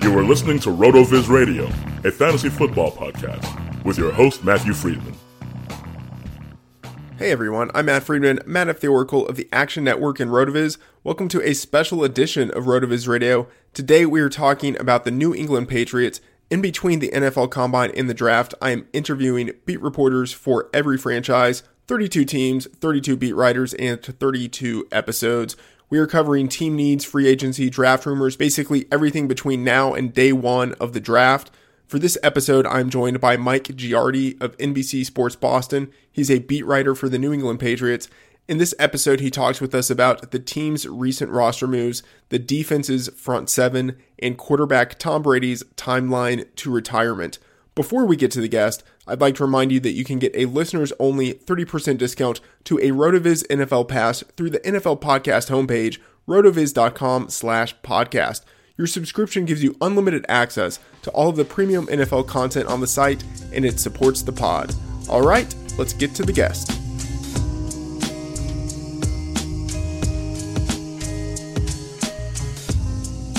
You 0.00 0.16
are 0.16 0.22
listening 0.22 0.60
to 0.60 0.68
RotoViz 0.70 1.28
Radio, 1.28 1.64
a 2.04 2.12
fantasy 2.12 2.48
football 2.48 2.92
podcast, 2.92 3.84
with 3.84 3.98
your 3.98 4.12
host, 4.12 4.44
Matthew 4.44 4.72
Friedman. 4.72 5.14
Hey 7.18 7.32
everyone, 7.32 7.72
I'm 7.74 7.86
Matt 7.86 8.04
Friedman, 8.04 8.38
Matt 8.46 8.68
of 8.68 8.78
the 8.78 8.86
Oracle 8.86 9.26
of 9.26 9.34
the 9.34 9.48
Action 9.52 9.82
Network 9.82 10.20
and 10.20 10.30
RotoViz. 10.30 10.78
Welcome 11.02 11.28
to 11.30 11.42
a 11.42 11.52
special 11.52 12.04
edition 12.04 12.52
of 12.52 12.64
RotoViz 12.64 13.08
Radio. 13.08 13.48
Today 13.74 14.06
we 14.06 14.20
are 14.20 14.28
talking 14.28 14.78
about 14.80 15.04
the 15.04 15.10
New 15.10 15.34
England 15.34 15.68
Patriots. 15.68 16.20
In 16.48 16.62
between 16.62 17.00
the 17.00 17.10
NFL 17.10 17.50
Combine 17.50 17.90
and 17.96 18.08
the 18.08 18.14
draft, 18.14 18.54
I 18.62 18.70
am 18.70 18.86
interviewing 18.92 19.50
beat 19.66 19.82
reporters 19.82 20.32
for 20.32 20.70
every 20.72 20.96
franchise, 20.96 21.64
32 21.88 22.24
teams, 22.24 22.68
32 22.76 23.16
beat 23.16 23.34
writers, 23.34 23.74
and 23.74 24.00
32 24.00 24.86
episodes. 24.92 25.56
We 25.90 25.98
are 25.98 26.06
covering 26.06 26.48
team 26.48 26.76
needs, 26.76 27.06
free 27.06 27.26
agency, 27.26 27.70
draft 27.70 28.04
rumors, 28.04 28.36
basically 28.36 28.86
everything 28.92 29.26
between 29.26 29.64
now 29.64 29.94
and 29.94 30.12
day 30.12 30.32
one 30.32 30.74
of 30.74 30.92
the 30.92 31.00
draft. 31.00 31.50
For 31.86 31.98
this 31.98 32.18
episode, 32.22 32.66
I'm 32.66 32.90
joined 32.90 33.22
by 33.22 33.38
Mike 33.38 33.64
Giardi 33.68 34.38
of 34.38 34.54
NBC 34.58 35.06
Sports 35.06 35.34
Boston. 35.34 35.90
He's 36.12 36.30
a 36.30 36.40
beat 36.40 36.66
writer 36.66 36.94
for 36.94 37.08
the 37.08 37.18
New 37.18 37.32
England 37.32 37.60
Patriots. 37.60 38.06
In 38.46 38.58
this 38.58 38.74
episode, 38.78 39.20
he 39.20 39.30
talks 39.30 39.62
with 39.62 39.74
us 39.74 39.88
about 39.88 40.30
the 40.30 40.38
team's 40.38 40.86
recent 40.86 41.30
roster 41.30 41.66
moves, 41.66 42.02
the 42.28 42.38
defense's 42.38 43.08
front 43.16 43.48
seven, 43.48 43.96
and 44.18 44.36
quarterback 44.36 44.98
Tom 44.98 45.22
Brady's 45.22 45.62
timeline 45.76 46.54
to 46.56 46.70
retirement. 46.70 47.38
Before 47.74 48.04
we 48.04 48.16
get 48.16 48.30
to 48.32 48.42
the 48.42 48.48
guest, 48.48 48.84
I'd 49.08 49.22
like 49.22 49.36
to 49.36 49.44
remind 49.44 49.72
you 49.72 49.80
that 49.80 49.92
you 49.92 50.04
can 50.04 50.18
get 50.18 50.36
a 50.36 50.44
listeners 50.44 50.92
only 51.00 51.32
30% 51.32 51.96
discount 51.96 52.40
to 52.64 52.76
a 52.76 52.90
RotoViz 52.90 53.46
NFL 53.46 53.88
pass 53.88 54.22
through 54.36 54.50
the 54.50 54.60
NFL 54.60 55.00
podcast 55.00 55.50
homepage, 55.50 55.98
rotoviz.com 56.28 57.30
slash 57.30 57.74
podcast. 57.80 58.42
Your 58.76 58.86
subscription 58.86 59.46
gives 59.46 59.64
you 59.64 59.76
unlimited 59.80 60.26
access 60.28 60.78
to 61.02 61.10
all 61.12 61.30
of 61.30 61.36
the 61.36 61.44
premium 61.44 61.86
NFL 61.86 62.28
content 62.28 62.68
on 62.68 62.80
the 62.80 62.86
site, 62.86 63.24
and 63.52 63.64
it 63.64 63.80
supports 63.80 64.20
the 64.20 64.30
pod. 64.30 64.74
All 65.08 65.22
right, 65.22 65.52
let's 65.78 65.94
get 65.94 66.14
to 66.16 66.22
the 66.22 66.32
guest. 66.32 66.68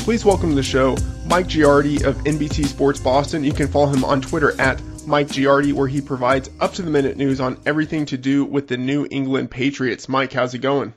Please 0.04 0.26
welcome 0.26 0.50
to 0.50 0.56
the 0.56 0.64
show 0.64 0.98
Mike 1.28 1.46
Giardi 1.46 2.04
of 2.04 2.18
NBC 2.24 2.66
Sports 2.66 3.00
Boston. 3.00 3.44
You 3.44 3.54
can 3.54 3.68
follow 3.68 3.94
him 3.94 4.04
on 4.04 4.20
Twitter 4.20 4.60
at 4.60 4.82
Mike 5.10 5.28
Giardi, 5.28 5.74
where 5.74 5.88
he 5.88 6.02
provides 6.02 6.50
up 6.60 6.74
to 6.74 6.84
the 6.84 6.92
minute 6.92 7.18
news 7.18 7.42
on 7.42 7.60
everything 7.66 8.06
to 8.06 8.18
do 8.18 8.46
with 8.46 8.68
the 8.68 8.78
New 8.78 9.08
England 9.10 9.50
Patriots. 9.50 10.08
Mike, 10.08 10.32
how's 10.32 10.54
it 10.54 10.60
going? 10.60 10.94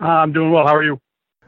Uh, 0.00 0.06
I'm 0.06 0.32
doing 0.32 0.52
well. 0.52 0.66
How 0.66 0.76
are 0.76 0.84
you? 0.84 1.00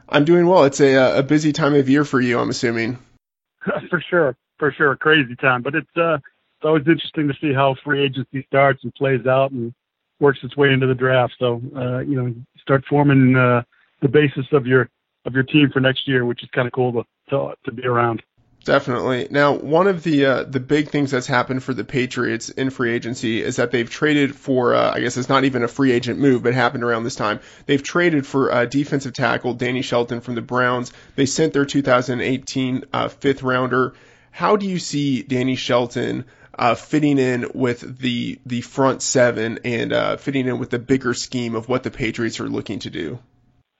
I'm 0.09 0.25
doing 0.25 0.45
well. 0.45 0.65
It's 0.65 0.81
a, 0.81 0.95
uh, 0.95 1.19
a 1.19 1.23
busy 1.23 1.53
time 1.53 1.73
of 1.73 1.87
year 1.87 2.03
for 2.03 2.19
you, 2.19 2.39
I'm 2.39 2.49
assuming. 2.49 2.99
for 3.89 4.03
sure, 4.09 4.35
for 4.59 4.73
sure, 4.73 4.91
a 4.91 4.97
crazy 4.97 5.35
time. 5.37 5.61
But 5.61 5.75
it's 5.75 5.97
uh, 5.97 6.15
it's 6.15 6.65
always 6.65 6.85
interesting 6.85 7.29
to 7.29 7.33
see 7.39 7.53
how 7.53 7.75
free 7.83 8.03
agency 8.03 8.45
starts 8.47 8.83
and 8.83 8.93
plays 8.95 9.25
out 9.25 9.51
and 9.51 9.73
works 10.19 10.39
its 10.43 10.57
way 10.57 10.71
into 10.71 10.87
the 10.87 10.93
draft. 10.93 11.33
So 11.39 11.61
uh, 11.75 11.99
you 11.99 12.21
know, 12.21 12.35
start 12.61 12.83
forming 12.89 13.35
uh, 13.35 13.63
the 14.01 14.09
basis 14.09 14.45
of 14.51 14.67
your 14.67 14.89
of 15.25 15.33
your 15.33 15.43
team 15.43 15.69
for 15.71 15.79
next 15.79 16.05
year, 16.05 16.25
which 16.25 16.43
is 16.43 16.49
kind 16.53 16.67
of 16.67 16.73
cool 16.73 16.91
to, 16.91 17.03
to 17.29 17.53
to 17.63 17.71
be 17.71 17.85
around. 17.85 18.21
Definitely. 18.65 19.27
Now, 19.29 19.53
one 19.53 19.87
of 19.87 20.03
the 20.03 20.25
uh, 20.25 20.43
the 20.43 20.61
big 20.61 20.87
things 20.87 21.11
that's 21.11 21.27
happened 21.27 21.63
for 21.63 21.73
the 21.73 21.83
Patriots 21.83 22.47
in 22.49 22.69
free 22.69 22.93
agency 22.93 23.41
is 23.41 23.57
that 23.57 23.71
they've 23.71 23.89
traded 23.89 24.35
for 24.35 24.73
uh, 24.73 24.93
I 24.93 25.01
guess 25.01 25.17
it's 25.17 25.27
not 25.27 25.43
even 25.43 25.63
a 25.63 25.67
free 25.67 25.91
agent 25.91 26.17
move, 26.17 26.43
but 26.43 26.53
happened 26.53 26.83
around 26.83 27.03
this 27.03 27.15
time. 27.15 27.41
They've 27.65 27.83
traded 27.83 28.25
for 28.25 28.51
uh, 28.51 28.65
defensive 28.65 29.13
tackle 29.13 29.53
Danny 29.53 29.81
Shelton 29.81 30.21
from 30.21 30.35
the 30.35 30.41
Browns. 30.41 30.93
They 31.15 31.25
sent 31.25 31.51
their 31.51 31.65
2018 31.65 32.85
uh, 32.93 33.09
fifth 33.09 33.43
rounder. 33.43 33.95
How 34.31 34.55
do 34.55 34.65
you 34.65 34.79
see 34.79 35.23
Danny 35.23 35.57
Shelton 35.57 36.23
uh, 36.57 36.75
fitting 36.75 37.17
in 37.17 37.51
with 37.53 37.99
the 37.99 38.39
the 38.45 38.61
front 38.61 39.01
seven 39.01 39.59
and 39.65 39.91
uh, 39.91 40.15
fitting 40.15 40.47
in 40.47 40.57
with 40.57 40.69
the 40.69 40.79
bigger 40.79 41.13
scheme 41.13 41.55
of 41.55 41.67
what 41.67 41.83
the 41.83 41.91
Patriots 41.91 42.39
are 42.39 42.47
looking 42.47 42.79
to 42.79 42.89
do? 42.89 43.19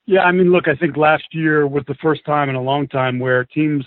Yeah, 0.05 0.23
I 0.23 0.33
mean, 0.33 0.51
look, 0.51 0.67
I 0.67 0.75
think 0.75 0.97
last 0.97 1.23
year 1.31 1.65
was 1.65 1.85
the 1.87 1.95
first 2.01 2.25
time 2.25 2.49
in 2.49 2.55
a 2.55 2.61
long 2.61 2.89
time 2.89 3.19
where 3.19 3.45
teams 3.45 3.85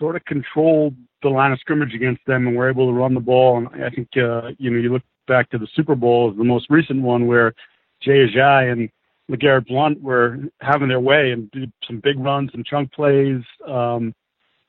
sort 0.00 0.16
of 0.16 0.24
controlled 0.24 0.96
the 1.22 1.28
line 1.28 1.52
of 1.52 1.60
scrimmage 1.60 1.94
against 1.94 2.24
them 2.26 2.48
and 2.48 2.56
were 2.56 2.68
able 2.68 2.86
to 2.86 2.92
run 2.92 3.14
the 3.14 3.20
ball. 3.20 3.58
And 3.58 3.84
I 3.84 3.90
think, 3.90 4.08
uh, 4.16 4.50
you 4.58 4.70
know, 4.70 4.78
you 4.78 4.92
look 4.92 5.02
back 5.28 5.50
to 5.50 5.58
the 5.58 5.68
Super 5.76 5.94
Bowl 5.94 6.32
the 6.32 6.42
most 6.42 6.66
recent 6.70 7.02
one 7.02 7.26
where 7.26 7.54
Jay 8.02 8.26
Ajayi 8.26 8.72
and 8.72 8.90
LeGarrette 9.30 9.68
Blount 9.68 10.02
were 10.02 10.38
having 10.60 10.88
their 10.88 11.00
way 11.00 11.30
and 11.30 11.50
did 11.52 11.70
some 11.86 12.00
big 12.00 12.18
runs 12.18 12.50
and 12.54 12.66
chunk 12.66 12.92
plays. 12.92 13.42
Um, 13.68 14.14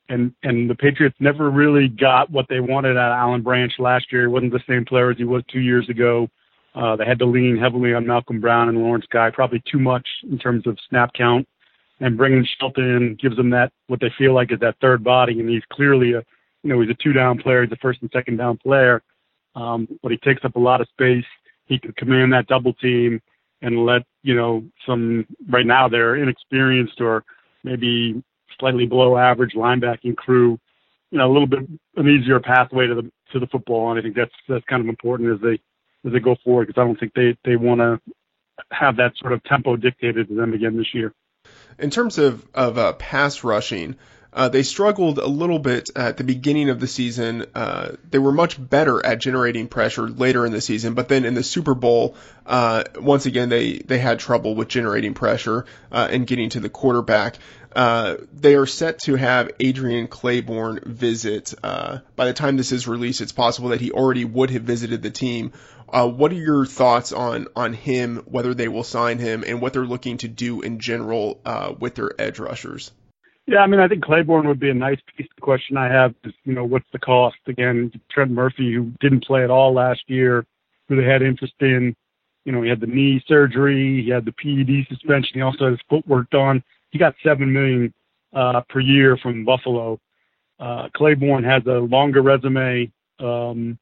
and 0.09 0.33
and 0.43 0.69
the 0.69 0.75
Patriots 0.75 1.15
never 1.19 1.49
really 1.49 1.87
got 1.87 2.29
what 2.29 2.47
they 2.49 2.59
wanted 2.59 2.97
out 2.97 3.11
of 3.11 3.17
Alan 3.17 3.41
Branch 3.41 3.71
last 3.79 4.11
year. 4.11 4.23
He 4.23 4.27
wasn't 4.27 4.51
the 4.51 4.63
same 4.67 4.83
player 4.83 5.09
as 5.09 5.17
he 5.17 5.23
was 5.23 5.43
two 5.49 5.61
years 5.61 5.87
ago. 5.89 6.29
Uh, 6.75 6.95
they 6.95 7.05
had 7.05 7.19
to 7.19 7.25
lean 7.25 7.57
heavily 7.57 7.93
on 7.93 8.05
Malcolm 8.05 8.41
Brown 8.41 8.69
and 8.69 8.77
Lawrence 8.77 9.05
Guy, 9.11 9.29
probably 9.29 9.61
too 9.69 9.79
much 9.79 10.07
in 10.29 10.37
terms 10.37 10.67
of 10.67 10.77
snap 10.89 11.13
count. 11.13 11.47
And 12.01 12.18
bringing 12.18 12.45
Shelton 12.59 12.83
in 12.83 13.15
gives 13.15 13.38
them 13.38 13.51
that 13.51 13.71
what 13.88 14.00
they 14.00 14.12
feel 14.18 14.33
like 14.33 14.51
is 14.51 14.59
that 14.59 14.75
third 14.81 15.03
body, 15.03 15.39
and 15.39 15.48
he's 15.48 15.63
clearly 15.71 16.13
a 16.13 16.24
you 16.63 16.69
know 16.69 16.81
he's 16.81 16.89
a 16.89 16.95
two 16.95 17.13
down 17.13 17.38
player, 17.38 17.63
he's 17.63 17.71
a 17.71 17.77
first 17.77 18.01
and 18.01 18.09
second 18.12 18.38
down 18.38 18.57
player, 18.57 19.03
um, 19.56 19.88
but 20.01 20.12
he 20.12 20.18
takes 20.18 20.44
up 20.44 20.56
a 20.56 20.59
lot 20.59 20.81
of 20.81 20.88
space. 20.89 21.25
He 21.65 21.80
can 21.80 21.94
command 21.94 22.33
that 22.33 22.48
double 22.48 22.74
team 22.74 23.21
and 23.62 23.86
let 23.86 24.01
you 24.24 24.36
know 24.36 24.63
some 24.86 25.25
right 25.48 25.65
now 25.65 25.88
they're 25.88 26.15
inexperienced 26.15 27.00
or 27.00 27.24
maybe 27.63 28.21
slightly 28.59 28.86
below 28.88 29.18
average 29.18 29.53
linebacking 29.53 30.15
crew, 30.15 30.59
you 31.12 31.18
know, 31.18 31.30
a 31.30 31.31
little 31.31 31.48
bit 31.48 31.59
an 31.98 32.07
easier 32.07 32.39
pathway 32.39 32.88
to 32.88 32.95
the 32.95 33.12
to 33.31 33.39
the 33.39 33.48
football, 33.48 33.92
and 33.92 34.00
I 34.00 34.01
think 34.01 34.15
that's 34.15 34.33
that's 34.50 34.65
kind 34.65 34.81
of 34.81 34.89
important 34.89 35.33
as 35.33 35.39
they 35.42 35.59
as 36.07 36.13
they 36.13 36.19
go 36.19 36.36
forward 36.44 36.68
because 36.68 36.81
I 36.81 36.86
don't 36.86 37.00
think 37.00 37.13
they 37.13 37.38
they 37.45 37.57
want 37.57 37.80
to 37.80 38.00
have 38.71 38.98
that 38.98 39.13
sort 39.18 39.33
of 39.33 39.44
tempo 39.44 39.75
dictated 39.75 40.30
to 40.30 40.36
them 40.36 40.53
again 40.53 40.77
this 40.77 40.94
year. 40.94 41.13
In 41.81 41.89
terms 41.89 42.17
of 42.17 42.45
of 42.53 42.77
uh, 42.77 42.93
pass 42.93 43.43
rushing, 43.43 43.95
uh, 44.33 44.47
they 44.47 44.63
struggled 44.63 45.17
a 45.17 45.27
little 45.27 45.59
bit 45.59 45.89
at 45.95 46.17
the 46.17 46.23
beginning 46.23 46.69
of 46.69 46.79
the 46.79 46.87
season. 46.87 47.45
Uh, 47.53 47.93
they 48.09 48.17
were 48.17 48.31
much 48.31 48.57
better 48.57 49.05
at 49.05 49.19
generating 49.19 49.67
pressure 49.67 50.07
later 50.07 50.45
in 50.45 50.53
the 50.53 50.61
season, 50.61 50.93
but 50.93 51.09
then 51.09 51.25
in 51.25 51.33
the 51.33 51.43
Super 51.43 51.73
Bowl, 51.73 52.15
uh, 52.45 52.83
once 52.97 53.25
again 53.25 53.49
they 53.49 53.79
they 53.79 53.97
had 53.97 54.19
trouble 54.19 54.55
with 54.55 54.69
generating 54.69 55.13
pressure 55.13 55.65
uh, 55.91 56.07
and 56.09 56.25
getting 56.27 56.49
to 56.49 56.59
the 56.59 56.69
quarterback. 56.69 57.37
Uh, 57.75 58.15
they 58.33 58.55
are 58.55 58.65
set 58.65 58.99
to 58.99 59.15
have 59.15 59.51
Adrian 59.59 60.07
Clayborn 60.07 60.83
visit. 60.85 61.53
Uh, 61.63 61.99
by 62.15 62.25
the 62.25 62.33
time 62.33 62.57
this 62.57 62.71
is 62.71 62.87
released, 62.87 63.21
it's 63.21 63.31
possible 63.31 63.69
that 63.69 63.81
he 63.81 63.91
already 63.91 64.25
would 64.25 64.49
have 64.49 64.63
visited 64.63 65.01
the 65.01 65.09
team. 65.09 65.53
Uh, 65.91 66.07
what 66.07 66.31
are 66.31 66.35
your 66.35 66.65
thoughts 66.65 67.11
on 67.11 67.47
on 67.55 67.73
him, 67.73 68.23
whether 68.25 68.53
they 68.53 68.67
will 68.67 68.83
sign 68.83 69.19
him, 69.19 69.43
and 69.45 69.61
what 69.61 69.73
they're 69.73 69.85
looking 69.85 70.17
to 70.17 70.27
do 70.27 70.61
in 70.61 70.79
general 70.79 71.39
uh, 71.45 71.73
with 71.77 71.95
their 71.95 72.11
edge 72.19 72.39
rushers? 72.39 72.91
Yeah, 73.47 73.59
I 73.59 73.67
mean, 73.67 73.79
I 73.79 73.88
think 73.88 74.03
Clayborn 74.03 74.47
would 74.47 74.59
be 74.59 74.69
a 74.69 74.73
nice 74.73 74.99
piece. 75.17 75.27
The 75.35 75.41
question 75.41 75.75
I 75.75 75.91
have 75.91 76.13
is, 76.23 76.33
you 76.45 76.53
know, 76.53 76.63
what's 76.63 76.85
the 76.93 76.99
cost? 76.99 77.38
Again, 77.47 77.91
Trent 78.09 78.31
Murphy, 78.31 78.73
who 78.73 78.93
didn't 79.01 79.25
play 79.25 79.43
at 79.43 79.49
all 79.49 79.73
last 79.73 80.01
year, 80.07 80.45
who 80.88 80.95
they 80.95 81.07
had 81.07 81.21
interest 81.21 81.55
in. 81.59 81.95
You 82.45 82.51
know, 82.51 82.61
he 82.61 82.69
had 82.69 82.79
the 82.79 82.88
knee 82.88 83.21
surgery, 83.27 84.03
he 84.03 84.09
had 84.09 84.25
the 84.25 84.31
PED 84.31 84.88
suspension, 84.88 85.31
he 85.33 85.41
also 85.41 85.65
had 85.65 85.71
his 85.73 85.81
foot 85.89 86.07
worked 86.07 86.33
on 86.33 86.63
he 86.91 86.99
got 86.99 87.15
seven 87.23 87.51
million 87.51 87.93
uh, 88.33 88.61
per 88.69 88.79
year 88.79 89.17
from 89.17 89.45
Buffalo. 89.45 89.99
Uh, 90.59 90.89
Clayborn 90.95 91.43
has 91.43 91.65
a 91.65 91.79
longer 91.79 92.21
resume, 92.21 92.91
um, 93.19 93.79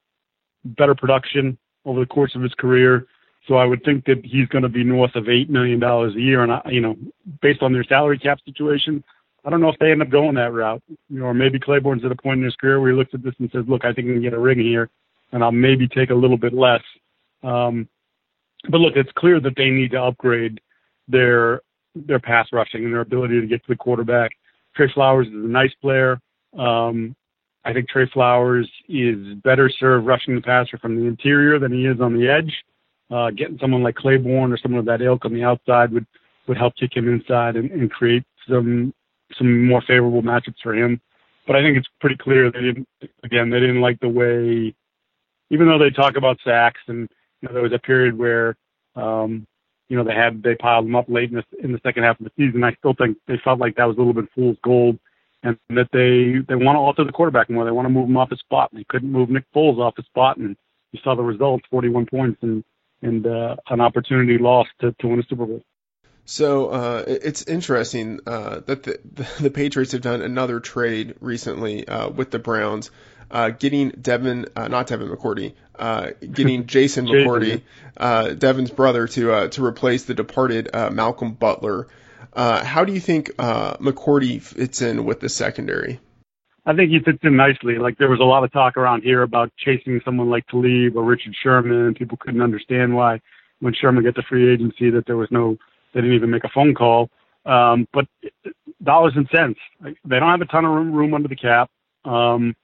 better 0.64 0.96
production 0.96 1.58
over 1.90 2.00
the 2.00 2.06
course 2.06 2.36
of 2.36 2.42
his 2.42 2.54
career. 2.54 3.08
So 3.48 3.56
I 3.56 3.66
would 3.66 3.84
think 3.84 4.06
that 4.06 4.24
he's 4.24 4.48
going 4.50 4.62
to 4.62 4.70
be 4.70 4.84
north 4.84 5.16
of 5.16 5.28
eight 5.28 5.50
million 5.50 5.80
dollars 5.80 6.16
a 6.16 6.20
year, 6.20 6.44
and 6.44 6.52
I, 6.52 6.62
you 6.70 6.82
know, 6.82 6.96
based 7.42 7.64
on 7.64 7.74
their 7.74 7.84
salary 7.84 8.20
cap 8.20 8.38
situation, 8.46 9.04
I 9.44 9.50
don't 9.50 9.62
know 9.62 9.70
if 9.70 9.80
they 9.80 9.92
end 9.92 10.02
up 10.02 10.10
going 10.10 10.36
that 10.36 10.54
route. 10.54 10.84
You 11.10 11.20
know, 11.20 11.26
or 11.26 11.34
maybe 11.34 11.60
Clayborn's 11.60 12.06
at 12.06 12.12
a 12.12 12.16
point 12.16 12.40
in 12.40 12.46
his 12.46 12.56
career 12.56 12.80
where 12.80 12.92
he 12.92 12.96
looks 12.96 13.14
at 13.14 13.24
this 13.24 13.34
and 13.40 13.50
says, 13.52 13.66
"Look, 13.68 13.86
I 13.86 13.94
think 13.94 14.10
I 14.10 14.14
can 14.14 14.22
get 14.22 14.34
a 14.34 14.40
ring 14.40 14.60
here, 14.60 14.90
and 15.32 15.44
I'll 15.44 15.52
maybe 15.52 15.88
take 15.88 16.12
a 16.12 16.16
little 16.16 16.38
bit 16.38 16.54
less." 16.54 16.84
Um, 17.42 17.88
but 18.70 18.80
look, 18.80 18.94
it's 18.96 19.12
clear 19.18 19.40
that 19.40 19.56
they 19.56 19.70
need 19.70 19.92
to 19.92 20.04
upgrade 20.04 20.62
their 21.08 21.62
their 21.96 22.20
pass 22.20 22.48
rushing 22.52 22.84
and 22.84 22.94
their 22.94 23.02
ability 23.02 23.42
to 23.42 23.48
get 23.48 23.64
to 23.64 23.70
the 23.70 23.76
quarterback. 23.76 24.32
Trey 24.76 24.92
Flowers 24.94 25.28
is 25.28 25.34
a 25.34 25.38
nice 25.38 25.74
player. 25.82 26.20
Um, 26.58 27.16
I 27.70 27.74
think 27.74 27.88
Trey 27.88 28.10
Flowers 28.12 28.68
is 28.88 29.36
better 29.44 29.70
served 29.70 30.08
rushing 30.08 30.34
the 30.34 30.42
passer 30.42 30.80
from 30.80 30.96
the 30.96 31.06
interior 31.06 31.60
than 31.60 31.72
he 31.72 31.86
is 31.86 32.02
on 32.02 32.18
the 32.18 32.28
edge. 32.28 32.52
Uh, 33.12 33.30
getting 33.30 33.60
someone 33.60 33.84
like 33.84 33.96
Clayborn 33.96 34.52
or 34.52 34.58
someone 34.58 34.80
of 34.80 34.86
that 34.88 35.04
ilk 35.04 35.24
on 35.24 35.34
the 35.34 35.44
outside 35.44 35.92
would 35.92 36.08
would 36.48 36.58
help 36.58 36.76
kick 36.76 36.96
him 36.96 37.08
inside 37.08 37.56
and, 37.56 37.70
and 37.70 37.92
create 37.92 38.24
some 38.50 38.92
some 39.38 39.68
more 39.68 39.84
favorable 39.88 40.24
matchups 40.24 40.62
for 40.64 40.74
him. 40.74 41.00
But 41.46 41.58
I 41.58 41.62
think 41.62 41.78
it's 41.78 41.88
pretty 42.02 42.18
clear 42.18 42.52
they 42.52 42.62
didn't. 42.62 42.88
Again, 43.24 43.52
they 43.52 43.60
didn't 43.60 43.82
like 43.82 44.00
the 44.00 44.10
way, 44.10 44.74
even 45.52 45.68
though 45.68 45.78
they 45.78 45.92
talk 45.92 46.16
about 46.18 46.40
sacks 46.44 46.82
and 46.88 47.08
you 47.42 47.48
know, 47.48 47.54
there 47.54 47.64
was 47.64 47.74
a 47.74 47.80
period 47.80 48.18
where 48.18 48.58
um, 48.96 49.46
you 49.90 49.98
know, 49.98 50.04
they 50.04 50.16
had 50.16 50.42
they 50.42 50.56
piled 50.56 50.86
them 50.86 50.96
up 50.96 51.06
late 51.08 51.30
in 51.30 51.36
the 51.36 51.44
in 51.64 51.72
the 51.72 51.82
second 51.84 52.02
half 52.02 52.20
of 52.20 52.26
the 52.26 52.32
season. 52.36 52.64
I 52.64 52.74
still 52.76 52.96
think 52.96 53.18
they 53.28 53.40
felt 53.44 53.60
like 53.60 53.76
that 53.76 53.86
was 53.86 53.98
a 53.98 54.00
little 54.00 54.14
bit 54.14 54.30
fool's 54.34 54.58
gold, 54.64 54.98
and 55.44 55.58
that 55.70 55.90
they 55.92 56.44
they 56.48 56.56
want 56.56 56.76
to 56.76 56.80
alter 56.80 57.04
the 57.04 57.12
quarterback 57.12 57.50
more. 57.50 57.66
They 57.66 57.72
want 57.72 57.86
to 57.86 57.90
move 57.90 58.10
him 58.10 58.18
off 58.18 58.30
his 58.30 58.40
spot. 58.40 58.70
They 58.74 58.86
couldn't 58.88 59.12
move 59.12 59.30
Nick 59.30 59.46
Foles 59.56 59.80
off 59.80 59.96
his 59.96 60.06
spot, 60.06 60.38
and 60.38 60.56
you 60.92 61.00
saw 61.04 61.16
the 61.16 61.24
results: 61.24 61.66
41 61.70 62.06
points 62.08 62.40
and 62.42 62.64
and 63.02 63.26
uh, 63.26 63.56
an 63.70 63.80
opportunity 63.80 64.38
lost 64.38 64.70
to, 64.82 64.94
to 65.00 65.08
win 65.08 65.20
a 65.20 65.24
Super 65.24 65.46
Bowl. 65.46 65.62
So 66.26 66.70
uh, 66.70 67.04
it's 67.08 67.44
interesting 67.48 68.20
uh, 68.28 68.60
that 68.68 68.84
the, 68.84 69.00
the 69.40 69.50
Patriots 69.50 69.94
have 69.94 70.02
done 70.02 70.22
another 70.22 70.60
trade 70.60 71.16
recently 71.22 71.88
uh, 71.88 72.10
with 72.10 72.30
the 72.30 72.38
Browns 72.38 72.92
uh, 73.32 73.50
getting 73.50 73.90
Devin, 73.90 74.48
uh, 74.56 74.68
not 74.68 74.88
Devin 74.88 75.10
McCourty, 75.10 75.54
uh, 75.78 76.12
getting 76.32 76.66
Jason 76.68 77.06
McCourty, 77.06 77.62
uh, 77.98 78.30
Devin's 78.30 78.72
brother, 78.72 79.08
to 79.08 79.32
uh, 79.32 79.48
to 79.50 79.64
replace 79.64 80.06
the 80.06 80.14
departed 80.14 80.70
uh, 80.74 80.90
Malcolm 80.90 81.34
Butler. 81.34 81.88
Uh, 82.34 82.64
how 82.64 82.86
do 82.86 82.94
you 82.94 83.00
think 83.00 83.32
uh, 83.40 83.76
McCourty 83.78 84.42
fits 84.42 84.82
in 84.82 85.06
with 85.06 85.20
the 85.20 85.30
secondary? 85.30 86.00
I 86.66 86.76
think 86.76 86.92
he 86.92 87.00
fits 87.00 87.20
in 87.24 87.36
nicely. 87.36 87.80
Like 87.80 87.98
there 87.98 88.10
was 88.10 88.20
a 88.20 88.24
lot 88.24 88.44
of 88.44 88.52
talk 88.52 88.78
around 88.78 89.02
here 89.02 89.24
about 89.24 89.52
chasing 89.58 90.02
someone 90.06 90.30
like 90.30 90.46
Talib 90.48 90.96
or 90.96 91.04
Richard 91.04 91.34
Sherman. 91.42 91.96
People 91.96 92.18
couldn't 92.18 92.42
understand 92.42 92.96
why, 92.96 93.22
when 93.60 93.74
Sherman 93.74 94.04
got 94.04 94.16
to 94.16 94.24
free 94.24 94.54
agency, 94.54 94.90
that 94.92 95.06
there 95.08 95.18
was 95.18 95.30
no, 95.32 95.58
they 95.94 96.02
didn't 96.02 96.16
even 96.16 96.30
make 96.30 96.44
a 96.44 96.50
phone 96.54 96.76
call. 96.76 97.10
Um, 97.46 97.88
but 97.92 98.06
dollars 98.84 99.14
and 99.16 99.28
cents, 99.36 99.60
they 99.82 100.20
don't 100.20 100.30
have 100.30 100.42
a 100.42 100.46
ton 100.46 100.66
of 100.66 100.72
room, 100.72 100.92
room 100.92 101.14
under 101.14 101.28
the 101.28 101.36
cap. 101.36 101.72
Um, 102.06 102.56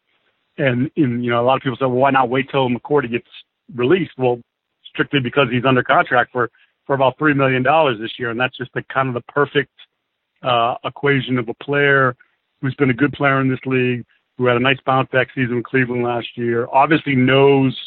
and 0.57 0.91
in, 0.95 1.23
you 1.23 1.31
know, 1.31 1.41
a 1.41 1.45
lot 1.45 1.55
of 1.55 1.63
people 1.63 1.77
say, 1.77 1.85
well, 1.85 1.91
why 1.91 2.11
not 2.11 2.29
wait 2.29 2.49
till 2.51 2.69
McCourty 2.69 3.11
gets 3.11 3.27
released? 3.73 4.11
Well, 4.17 4.39
strictly 4.93 5.19
because 5.19 5.47
he's 5.51 5.65
under 5.65 5.83
contract 5.83 6.31
for 6.31 6.49
for 6.85 6.95
about 6.95 7.17
three 7.17 7.33
million 7.33 7.63
dollars 7.63 7.99
this 7.99 8.11
year, 8.17 8.29
and 8.29 8.39
that's 8.39 8.57
just 8.57 8.71
the 8.73 8.83
kind 8.83 9.07
of 9.07 9.13
the 9.13 9.31
perfect 9.31 9.71
uh, 10.43 10.75
equation 10.83 11.37
of 11.37 11.49
a 11.49 11.53
player 11.55 12.15
who's 12.61 12.75
been 12.75 12.89
a 12.89 12.93
good 12.93 13.13
player 13.13 13.41
in 13.41 13.49
this 13.49 13.59
league, 13.65 14.05
who 14.37 14.45
had 14.45 14.57
a 14.57 14.59
nice 14.59 14.77
bounce 14.85 15.09
back 15.11 15.27
season 15.35 15.57
in 15.57 15.63
Cleveland 15.63 16.03
last 16.03 16.27
year. 16.35 16.67
Obviously 16.71 17.15
knows 17.15 17.77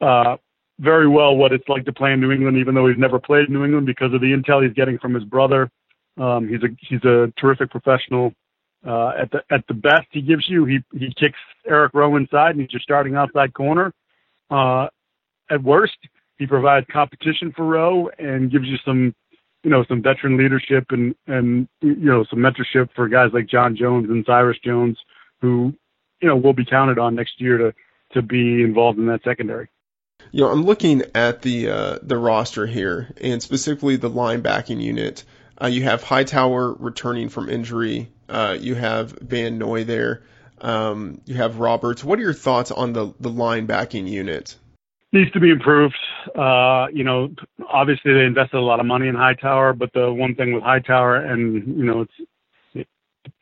uh, 0.00 0.36
very 0.80 1.08
well 1.08 1.36
what 1.36 1.52
it's 1.52 1.68
like 1.68 1.84
to 1.84 1.92
play 1.92 2.12
in 2.12 2.20
New 2.20 2.32
England, 2.32 2.56
even 2.56 2.74
though 2.74 2.88
he's 2.88 2.98
never 2.98 3.18
played 3.18 3.46
in 3.46 3.54
New 3.54 3.64
England 3.64 3.86
because 3.86 4.12
of 4.12 4.20
the 4.20 4.32
intel 4.32 4.64
he's 4.64 4.74
getting 4.74 4.98
from 4.98 5.14
his 5.14 5.24
brother. 5.24 5.70
Um, 6.18 6.48
he's 6.48 6.62
a 6.62 6.68
he's 6.80 7.04
a 7.04 7.32
terrific 7.38 7.70
professional. 7.70 8.32
Uh, 8.86 9.12
at 9.20 9.30
the 9.30 9.42
at 9.50 9.64
the 9.68 9.74
best 9.74 10.06
he 10.10 10.20
gives 10.20 10.48
you, 10.48 10.64
he 10.64 10.80
he 10.92 11.12
kicks 11.14 11.38
Eric 11.66 11.92
Rowe 11.94 12.16
inside 12.16 12.50
and 12.50 12.60
he's 12.60 12.72
your 12.72 12.80
starting 12.80 13.14
outside 13.14 13.54
corner. 13.54 13.92
Uh, 14.50 14.88
at 15.50 15.62
worst, 15.62 15.96
he 16.42 16.46
provides 16.48 16.84
competition 16.92 17.52
for 17.54 17.64
Rowe 17.64 18.10
and 18.18 18.50
gives 18.50 18.66
you 18.66 18.76
some, 18.84 19.14
you 19.62 19.70
know, 19.70 19.84
some 19.88 20.02
veteran 20.02 20.36
leadership 20.36 20.86
and 20.90 21.14
and 21.28 21.68
you 21.80 21.94
know 21.94 22.24
some 22.28 22.40
mentorship 22.40 22.88
for 22.96 23.06
guys 23.06 23.30
like 23.32 23.46
John 23.46 23.76
Jones 23.76 24.10
and 24.10 24.24
Cyrus 24.26 24.58
Jones, 24.64 24.98
who, 25.40 25.72
you 26.20 26.26
know, 26.26 26.34
will 26.34 26.52
be 26.52 26.64
counted 26.64 26.98
on 26.98 27.14
next 27.14 27.40
year 27.40 27.58
to 27.58 27.74
to 28.14 28.22
be 28.22 28.64
involved 28.64 28.98
in 28.98 29.06
that 29.06 29.22
secondary. 29.22 29.68
You 30.32 30.40
know, 30.40 30.50
I'm 30.50 30.64
looking 30.64 31.04
at 31.14 31.42
the 31.42 31.70
uh, 31.70 31.98
the 32.02 32.18
roster 32.18 32.66
here, 32.66 33.14
and 33.20 33.40
specifically 33.40 33.94
the 33.94 34.10
linebacking 34.10 34.82
unit. 34.82 35.22
Uh, 35.62 35.68
you 35.68 35.84
have 35.84 36.02
Hightower 36.02 36.72
returning 36.72 37.28
from 37.28 37.48
injury. 37.48 38.10
Uh, 38.28 38.56
you 38.58 38.74
have 38.74 39.12
Van 39.12 39.58
Noy 39.58 39.84
there. 39.84 40.24
Um, 40.60 41.20
you 41.24 41.36
have 41.36 41.60
Roberts. 41.60 42.02
What 42.02 42.18
are 42.18 42.22
your 42.22 42.32
thoughts 42.34 42.72
on 42.72 42.94
the 42.94 43.14
the 43.20 43.30
linebacking 43.30 44.08
unit? 44.08 44.56
Needs 45.14 45.30
to 45.32 45.40
be 45.40 45.50
improved. 45.50 45.96
Uh, 46.34 46.86
you 46.92 47.04
know, 47.04 47.28
obviously 47.68 48.14
they 48.14 48.24
invested 48.24 48.56
a 48.56 48.60
lot 48.60 48.80
of 48.80 48.86
money 48.86 49.08
in 49.08 49.14
Hightower, 49.14 49.74
but 49.74 49.92
the 49.92 50.10
one 50.10 50.34
thing 50.34 50.54
with 50.54 50.62
Hightower, 50.62 51.16
and 51.16 51.66
you 51.76 51.84
know, 51.84 52.00
it's 52.00 52.28
it 52.74 52.88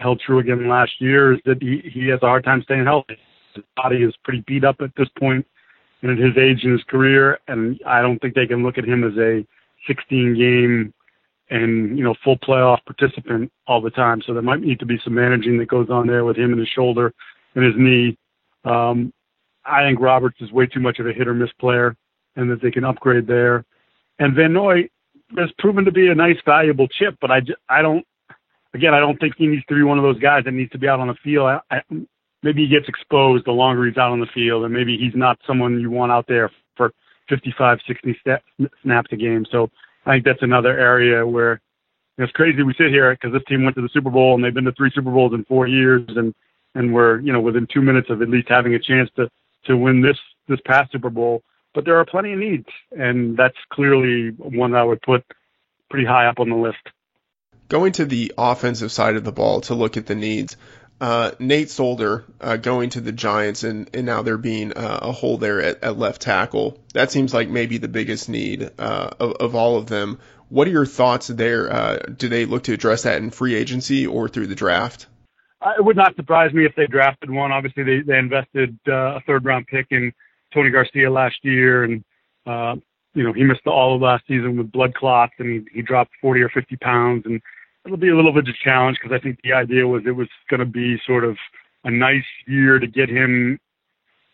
held 0.01 0.21
true 0.21 0.41
again 0.41 0.69
last 0.69 0.93
year, 0.99 1.33
is 1.33 1.41
that 1.45 1.63
he 1.63 1.81
he 1.93 2.09
has 2.09 2.19
a 2.23 2.27
hard 2.27 2.43
time 2.43 2.63
staying 2.63 2.85
healthy. 2.85 3.17
His 3.55 3.65
body 3.77 4.03
is 4.03 4.15
pretty 4.25 4.43
beat 4.49 4.65
up 4.65 4.77
at 4.81 4.91
this 4.97 5.09
point, 5.17 5.47
and 6.03 6.11
at 6.11 6.19
his 6.19 6.37
age 6.37 6.65
in 6.65 6.73
his 6.73 6.83
career, 6.85 7.39
and 7.47 7.81
I 7.87 8.03
don't 8.03 8.19
think 8.19 8.35
they 8.35 8.49
can 8.49 8.65
look 8.65 8.77
at 8.77 8.85
him 8.85 9.05
as 9.05 9.17
a 9.17 9.47
16 9.87 10.37
game 10.37 10.93
and 11.51 11.99
you 11.99 12.05
know 12.05 12.15
full 12.25 12.39
playoff 12.39 12.79
participant 12.87 13.53
all 13.67 13.81
the 13.81 13.91
time. 13.91 14.23
So 14.27 14.33
there 14.33 14.43
might 14.43 14.61
need 14.61 14.79
to 14.81 14.87
be 14.87 15.01
some 15.05 15.15
managing 15.15 15.59
that 15.59 15.69
goes 15.69 15.91
on 15.91 16.07
there 16.07 16.25
with 16.25 16.37
him 16.37 16.53
and 16.53 16.59
his 16.59 16.69
shoulder 16.69 17.13
and 17.55 17.65
his 17.65 17.75
knee. 17.77 18.17
Um, 18.65 19.13
I 19.65 19.87
think 19.87 20.01
Roberts 20.01 20.37
is 20.41 20.53
way 20.53 20.67
too 20.67 20.81
much 20.81 20.99
of 20.99 21.07
a 21.07 21.13
hit 21.13 21.29
or 21.29 21.35
miss 21.35 21.51
player, 21.61 21.97
and 22.37 22.51
that 22.51 22.63
they 22.63 22.71
can 22.71 22.85
upgrade 22.85 23.27
there. 23.27 23.65
And 24.19 24.35
Van 24.35 24.53
Noy 24.53 24.89
has 25.37 25.51
proven 25.59 25.85
to 25.85 25.93
be 25.93 26.09
a 26.09 26.15
nice, 26.15 26.37
valuable 26.45 26.89
chip, 26.89 27.17
but 27.21 27.31
I, 27.31 27.41
I 27.69 27.83
don't 27.83 28.05
again, 28.75 28.95
I 28.95 29.01
don't 29.01 29.19
think 29.19 29.35
he 29.37 29.47
needs 29.47 29.65
to 29.67 29.75
be 29.75 29.83
one 29.83 29.99
of 29.99 30.05
those 30.05 30.19
guys 30.19 30.45
that 30.45 30.53
needs 30.53 30.71
to 30.73 30.79
be 30.79 30.89
out 30.89 31.01
on 31.01 31.09
the 31.09 31.17
field. 31.23 31.47
I, 31.47 31.61
I, 31.71 31.81
maybe 32.43 32.63
he 32.63 32.69
gets 32.69 32.89
exposed 32.89 33.47
the 33.47 33.53
longer 33.53 33.87
he's 33.87 33.97
out 33.97 34.13
on 34.13 34.21
the 34.21 34.27
field, 34.35 34.65
and 34.65 34.73
maybe 34.73 34.97
he's 34.97 35.15
not 35.15 35.39
someone 35.47 35.81
you 35.81 35.91
want 35.91 36.13
out 36.13 36.27
there 36.29 36.51
for 36.77 36.93
55, 37.29 37.79
60 37.87 38.17
snaps 38.83 39.09
a 39.13 39.17
game. 39.17 39.45
So 39.51 39.71
I 40.07 40.15
think 40.15 40.25
that's 40.25 40.43
another 40.43 40.79
area 40.79 41.27
where 41.27 41.61
it's 42.19 42.33
crazy 42.33 42.63
we 42.63 42.75
sit 42.75 42.91
here 42.91 43.13
because 43.13 43.33
this 43.33 43.43
team 43.49 43.65
went 43.65 43.77
to 43.77 43.83
the 43.83 43.89
Super 43.93 44.11
Bowl 44.11 44.35
and 44.35 44.45
they've 44.45 44.55
been 44.55 44.65
to 44.65 44.73
three 44.73 44.91
Super 44.95 45.11
Bowls 45.11 45.33
in 45.33 45.45
four 45.45 45.67
years, 45.67 46.03
and 46.09 46.35
and 46.75 46.93
we're 46.93 47.21
you 47.21 47.33
know 47.33 47.41
within 47.41 47.67
two 47.73 47.83
minutes 47.83 48.11
of 48.11 48.23
at 48.23 48.29
least 48.29 48.49
having 48.49 48.75
a 48.75 48.79
chance 48.79 49.09
to 49.17 49.29
to 49.67 49.77
win 49.77 50.03
this 50.03 50.19
this 50.49 50.61
past 50.65 50.93
Super 50.93 51.11
Bowl. 51.11 51.43
But 51.75 51.85
there 51.85 51.97
are 51.99 52.05
plenty 52.05 52.33
of 52.33 52.39
needs, 52.39 52.67
and 52.91 53.37
that's 53.37 53.57
clearly 53.73 54.31
one 54.31 54.73
that 54.73 54.79
I 54.79 54.85
would 54.85 55.03
put 55.03 55.25
pretty 55.89 56.07
high 56.07 56.27
up 56.27 56.41
on 56.41 56.49
the 56.49 56.57
list. 56.57 56.79
Going 57.69 57.93
to 57.93 58.05
the 58.05 58.33
offensive 58.37 58.91
side 58.91 59.15
of 59.15 59.23
the 59.23 59.31
ball 59.31 59.61
to 59.63 59.75
look 59.77 59.97
at 59.97 60.07
the 60.07 60.17
needs, 60.17 60.57
uh, 61.01 61.31
Nate 61.39 61.71
Solder 61.71 62.25
uh, 62.41 62.57
going 62.57 62.91
to 62.91 63.01
the 63.01 63.13
Giants, 63.13 63.65
and, 63.65 63.89
and 63.95 64.05
now 64.05 64.23
there 64.23 64.37
being 64.37 64.73
uh, 64.73 64.99
a 65.03 65.13
hole 65.13 65.39
there 65.39 65.63
at, 65.63 65.83
at, 65.83 65.99
left 65.99 66.21
tackle. 66.21 66.79
That 66.93 67.11
seems 67.11 67.33
like 67.33 67.49
maybe 67.49 67.79
the 67.79 67.89
biggest 67.89 68.29
need 68.29 68.71
uh, 68.79 69.11
of, 69.19 69.33
of, 69.35 69.55
all 69.55 69.79
of 69.79 69.87
them. 69.87 70.19
What 70.51 70.69
are 70.69 70.73
your 70.73 70.87
thoughts 70.87 71.29
there? 71.29 71.73
Uh, 71.73 71.97
do 71.97 72.29
they 72.29 72.45
look 72.45 72.65
to 72.65 72.75
address 72.75 73.05
that 73.05 73.17
in 73.17 73.31
free 73.31 73.55
agency 73.55 74.07
or 74.07 74.29
through 74.29 74.49
the 74.49 74.55
draft? 74.55 75.07
Uh, 75.63 75.73
it 75.79 75.85
would 75.85 75.97
not 75.97 76.17
surprise 76.17 76.53
me 76.53 76.65
if 76.65 76.75
they 76.75 76.87
drafted 76.87 77.31
one. 77.31 77.53
Obviously, 77.53 77.83
they, 77.83 78.01
they 78.01 78.19
invested 78.19 78.79
a 78.87 79.21
third 79.27 79.45
round 79.45 79.67
pick 79.67 79.87
in 79.91 80.13
Tony 80.55 80.71
Garcia 80.71 81.11
last 81.11 81.37
year, 81.43 81.85
and 81.85 82.05
you 83.15 83.23
know 83.23 83.33
he 83.33 83.45
missed 83.45 83.67
all 83.67 83.95
of 83.95 84.01
last 84.01 84.25
season 84.27 84.57
with 84.57 84.73
blood 84.73 84.95
clots, 84.95 85.35
and 85.39 85.49
he, 85.69 85.77
he 85.77 85.83
dropped 85.83 86.13
40 86.21 86.41
or 86.41 86.49
50 86.49 86.77
pounds, 86.77 87.23
and 87.27 87.41
it'll 87.85 87.97
be 87.97 88.09
a 88.09 88.17
little 88.17 88.33
bit 88.33 88.49
of 88.49 88.55
a 88.55 88.65
challenge 88.65 88.99
because 89.03 89.15
I 89.15 89.23
think 89.23 89.39
the 89.43 89.53
idea 89.53 89.87
was 89.87 90.03
it 90.07 90.13
was 90.13 90.29
going 90.49 90.61
to 90.61 90.67
be 90.67 91.01
sort 91.07 91.25
of 91.25 91.37
a 91.85 91.91
nice 91.91 92.25
year 92.47 92.79
to 92.79 92.87
get 92.87 93.09
him 93.09 93.59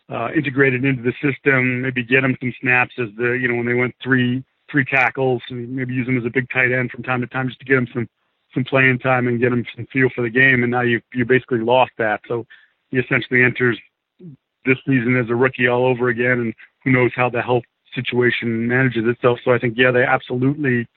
uh, 0.09 0.29
integrated 0.35 0.85
into 0.85 1.01
the 1.01 1.13
system, 1.21 1.81
maybe 1.81 2.03
get 2.03 2.23
him 2.23 2.37
some 2.39 2.53
snaps 2.61 2.93
as 2.97 3.09
the 3.17 3.31
you 3.31 3.47
know 3.47 3.55
when 3.55 3.65
they 3.65 3.73
went 3.73 3.95
three 4.01 4.43
three 4.71 4.85
tackles, 4.85 5.41
and 5.49 5.69
maybe 5.69 5.93
use 5.93 6.07
him 6.07 6.17
as 6.17 6.25
a 6.25 6.29
big 6.29 6.49
tight 6.49 6.71
end 6.71 6.91
from 6.91 7.03
time 7.03 7.21
to 7.21 7.27
time 7.27 7.47
just 7.47 7.59
to 7.59 7.65
get 7.65 7.77
him 7.77 7.87
some 7.93 8.07
some 8.53 8.63
playing 8.63 8.99
time 8.99 9.27
and 9.27 9.39
get 9.39 9.51
him 9.51 9.65
some 9.75 9.87
feel 9.91 10.09
for 10.15 10.21
the 10.21 10.29
game. 10.29 10.63
And 10.63 10.71
now 10.71 10.81
you 10.81 11.01
you 11.13 11.25
basically 11.25 11.59
lost 11.59 11.91
that, 11.97 12.21
so 12.27 12.45
he 12.89 12.97
essentially 12.97 13.43
enters 13.43 13.79
this 14.65 14.77
season 14.85 15.17
as 15.17 15.29
a 15.29 15.35
rookie 15.35 15.67
all 15.67 15.85
over 15.85 16.09
again, 16.09 16.39
and 16.39 16.53
who 16.83 16.91
knows 16.91 17.11
how 17.15 17.29
the 17.29 17.41
health 17.41 17.63
situation 17.95 18.67
manages 18.67 19.05
itself. 19.07 19.39
So 19.43 19.51
I 19.51 19.59
think 19.59 19.75
yeah, 19.77 19.91
they 19.91 20.03
absolutely 20.03 20.87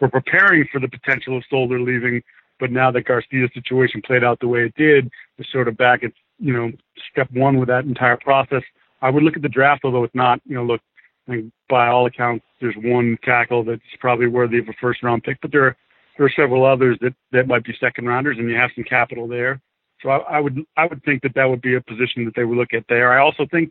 were 0.00 0.08
preparing 0.08 0.66
for 0.70 0.80
the 0.80 0.88
potential 0.88 1.36
of 1.36 1.44
Solder 1.50 1.80
leaving, 1.80 2.22
but 2.60 2.70
now 2.70 2.90
that 2.90 3.06
Garcia's 3.06 3.50
situation 3.54 4.02
played 4.02 4.24
out 4.24 4.40
the 4.40 4.48
way 4.48 4.64
it 4.64 4.74
did, 4.76 5.10
we're 5.38 5.44
sort 5.50 5.68
of 5.68 5.76
back 5.76 6.04
at 6.04 6.12
you 6.38 6.52
know 6.52 6.72
step 7.10 7.28
one 7.32 7.58
with 7.58 7.68
that 7.68 7.84
entire 7.84 8.16
process. 8.16 8.62
I 9.02 9.10
would 9.10 9.22
look 9.22 9.36
at 9.36 9.42
the 9.42 9.48
draft, 9.48 9.82
although 9.84 10.04
it's 10.04 10.14
not. 10.14 10.40
You 10.46 10.56
know, 10.56 10.64
look, 10.64 10.80
I 11.28 11.32
think 11.32 11.52
by 11.68 11.88
all 11.88 12.06
accounts, 12.06 12.44
there's 12.60 12.76
one 12.76 13.18
tackle 13.22 13.64
that's 13.64 13.82
probably 14.00 14.26
worthy 14.26 14.58
of 14.58 14.68
a 14.68 14.72
first 14.80 15.02
round 15.02 15.24
pick, 15.24 15.38
but 15.40 15.52
there 15.52 15.64
are 15.64 15.76
there 16.16 16.26
are 16.26 16.30
several 16.30 16.64
others 16.64 16.96
that 17.00 17.14
that 17.32 17.46
might 17.46 17.64
be 17.64 17.74
second 17.78 18.06
rounders, 18.06 18.38
and 18.38 18.48
you 18.48 18.56
have 18.56 18.70
some 18.74 18.84
capital 18.84 19.28
there. 19.28 19.60
So 20.02 20.10
I, 20.10 20.18
I 20.18 20.40
would 20.40 20.62
I 20.76 20.86
would 20.86 21.02
think 21.04 21.22
that 21.22 21.34
that 21.34 21.44
would 21.44 21.62
be 21.62 21.74
a 21.74 21.80
position 21.80 22.24
that 22.24 22.34
they 22.34 22.44
would 22.44 22.58
look 22.58 22.74
at 22.74 22.84
there. 22.88 23.12
I 23.12 23.22
also 23.22 23.46
think 23.50 23.70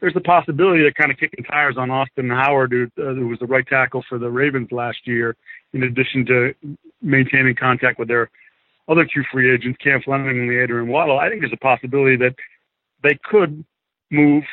there's 0.00 0.14
the 0.14 0.20
possibility 0.20 0.86
of 0.86 0.94
kind 0.94 1.10
of 1.10 1.18
kicking 1.18 1.44
tires 1.44 1.76
on 1.76 1.90
Austin 1.90 2.30
Howard, 2.30 2.72
who, 2.72 2.84
uh, 3.02 3.14
who 3.14 3.28
was 3.28 3.38
the 3.38 3.46
right 3.46 3.66
tackle 3.66 4.02
for 4.08 4.18
the 4.18 4.30
Ravens 4.30 4.72
last 4.72 4.98
year, 5.04 5.36
in 5.74 5.82
addition 5.82 6.24
to 6.26 6.54
maintaining 7.02 7.54
contact 7.54 7.98
with 7.98 8.08
their 8.08 8.30
other 8.88 9.04
two 9.04 9.22
free 9.30 9.52
agents, 9.52 9.78
Cam 9.82 10.00
Fleming 10.02 10.40
and 10.40 10.50
Adrian 10.50 10.88
Waddle. 10.88 11.18
I 11.18 11.28
think 11.28 11.42
there's 11.42 11.52
a 11.52 11.56
possibility 11.58 12.16
that 12.16 12.34
they 13.02 13.18
could 13.22 13.64
move 14.10 14.44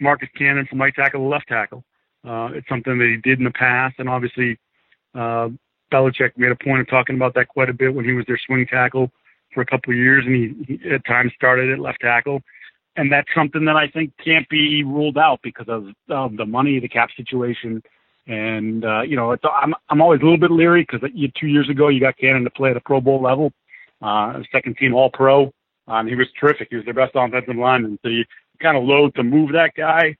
Marcus 0.00 0.28
Cannon 0.36 0.66
from 0.66 0.80
right 0.80 0.94
tackle 0.94 1.20
to 1.20 1.26
left 1.26 1.48
tackle. 1.48 1.84
Uh, 2.26 2.50
it's 2.52 2.68
something 2.68 2.98
that 2.98 3.06
he 3.06 3.16
did 3.16 3.38
in 3.38 3.44
the 3.44 3.52
past, 3.52 3.94
and 3.98 4.08
obviously 4.08 4.58
uh, 5.14 5.48
Belichick 5.92 6.32
made 6.36 6.52
a 6.52 6.56
point 6.56 6.80
of 6.80 6.88
talking 6.88 7.16
about 7.16 7.34
that 7.34 7.48
quite 7.48 7.70
a 7.70 7.74
bit 7.74 7.94
when 7.94 8.04
he 8.04 8.12
was 8.12 8.24
their 8.26 8.38
swing 8.46 8.66
tackle 8.66 9.10
for 9.54 9.60
a 9.60 9.66
couple 9.66 9.92
of 9.92 9.98
years, 9.98 10.24
and 10.26 10.34
he, 10.34 10.78
he 10.80 10.90
at 10.90 11.04
times 11.06 11.32
started 11.36 11.70
at 11.70 11.78
left 11.78 12.00
tackle 12.00 12.42
and 12.96 13.12
that's 13.12 13.28
something 13.34 13.64
that 13.66 13.76
I 13.76 13.88
think 13.88 14.12
can't 14.22 14.48
be 14.48 14.82
ruled 14.82 15.18
out 15.18 15.40
because 15.42 15.68
of, 15.68 15.88
of 16.08 16.36
the 16.36 16.46
money, 16.46 16.80
the 16.80 16.88
cap 16.88 17.10
situation, 17.16 17.82
and 18.26 18.84
uh, 18.84 19.02
you 19.02 19.16
know, 19.16 19.32
it's, 19.32 19.44
I'm 19.44 19.74
I'm 19.88 20.00
always 20.00 20.20
a 20.20 20.24
little 20.24 20.38
bit 20.38 20.50
leery 20.50 20.86
because 20.90 21.08
two 21.38 21.46
years 21.46 21.68
ago 21.68 21.88
you 21.88 22.00
got 22.00 22.16
Cannon 22.18 22.44
to 22.44 22.50
play 22.50 22.70
at 22.70 22.76
a 22.76 22.80
Pro 22.80 23.00
Bowl 23.00 23.22
level, 23.22 23.52
uh, 24.02 24.40
second 24.50 24.76
team 24.78 24.94
All 24.94 25.10
Pro. 25.10 25.52
Um, 25.88 26.08
he 26.08 26.16
was 26.16 26.26
terrific. 26.40 26.68
He 26.70 26.76
was 26.76 26.84
their 26.84 26.94
best 26.94 27.12
offensive 27.14 27.54
lineman. 27.54 27.98
So 28.02 28.08
you 28.08 28.24
kind 28.60 28.76
of 28.76 28.82
loathe 28.82 29.14
to 29.14 29.22
move 29.22 29.52
that 29.52 29.72
guy 29.76 30.16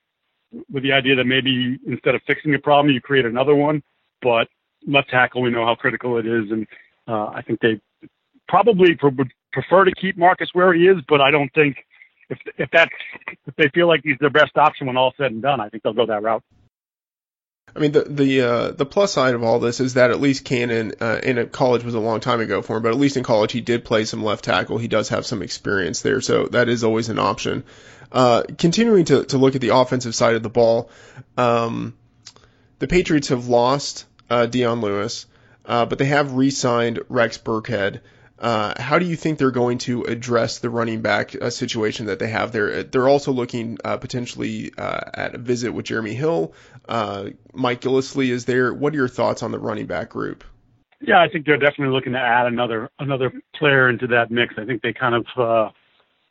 with 0.70 0.84
the 0.84 0.92
idea 0.92 1.16
that 1.16 1.24
maybe 1.24 1.78
instead 1.88 2.14
of 2.14 2.22
fixing 2.24 2.54
a 2.54 2.58
problem, 2.60 2.94
you 2.94 3.00
create 3.00 3.26
another 3.26 3.56
one. 3.56 3.82
But 4.22 4.46
left 4.86 5.10
tackle, 5.10 5.42
we 5.42 5.50
know 5.50 5.64
how 5.64 5.74
critical 5.74 6.18
it 6.18 6.26
is, 6.26 6.50
and 6.50 6.66
uh, 7.08 7.26
I 7.26 7.42
think 7.42 7.60
they 7.60 7.80
probably 8.48 8.96
would 9.02 9.32
prefer 9.52 9.84
to 9.84 9.92
keep 9.92 10.16
Marcus 10.16 10.50
where 10.52 10.72
he 10.72 10.86
is. 10.86 10.96
But 11.08 11.20
I 11.20 11.30
don't 11.30 11.52
think 11.54 11.76
if 12.30 12.38
if 12.58 12.70
that's 12.72 12.92
if 13.46 13.54
they 13.56 13.68
feel 13.74 13.88
like 13.88 14.00
he's 14.04 14.18
their 14.20 14.30
best 14.30 14.56
option 14.56 14.86
when 14.86 14.96
all 14.96 15.14
said 15.16 15.32
and 15.32 15.42
done, 15.42 15.60
I 15.60 15.68
think 15.68 15.82
they'll 15.82 15.92
go 15.92 16.06
that 16.06 16.22
route. 16.22 16.42
I 17.74 17.78
mean, 17.78 17.92
the 17.92 18.04
the 18.04 18.40
uh, 18.40 18.70
the 18.70 18.86
plus 18.86 19.12
side 19.12 19.34
of 19.34 19.42
all 19.42 19.58
this 19.58 19.80
is 19.80 19.94
that 19.94 20.10
at 20.10 20.20
least 20.20 20.44
Cannon 20.44 20.92
uh, 21.00 21.20
in 21.22 21.48
college 21.48 21.84
was 21.84 21.94
a 21.94 22.00
long 22.00 22.20
time 22.20 22.40
ago 22.40 22.62
for 22.62 22.76
him, 22.76 22.82
but 22.82 22.90
at 22.90 22.98
least 22.98 23.16
in 23.16 23.22
college 23.22 23.52
he 23.52 23.60
did 23.60 23.84
play 23.84 24.04
some 24.04 24.24
left 24.24 24.44
tackle. 24.44 24.78
He 24.78 24.88
does 24.88 25.10
have 25.10 25.26
some 25.26 25.42
experience 25.42 26.00
there, 26.00 26.20
so 26.20 26.46
that 26.46 26.68
is 26.68 26.84
always 26.84 27.08
an 27.08 27.18
option. 27.18 27.64
Uh, 28.10 28.44
continuing 28.56 29.04
to 29.06 29.24
to 29.24 29.38
look 29.38 29.56
at 29.56 29.60
the 29.60 29.70
offensive 29.70 30.14
side 30.14 30.36
of 30.36 30.42
the 30.42 30.48
ball, 30.48 30.90
um, 31.36 31.94
the 32.78 32.86
Patriots 32.86 33.28
have 33.28 33.48
lost 33.48 34.06
uh, 34.30 34.46
Dion 34.46 34.80
Lewis, 34.80 35.26
uh, 35.64 35.86
but 35.86 35.98
they 35.98 36.06
have 36.06 36.34
re-signed 36.34 37.00
Rex 37.08 37.38
Burkhead. 37.38 38.00
Uh, 38.38 38.74
how 38.80 38.98
do 38.98 39.06
you 39.06 39.16
think 39.16 39.38
they're 39.38 39.50
going 39.50 39.78
to 39.78 40.02
address 40.02 40.58
the 40.58 40.68
running 40.68 41.00
back 41.00 41.34
uh, 41.40 41.48
situation 41.48 42.06
that 42.06 42.18
they 42.18 42.28
have 42.28 42.52
there? 42.52 42.82
They're 42.82 43.08
also 43.08 43.32
looking 43.32 43.78
uh, 43.82 43.96
potentially 43.96 44.72
uh, 44.76 45.00
at 45.14 45.34
a 45.34 45.38
visit 45.38 45.72
with 45.72 45.86
Jeremy 45.86 46.14
Hill. 46.14 46.52
Uh, 46.86 47.30
Mike 47.54 47.80
Gillislee 47.80 48.28
is 48.28 48.44
there. 48.44 48.74
What 48.74 48.92
are 48.92 48.96
your 48.96 49.08
thoughts 49.08 49.42
on 49.42 49.52
the 49.52 49.58
running 49.58 49.86
back 49.86 50.10
group? 50.10 50.44
Yeah, 51.00 51.20
I 51.20 51.28
think 51.28 51.46
they're 51.46 51.58
definitely 51.58 51.94
looking 51.94 52.12
to 52.12 52.18
add 52.18 52.46
another 52.46 52.90
another 52.98 53.32
player 53.54 53.88
into 53.88 54.06
that 54.08 54.30
mix. 54.30 54.54
I 54.58 54.64
think 54.64 54.82
they 54.82 54.92
kind 54.92 55.14
of 55.14 55.26
uh, 55.36 55.70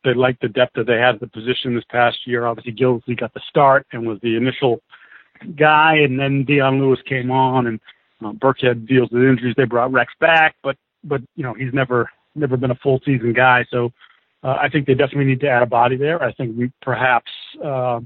they 0.03 0.13
like 0.13 0.39
the 0.39 0.47
depth 0.47 0.73
that 0.75 0.87
they 0.87 0.97
had 0.97 1.15
at 1.15 1.21
the 1.21 1.27
position 1.27 1.75
this 1.75 1.83
past 1.89 2.17
year. 2.25 2.45
Obviously, 2.45 2.73
Gillislee 2.73 3.19
got 3.19 3.33
the 3.33 3.41
start 3.49 3.85
and 3.91 4.07
was 4.07 4.19
the 4.21 4.35
initial 4.35 4.81
guy, 5.57 5.95
and 5.95 6.19
then 6.19 6.43
Dion 6.43 6.79
Lewis 6.79 6.99
came 7.07 7.31
on, 7.31 7.67
and 7.67 7.79
uh, 8.23 8.31
Burkhead 8.31 8.87
deals 8.87 9.09
with 9.11 9.23
injuries. 9.23 9.55
They 9.57 9.65
brought 9.65 9.91
Rex 9.91 10.13
back, 10.19 10.55
but 10.63 10.77
but 11.03 11.21
you 11.35 11.43
know 11.43 11.53
he's 11.53 11.73
never 11.73 12.09
never 12.35 12.57
been 12.57 12.71
a 12.71 12.75
full 12.75 12.99
season 13.05 13.33
guy. 13.33 13.65
So 13.71 13.91
uh, 14.43 14.57
I 14.61 14.69
think 14.69 14.87
they 14.87 14.93
definitely 14.93 15.25
need 15.25 15.41
to 15.41 15.49
add 15.49 15.63
a 15.63 15.67
body 15.67 15.97
there. 15.97 16.21
I 16.21 16.33
think 16.33 16.57
we 16.57 16.71
perhaps 16.81 17.31
uh, 17.63 17.99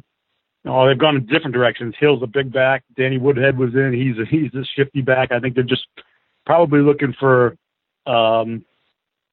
you 0.64 0.72
know, 0.72 0.88
they've 0.88 0.98
gone 0.98 1.16
in 1.16 1.26
different 1.26 1.54
directions. 1.54 1.96
Hill's 2.00 2.22
a 2.22 2.28
big 2.28 2.52
back. 2.52 2.84
Danny 2.98 3.18
Woodhead 3.18 3.58
was 3.58 3.74
in. 3.76 3.94
He's 3.94 4.18
a 4.18 4.26
he's 4.30 4.54
a 4.54 4.66
shifty 4.76 5.02
back. 5.02 5.32
I 5.32 5.40
think 5.40 5.56
they're 5.56 5.64
just 5.64 5.88
probably 6.46 6.82
looking 6.82 7.14
for 7.20 7.56
um, 8.06 8.66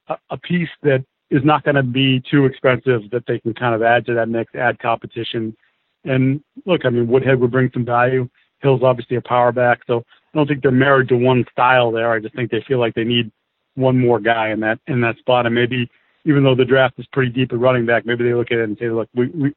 a, 0.08 0.16
a 0.30 0.38
piece 0.38 0.68
that 0.82 1.04
is 1.30 1.42
not 1.44 1.64
going 1.64 1.74
to 1.74 1.82
be 1.82 2.22
too 2.30 2.44
expensive 2.44 3.10
that 3.10 3.24
they 3.26 3.40
can 3.40 3.54
kind 3.54 3.74
of 3.74 3.82
add 3.82 4.06
to 4.06 4.14
that 4.14 4.28
mix, 4.28 4.54
add 4.54 4.78
competition. 4.78 5.56
And 6.06 6.42
look, 6.64 6.82
I 6.84 6.90
mean, 6.90 7.08
Woodhead 7.08 7.40
would 7.40 7.50
bring 7.50 7.70
some 7.72 7.84
value. 7.84 8.28
Hill's 8.60 8.82
obviously 8.82 9.16
a 9.16 9.22
power 9.22 9.52
back, 9.52 9.80
so 9.86 9.98
I 9.98 10.38
don't 10.38 10.46
think 10.46 10.62
they're 10.62 10.70
married 10.70 11.08
to 11.08 11.16
one 11.16 11.44
style 11.52 11.92
there. 11.92 12.12
I 12.12 12.20
just 12.20 12.34
think 12.34 12.50
they 12.50 12.64
feel 12.66 12.78
like 12.78 12.94
they 12.94 13.04
need 13.04 13.30
one 13.74 13.98
more 13.98 14.18
guy 14.18 14.50
in 14.50 14.60
that 14.60 14.78
in 14.86 15.02
that 15.02 15.18
spot, 15.18 15.46
and 15.46 15.54
maybe 15.54 15.90
even 16.24 16.42
though 16.42 16.54
the 16.54 16.64
draft 16.64 16.98
is 16.98 17.06
pretty 17.12 17.30
deep 17.30 17.52
at 17.52 17.58
running 17.58 17.86
back, 17.86 18.06
maybe 18.06 18.24
they 18.24 18.34
look 18.34 18.50
at 18.50 18.58
it 18.58 18.64
and 18.64 18.76
say, 18.78 18.88
look, 18.88 19.08
we, 19.14 19.28
we 19.28 19.54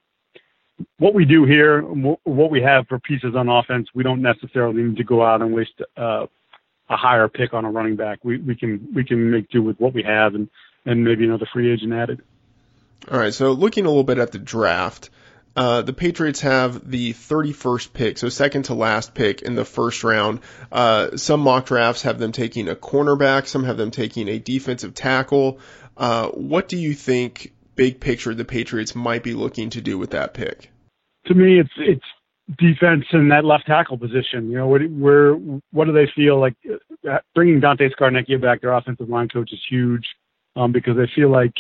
what 0.98 1.14
we 1.14 1.26
do 1.26 1.46
here, 1.46 1.82
what 1.82 2.52
we 2.52 2.62
have 2.62 2.88
for 2.88 3.00
pieces 3.00 3.36
on 3.36 3.50
offense, 3.50 3.88
we 3.94 4.04
don't 4.04 4.22
necessarily 4.22 4.82
need 4.82 4.98
to 4.98 5.04
go 5.04 5.24
out 5.24 5.42
and 5.42 5.54
waste 5.54 5.82
uh, 5.98 6.26
a 6.90 6.98
higher 6.98 7.28
pick 7.28 7.54
on 7.54 7.66
a 7.66 7.72
running 7.72 7.96
back. 7.96 8.20
We 8.24 8.38
we 8.38 8.56
can 8.56 8.90
we 8.94 9.04
can 9.04 9.32
make 9.32 9.50
do 9.50 9.62
with 9.62 9.80
what 9.80 9.94
we 9.94 10.04
have 10.04 10.36
and 10.36 10.50
and 10.86 11.04
maybe 11.04 11.26
another 11.26 11.48
free 11.52 11.72
agent 11.72 11.94
added. 11.94 12.22
All 13.10 13.18
right, 13.18 13.34
so 13.34 13.52
looking 13.52 13.86
a 13.86 13.90
little 13.90 14.04
bit 14.04 14.18
at 14.18 14.32
the 14.32 14.40
draft, 14.40 15.10
uh, 15.56 15.82
the 15.82 15.94
Patriots 15.94 16.42
have 16.42 16.90
the 16.90 17.14
31st 17.14 17.94
pick, 17.94 18.18
so 18.18 18.30
second 18.30 18.64
to 18.64 18.74
last 18.74 19.14
pick 19.14 19.42
in 19.42 19.56
the 19.56 19.66
first 19.66 20.04
round. 20.04 20.40
Uh, 20.72 21.18
some 21.18 21.42
mock 21.42 21.66
drafts 21.66 22.04
have 22.04 22.20
them 22.20 22.32
taking 22.32 22.70
a 22.70 22.76
cornerback, 22.76 23.48
some 23.48 23.64
have 23.64 23.78
them 23.78 23.92
taking 23.92 24.28
a 24.28 24.40
defensive 24.40 24.94
tackle. 24.94 25.60
Uh, 25.98 26.30
what 26.30 26.68
do 26.68 26.78
you 26.78 26.94
think, 26.94 27.54
big 27.76 28.00
picture, 28.00 28.34
the 28.34 28.46
Patriots 28.46 28.96
might 28.96 29.24
be 29.24 29.34
looking 29.34 29.70
to 29.72 29.82
do 29.82 29.98
with 29.98 30.12
that 30.12 30.34
pick? 30.34 30.72
To 31.26 31.34
me, 31.34 31.60
it's 31.60 31.74
it's 31.78 32.06
defense 32.58 33.06
in 33.12 33.30
that 33.30 33.46
left 33.46 33.66
tackle 33.68 33.98
position. 33.98 34.50
You 34.50 34.58
know, 34.58 34.68
what, 34.68 34.82
where 34.90 35.34
what 35.34 35.86
do 35.86 35.92
they 35.92 36.10
feel 36.16 36.40
like 36.40 36.56
uh, 37.10 37.18
bringing 37.36 37.60
Dante 37.60 37.90
Scarnecchia 37.90 38.42
back, 38.42 38.62
their 38.62 38.74
offensive 38.74 39.10
line 39.10 39.28
coach, 39.30 39.52
is 39.52 39.60
huge 39.70 40.06
um, 40.56 40.72
because 40.72 40.96
they 40.96 41.10
feel 41.16 41.30
like 41.30 41.54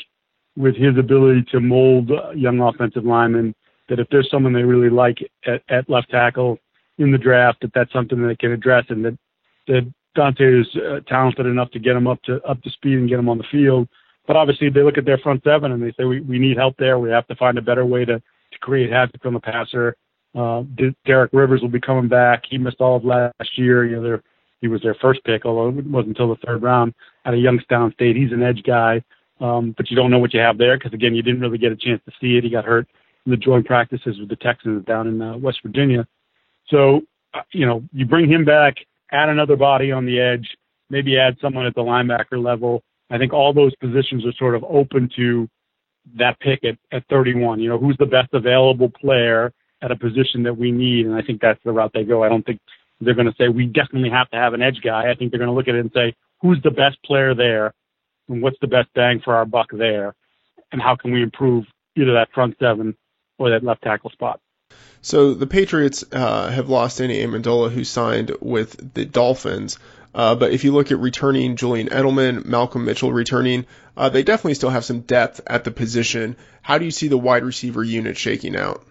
with 0.56 0.76
his 0.76 0.98
ability 0.98 1.46
to 1.52 1.60
mold 1.60 2.12
young 2.36 2.60
offensive 2.60 3.06
linemen, 3.06 3.54
that 3.90 4.00
if 4.00 4.08
there's 4.10 4.30
someone 4.30 4.54
they 4.54 4.64
really 4.64 4.90
like 4.90 5.18
at, 5.46 5.62
at 5.70 5.90
left 5.90 6.10
tackle 6.10 6.58
in 6.98 7.12
the 7.12 7.18
draft, 7.18 7.62
that 7.62 7.72
that's 7.74 7.92
something 7.92 8.22
that 8.22 8.28
they 8.28 8.36
can 8.36 8.52
address, 8.52 8.86
and 8.90 9.04
that 9.06 9.18
that 9.68 9.94
Dante 10.16 10.62
is 10.62 10.68
uh, 10.76 11.00
talented 11.08 11.46
enough 11.46 11.72
to 11.72 11.80
get 11.80 11.96
him 11.96 12.08
up 12.08 12.22
to 12.24 12.42
up 12.44 12.62
to 12.64 12.70
speed 12.70 12.98
and 12.98 13.10
get 13.10 13.20
him 13.20 13.30
on 13.30 13.38
the 13.38 13.44
field. 13.52 13.88
But 14.28 14.36
obviously, 14.36 14.70
they 14.70 14.84
look 14.84 14.98
at 14.98 15.06
their 15.06 15.18
front 15.18 15.44
seven 15.44 15.72
and 15.72 15.82
they 15.82 15.92
say 15.98 16.04
we, 16.04 16.22
we 16.22 16.40
need 16.40 16.58
help 16.58 16.76
there. 16.78 17.00
We 17.00 17.10
have 17.10 17.28
to 17.28 17.36
find 17.36 17.58
a 17.58 17.62
better 17.62 17.86
way 17.86 18.06
to 18.06 18.20
to 18.20 18.60
create 18.60 18.92
havoc 18.92 19.26
on 19.26 19.34
the 19.34 19.40
passer. 19.40 19.96
Uh, 20.36 20.64
Derek 21.06 21.34
Rivers 21.34 21.62
will 21.62 21.70
be 21.70 21.80
coming 21.80 22.08
back. 22.08 22.44
He 22.50 22.58
missed 22.58 22.82
all 22.82 22.98
of 22.98 23.06
last 23.06 23.58
year. 23.58 23.86
You 23.86 24.02
know, 24.02 24.20
he 24.62 24.68
was 24.68 24.82
their 24.82 24.96
first 24.96 25.24
pick, 25.24 25.46
although 25.46 25.78
it 25.78 25.86
wasn't 25.86 26.10
until 26.10 26.30
the 26.30 26.42
third 26.46 26.62
round 26.62 26.94
at 27.26 27.34
a 27.34 27.38
Youngstown 27.38 27.94
State. 27.94 28.16
He's 28.16 28.32
an 28.32 28.44
edge 28.44 28.62
guy, 28.64 29.02
um, 29.40 29.74
but 29.78 29.90
you 29.90 29.96
don't 29.96 30.12
know 30.12 30.20
what 30.20 30.34
you 30.34 30.40
have 30.40 30.58
there 30.58 30.78
because 30.78 30.94
again, 30.94 31.16
you 31.16 31.24
didn't 31.24 31.42
really 31.42 31.58
get 31.58 31.72
a 31.72 31.76
chance 31.76 32.02
to 32.06 32.12
see 32.20 32.38
it. 32.38 32.44
He 32.44 32.50
got 32.50 32.66
hurt 32.66 32.88
the 33.26 33.38
joint 33.38 33.66
practices 33.66 34.20
with 34.20 34.30
the 34.30 34.36
Texans 34.36 34.86
down 34.86 35.08
in 35.08 35.22
uh, 35.22 35.38
West 35.38 35.60
Virginia. 35.64 36.08
So, 36.68 37.02
uh, 37.34 37.42
you 37.52 37.66
know, 37.66 37.84
you 37.92 38.06
bring 38.06 38.30
him 38.30 38.46
back, 38.46 38.76
add 39.12 39.30
another 39.30 39.56
body 39.56 39.92
on 39.92 40.06
the 40.06 40.20
edge, 40.20 40.48
maybe 40.90 41.18
add 41.18 41.38
someone 41.42 41.66
at 41.66 41.76
the 41.76 41.82
linebacker 41.82 42.44
level. 42.44 42.84
I 43.10 43.18
think 43.18 43.34
all 43.34 43.54
those 43.54 43.76
positions 43.76 44.26
are 44.26 44.34
sort 44.34 44.56
of 44.56 44.64
open 44.64 45.10
to 45.16 45.50
that 46.18 46.40
pick 46.40 46.64
at, 46.64 46.78
at 46.92 47.04
31. 47.10 47.60
You 47.60 47.70
know, 47.70 47.78
who's 47.78 47.98
the 47.98 48.06
best 48.06 48.30
available 48.34 48.90
player 48.90 49.52
at 49.82 49.92
a 49.92 49.96
position 49.96 50.44
that 50.44 50.58
we 50.58 50.72
need? 50.72 51.06
And 51.06 51.16
I 51.16 51.22
think 51.22 51.42
that's 51.42 51.60
the 51.64 51.72
route 51.72 51.92
they 51.94 52.04
go. 52.04 52.24
I 52.24 52.30
don't 52.30 52.46
think 52.46 52.60
they're 53.02 53.16
going 53.16 53.28
to 53.28 53.36
say 53.38 53.48
we 53.48 53.66
definitely 53.66 54.10
have 54.10 54.30
to 54.32 54.38
have 54.38 54.54
an 54.54 54.62
edge 54.62 54.82
guy. 54.84 55.10
I 55.10 55.16
think 55.16 55.32
they're 55.32 55.40
going 55.40 55.50
to 55.50 55.56
look 55.56 55.68
at 55.68 55.76
it 55.76 55.80
and 55.80 55.92
say 55.94 56.16
who's 56.42 56.60
the 56.64 56.72
best 56.72 57.02
player 57.04 57.34
there, 57.34 57.74
and 58.28 58.42
what's 58.42 58.58
the 58.62 58.68
best 58.68 58.90
bang 58.94 59.22
for 59.24 59.36
our 59.36 59.46
buck 59.46 59.68
there, 59.72 60.16
and 60.72 60.82
how 60.82 60.96
can 60.96 61.12
we 61.12 61.24
improve 61.24 61.66
either 61.96 62.14
that 62.14 62.32
front 62.34 62.56
seven 62.60 62.96
or 63.40 63.50
that 63.50 63.64
left 63.64 63.82
tackle 63.82 64.12
spot. 64.12 64.40
So 65.02 65.34
the 65.34 65.48
Patriots 65.48 66.04
uh, 66.12 66.50
have 66.52 66.70
lost 66.70 66.98
Danny 66.98 67.20
Amendola, 67.20 67.72
who 67.72 67.84
signed 67.84 68.32
with 68.42 68.94
the 68.94 69.06
Dolphins. 69.06 69.80
Uh, 70.14 70.36
but 70.36 70.52
if 70.52 70.64
you 70.64 70.72
look 70.72 70.92
at 70.92 71.00
returning 71.00 71.56
Julian 71.56 71.88
Edelman, 71.90 72.46
Malcolm 72.46 72.86
Mitchell 72.86 73.14
returning, 73.14 73.66
uh, 73.96 74.10
they 74.10 74.24
definitely 74.24 74.56
still 74.56 74.70
have 74.70 74.84
some 74.84 75.02
depth 75.02 75.42
at 75.48 75.64
the 75.64 75.72
position. 75.72 76.36
How 76.62 76.78
do 76.78 76.86
you 76.86 76.92
see 76.92 77.08
the 77.08 77.18
wide 77.18 77.44
receiver 77.44 77.84
unit 77.84 78.18
shaking 78.18 78.56
out? 78.56 78.84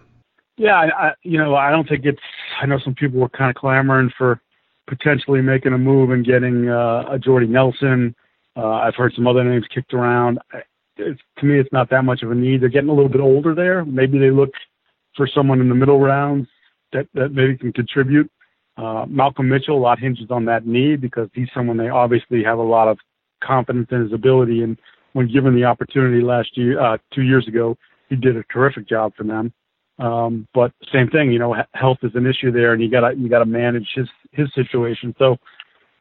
Yeah, 0.56 0.74
I, 0.74 1.12
you 1.22 1.38
know, 1.38 1.54
I 1.54 1.70
don't 1.70 1.88
think 1.88 2.04
it's. 2.04 2.18
I 2.60 2.66
know 2.66 2.78
some 2.84 2.94
people 2.94 3.20
were 3.20 3.28
kind 3.28 3.50
of 3.50 3.56
clamoring 3.56 4.10
for 4.16 4.40
potentially 4.88 5.42
making 5.42 5.72
a 5.72 5.78
move 5.78 6.10
and 6.10 6.24
getting 6.24 6.68
uh, 6.68 7.04
a 7.10 7.18
Jordy 7.18 7.46
Nelson. 7.46 8.14
Uh, 8.56 8.66
I've 8.66 8.96
heard 8.96 9.12
some 9.14 9.26
other 9.26 9.44
names 9.44 9.66
kicked 9.72 9.94
around. 9.94 10.38
It's, 10.98 11.20
to 11.38 11.46
me, 11.46 11.58
it's 11.58 11.72
not 11.72 11.90
that 11.90 12.04
much 12.04 12.22
of 12.22 12.30
a 12.30 12.34
need. 12.34 12.60
They're 12.60 12.68
getting 12.68 12.90
a 12.90 12.94
little 12.94 13.10
bit 13.10 13.20
older 13.20 13.54
there. 13.54 13.84
Maybe 13.84 14.18
they 14.18 14.30
look 14.30 14.50
for 15.16 15.28
someone 15.32 15.60
in 15.60 15.68
the 15.68 15.74
middle 15.74 16.00
rounds 16.00 16.48
that, 16.92 17.06
that 17.14 17.32
maybe 17.32 17.56
can 17.56 17.72
contribute. 17.72 18.30
Uh, 18.76 19.04
Malcolm 19.08 19.48
Mitchell, 19.48 19.76
a 19.76 19.80
lot 19.80 19.98
hinges 19.98 20.30
on 20.30 20.44
that 20.44 20.66
need 20.66 21.00
because 21.00 21.28
he's 21.32 21.48
someone 21.52 21.76
they 21.76 21.88
obviously 21.88 22.44
have 22.44 22.58
a 22.58 22.62
lot 22.62 22.88
of 22.88 22.98
confidence 23.42 23.88
in 23.90 24.02
his 24.02 24.12
ability. 24.12 24.62
And 24.62 24.78
when 25.12 25.30
given 25.30 25.54
the 25.54 25.64
opportunity 25.64 26.22
last 26.22 26.56
year, 26.56 26.80
uh, 26.80 26.98
two 27.14 27.22
years 27.22 27.46
ago, 27.48 27.76
he 28.08 28.16
did 28.16 28.36
a 28.36 28.44
terrific 28.44 28.88
job 28.88 29.12
for 29.16 29.24
them. 29.24 29.52
Um, 29.98 30.46
but 30.54 30.72
same 30.92 31.08
thing, 31.08 31.32
you 31.32 31.40
know, 31.40 31.56
health 31.74 31.98
is 32.02 32.12
an 32.14 32.26
issue 32.26 32.52
there, 32.52 32.72
and 32.72 32.80
you 32.80 32.88
gotta 32.88 33.16
you 33.16 33.28
gotta 33.28 33.44
manage 33.44 33.88
his 33.94 34.08
his 34.30 34.48
situation. 34.54 35.12
So, 35.18 35.36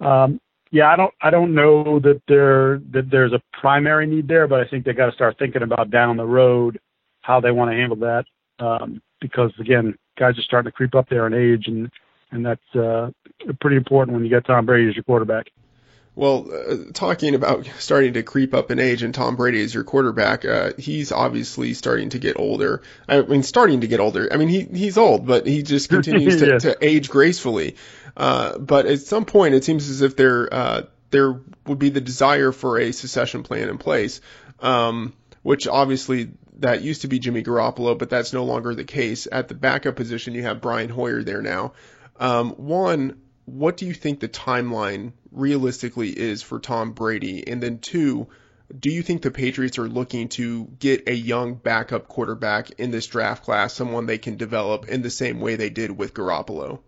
um, 0.06 0.40
yeah, 0.72 0.92
I 0.92 0.96
don't 0.96 1.14
I 1.22 1.30
don't 1.30 1.56
know 1.56 2.00
that 2.00 2.22
there 2.28 2.80
that 2.92 3.10
there's 3.10 3.34
a 3.34 3.42
primary 3.60 4.08
need 4.08 4.28
there, 4.28 4.48
but 4.48 4.60
I 4.60 4.68
think 4.68 4.86
they 4.86 4.94
got 4.94 5.08
to 5.08 5.12
start 5.14 5.38
thinking 5.40 5.64
about 5.64 5.92
down 5.92 6.18
the 6.18 6.26
road 6.26 6.80
how 7.22 7.40
they 7.40 7.52
want 7.52 7.72
to 7.72 7.78
handle 7.78 7.98
that. 7.98 8.26
Um, 8.60 9.02
because 9.22 9.52
again, 9.60 9.98
guys 10.18 10.38
are 10.38 10.44
starting 10.44 10.72
to 10.72 10.76
creep 10.76 10.96
up 10.96 11.10
there 11.10 11.28
in 11.28 11.34
age, 11.34 11.68
and 11.68 11.92
and 12.32 12.46
that's 12.46 12.76
uh, 12.76 13.12
pretty 13.62 13.78
important 13.78 14.16
when 14.16 14.26
you 14.26 14.32
got 14.32 14.46
Tom 14.46 14.66
Brady 14.66 14.90
as 14.90 14.96
your 14.96 15.04
quarterback. 15.04 15.48
Well, 16.18 16.48
uh, 16.52 16.92
talking 16.94 17.36
about 17.36 17.70
starting 17.78 18.14
to 18.14 18.24
creep 18.24 18.56
up 18.56 18.72
in 18.72 18.80
age 18.80 19.04
and 19.04 19.14
Tom 19.14 19.36
Brady 19.36 19.62
is 19.62 19.72
your 19.72 19.84
quarterback, 19.84 20.46
uh, 20.46 20.72
he's 20.76 21.12
obviously 21.12 21.76
starting 21.76 22.10
to 22.10 22.18
get 22.18 22.40
older. 22.40 22.82
I 23.08 23.22
mean, 23.22 23.44
starting 23.44 23.82
to 23.82 23.88
get 23.88 24.00
older. 24.00 24.28
I 24.34 24.38
mean, 24.38 24.48
he 24.48 24.62
he's 24.62 24.98
old, 24.98 25.28
but 25.28 25.46
he 25.46 25.62
just 25.62 25.90
continues 25.92 26.40
to, 26.40 26.48
yes. 26.48 26.62
to 26.64 26.76
age 26.82 27.10
gracefully. 27.10 27.76
Uh, 28.18 28.58
but 28.58 28.88
at 28.88 29.00
some 29.00 29.26
point, 29.26 29.54
it 29.54 29.64
seems 29.64 29.88
as 29.90 30.02
if 30.02 30.16
there 30.16 30.52
uh, 30.52 30.82
there 31.12 31.40
would 31.68 31.78
be 31.78 31.90
the 31.90 32.02
desire 32.02 32.52
for 32.52 32.80
a 32.80 32.92
succession 32.92 33.44
plan 33.44 33.70
in 33.70 33.78
place, 33.78 34.22
um, 34.60 35.14
which 35.44 35.68
obviously 35.68 36.32
that 36.60 36.82
used 36.82 37.02
to 37.02 37.08
be 37.08 37.20
Jimmy 37.20 37.44
Garoppolo, 37.44 37.98
but 37.98 38.10
that's 38.10 38.34
no 38.34 38.44
longer 38.44 38.74
the 38.74 38.84
case. 38.84 39.28
At 39.32 39.48
the 39.48 39.54
backup 39.54 39.96
position, 39.96 40.34
you 40.34 40.42
have 40.44 40.62
Brian 40.62 40.90
Hoyer 40.90 41.22
there 41.22 41.44
now. 41.44 41.74
Um, 42.20 42.52
one, 42.54 43.22
what 43.46 43.78
do 43.78 43.86
you 43.86 43.94
think 43.94 44.20
the 44.20 44.28
timeline 44.28 45.14
realistically 45.32 46.10
is 46.10 46.42
for 46.42 46.60
Tom 46.60 46.94
Brady? 46.94 47.48
And 47.48 47.62
then 47.62 47.78
two, 47.78 48.28
do 48.78 48.92
you 48.92 49.04
think 49.04 49.22
the 49.22 49.30
Patriots 49.30 49.78
are 49.78 49.88
looking 49.88 50.30
to 50.30 50.66
get 50.80 51.08
a 51.08 51.14
young 51.14 51.54
backup 51.54 52.08
quarterback 52.08 52.72
in 52.80 52.90
this 52.90 53.06
draft 53.06 53.44
class, 53.44 53.74
someone 53.74 54.08
they 54.08 54.18
can 54.18 54.38
develop 54.38 54.90
in 54.90 55.04
the 55.04 55.12
same 55.12 55.40
way 55.40 55.56
they 55.56 55.70
did 55.70 55.96
with 55.96 56.16
Garoppolo? 56.16 56.80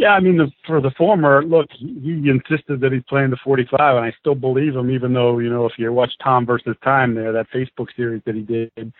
Yeah, 0.00 0.12
I 0.12 0.20
mean, 0.20 0.38
the, 0.38 0.50
for 0.66 0.80
the 0.80 0.92
former, 0.96 1.44
look, 1.44 1.66
he, 1.72 2.22
he 2.22 2.30
insisted 2.30 2.80
that 2.80 2.90
he's 2.90 3.02
playing 3.06 3.28
the 3.28 3.36
45, 3.44 3.96
and 3.96 4.04
I 4.06 4.14
still 4.18 4.34
believe 4.34 4.74
him, 4.74 4.90
even 4.90 5.12
though, 5.12 5.40
you 5.40 5.50
know, 5.50 5.66
if 5.66 5.72
you 5.76 5.92
watch 5.92 6.10
Tom 6.24 6.46
versus 6.46 6.74
Time 6.82 7.14
there, 7.14 7.32
that 7.32 7.50
Facebook 7.54 7.88
series 7.94 8.22
that 8.24 8.34
he 8.34 8.40
did, 8.40 8.94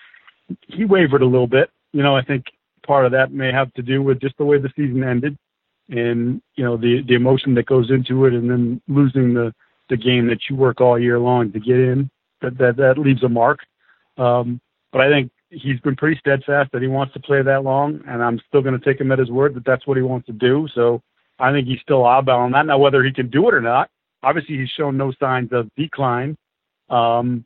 he 0.68 0.84
wavered 0.84 1.22
a 1.22 1.26
little 1.26 1.46
bit. 1.46 1.70
You 1.94 2.02
know, 2.02 2.14
I 2.14 2.22
think 2.22 2.44
part 2.86 3.06
of 3.06 3.12
that 3.12 3.32
may 3.32 3.50
have 3.50 3.72
to 3.74 3.82
do 3.82 4.02
with 4.02 4.20
just 4.20 4.36
the 4.36 4.44
way 4.44 4.58
the 4.58 4.68
season 4.76 5.02
ended 5.02 5.38
and 5.88 6.42
you 6.54 6.64
know 6.64 6.76
the 6.76 7.02
the 7.08 7.14
emotion 7.14 7.54
that 7.54 7.64
goes 7.64 7.90
into 7.90 8.26
it, 8.26 8.34
and 8.34 8.50
then 8.50 8.82
losing 8.86 9.32
the 9.32 9.54
the 9.88 9.96
game 9.96 10.26
that 10.28 10.40
you 10.50 10.56
work 10.56 10.82
all 10.82 10.98
year 10.98 11.18
long 11.18 11.50
to 11.52 11.60
get 11.60 11.78
in. 11.78 12.10
That 12.42 12.58
that 12.58 12.76
that 12.76 12.98
leaves 12.98 13.22
a 13.22 13.28
mark. 13.28 13.60
Um, 14.18 14.60
but 14.92 15.00
I 15.00 15.08
think 15.08 15.32
he's 15.50 15.80
been 15.80 15.96
pretty 15.96 16.18
steadfast 16.18 16.70
that 16.72 16.82
he 16.82 16.88
wants 16.88 17.12
to 17.14 17.20
play 17.20 17.42
that 17.42 17.64
long, 17.64 18.00
and 18.06 18.22
I'm 18.22 18.40
still 18.48 18.62
going 18.62 18.78
to 18.78 18.84
take 18.84 19.00
him 19.00 19.12
at 19.12 19.18
his 19.18 19.30
word 19.30 19.54
that 19.54 19.64
that's 19.64 19.86
what 19.86 19.96
he 19.96 20.02
wants 20.02 20.26
to 20.26 20.32
do. 20.32 20.68
So 20.74 21.02
I 21.38 21.52
think 21.52 21.66
he's 21.66 21.80
still 21.80 22.02
oddball 22.02 22.38
on 22.38 22.52
that. 22.52 22.66
Now 22.66 22.78
whether 22.78 23.02
he 23.02 23.12
can 23.12 23.28
do 23.28 23.48
it 23.48 23.54
or 23.54 23.60
not, 23.60 23.90
obviously 24.22 24.56
he's 24.56 24.70
shown 24.70 24.96
no 24.96 25.12
signs 25.20 25.52
of 25.52 25.68
decline. 25.76 26.36
Um, 26.88 27.44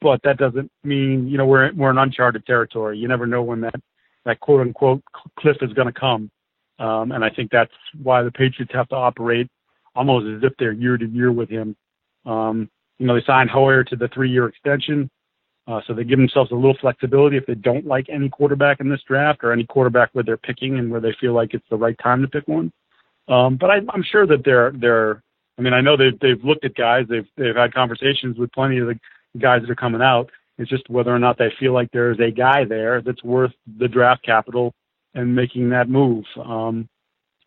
but 0.00 0.20
that 0.24 0.38
doesn't 0.38 0.70
mean 0.82 1.28
you 1.28 1.36
know 1.36 1.46
we're 1.46 1.72
we're 1.74 1.90
in 1.90 1.98
uncharted 1.98 2.46
territory. 2.46 2.98
You 2.98 3.08
never 3.08 3.26
know 3.26 3.42
when 3.42 3.60
that 3.62 3.80
that 4.24 4.40
quote 4.40 4.60
unquote 4.60 5.02
cliff 5.38 5.56
is 5.60 5.72
going 5.72 5.92
to 5.92 5.98
come. 5.98 6.30
Um, 6.78 7.12
and 7.12 7.22
I 7.22 7.28
think 7.28 7.50
that's 7.50 7.72
why 8.02 8.22
the 8.22 8.30
Patriots 8.30 8.72
have 8.72 8.88
to 8.88 8.96
operate 8.96 9.48
almost 9.94 10.26
as 10.26 10.42
if 10.42 10.56
they're 10.58 10.72
year 10.72 10.96
to 10.96 11.06
year 11.06 11.30
with 11.30 11.50
him. 11.50 11.76
Um, 12.24 12.70
you 12.98 13.06
know, 13.06 13.14
they 13.14 13.24
signed 13.26 13.50
Hoyer 13.50 13.84
to 13.84 13.96
the 13.96 14.08
three 14.08 14.30
year 14.30 14.46
extension. 14.46 15.10
Uh, 15.66 15.80
so 15.86 15.94
they 15.94 16.04
give 16.04 16.18
themselves 16.18 16.50
a 16.50 16.54
little 16.54 16.76
flexibility 16.80 17.36
if 17.36 17.46
they 17.46 17.54
don't 17.54 17.86
like 17.86 18.08
any 18.08 18.28
quarterback 18.28 18.80
in 18.80 18.88
this 18.88 19.02
draft 19.06 19.44
or 19.44 19.52
any 19.52 19.64
quarterback 19.64 20.08
where 20.12 20.24
they're 20.24 20.36
picking 20.36 20.78
and 20.78 20.90
where 20.90 21.00
they 21.00 21.14
feel 21.20 21.32
like 21.32 21.54
it's 21.54 21.66
the 21.70 21.76
right 21.76 21.96
time 22.02 22.22
to 22.22 22.28
pick 22.28 22.48
one. 22.48 22.72
Um, 23.28 23.56
but 23.56 23.70
I, 23.70 23.76
I'm 23.92 24.02
sure 24.02 24.26
that 24.26 24.44
they're 24.44 24.72
they're. 24.72 25.22
I 25.58 25.62
mean, 25.62 25.74
I 25.74 25.80
know 25.80 25.96
they've 25.96 26.18
they've 26.20 26.42
looked 26.42 26.64
at 26.64 26.74
guys. 26.74 27.06
They've 27.08 27.28
they've 27.36 27.54
had 27.54 27.74
conversations 27.74 28.38
with 28.38 28.52
plenty 28.52 28.78
of 28.78 28.88
the 28.88 28.98
guys 29.38 29.60
that 29.60 29.70
are 29.70 29.76
coming 29.76 30.02
out. 30.02 30.30
It's 30.58 30.70
just 30.70 30.88
whether 30.90 31.14
or 31.14 31.18
not 31.18 31.38
they 31.38 31.52
feel 31.58 31.72
like 31.72 31.90
there 31.92 32.10
is 32.10 32.18
a 32.20 32.30
guy 32.30 32.64
there 32.64 33.00
that's 33.00 33.22
worth 33.22 33.52
the 33.78 33.88
draft 33.88 34.22
capital 34.24 34.74
and 35.14 35.34
making 35.34 35.70
that 35.70 35.88
move. 35.88 36.24
Um, 36.42 36.88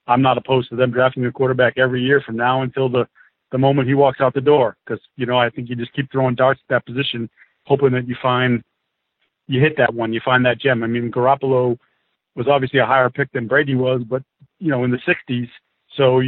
I'm 0.08 0.22
not 0.22 0.38
opposed 0.38 0.70
to 0.70 0.76
them 0.76 0.92
drafting 0.92 1.26
a 1.26 1.32
quarterback 1.32 1.78
every 1.78 2.02
year 2.02 2.22
from 2.22 2.38
now 2.38 2.62
until 2.62 2.90
the 2.90 3.08
the 3.52 3.58
moment 3.60 3.88
he 3.88 3.94
walks 3.94 4.20
out 4.20 4.34
the 4.34 4.42
door, 4.42 4.78
because 4.86 5.02
you 5.16 5.26
know 5.26 5.38
I 5.38 5.50
think 5.50 5.70
you 5.70 5.76
just 5.76 5.94
keep 5.94 6.12
throwing 6.12 6.36
darts 6.36 6.62
at 6.68 6.74
that 6.74 6.86
position, 6.86 7.30
hoping 7.66 7.92
that 7.92 8.08
you 8.08 8.16
find 8.22 8.64
you 9.48 9.60
hit 9.60 9.78
that 9.78 9.94
one, 9.94 10.14
you 10.14 10.22
find 10.24 10.46
that 10.46 10.60
gem. 10.60 10.84
I 10.84 10.88
mean, 10.88 11.12
Garoppolo 11.12 11.78
was 12.36 12.48
obviously 12.48 12.80
a 12.80 12.86
higher 12.86 13.10
pick 13.10 13.32
than 13.32 13.48
Brady 13.48 13.76
was, 13.76 14.02
but 14.08 14.24
you 14.60 14.70
know 14.70 14.84
in 14.84 14.92
the 14.92 15.00
60s, 15.08 15.50
so 15.98 16.22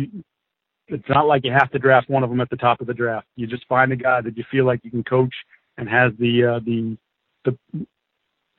it's 0.88 1.10
not 1.10 1.28
like 1.28 1.44
you 1.44 1.52
have 1.52 1.72
to 1.72 1.80
draft 1.80 2.10
one 2.10 2.24
of 2.24 2.30
them 2.30 2.42
at 2.42 2.50
the 2.50 2.58
top 2.58 2.82
of 2.82 2.88
the 2.88 2.94
draft. 2.94 3.28
You 3.36 3.48
just 3.48 3.66
find 3.68 3.92
a 3.92 3.96
guy 3.96 4.22
that 4.22 4.38
you 4.38 4.44
feel 4.52 4.66
like 4.66 4.82
you 4.84 4.92
can 4.92 5.04
coach 5.04 5.34
and 5.78 5.90
has 5.90 6.12
the 6.20 6.56
uh, 6.56 6.60
the 6.66 6.98
the 7.46 7.86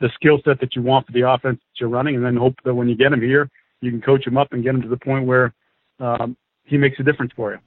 the 0.00 0.10
skill 0.14 0.38
set 0.44 0.60
that 0.60 0.74
you 0.74 0.82
want 0.82 1.06
for 1.06 1.12
the 1.12 1.28
offense 1.28 1.58
that 1.58 1.80
you're 1.80 1.88
running, 1.88 2.16
and 2.16 2.24
then 2.24 2.36
hope 2.36 2.54
that 2.64 2.74
when 2.74 2.88
you 2.88 2.96
get 2.96 3.12
him 3.12 3.20
here, 3.20 3.48
you 3.80 3.90
can 3.90 4.00
coach 4.00 4.26
him 4.26 4.36
up 4.36 4.48
and 4.52 4.62
get 4.62 4.74
him 4.74 4.82
to 4.82 4.88
the 4.88 4.96
point 4.96 5.26
where 5.26 5.54
um, 6.00 6.36
he 6.64 6.76
makes 6.76 6.98
a 6.98 7.02
difference 7.02 7.32
for 7.34 7.52
you. 7.52 7.58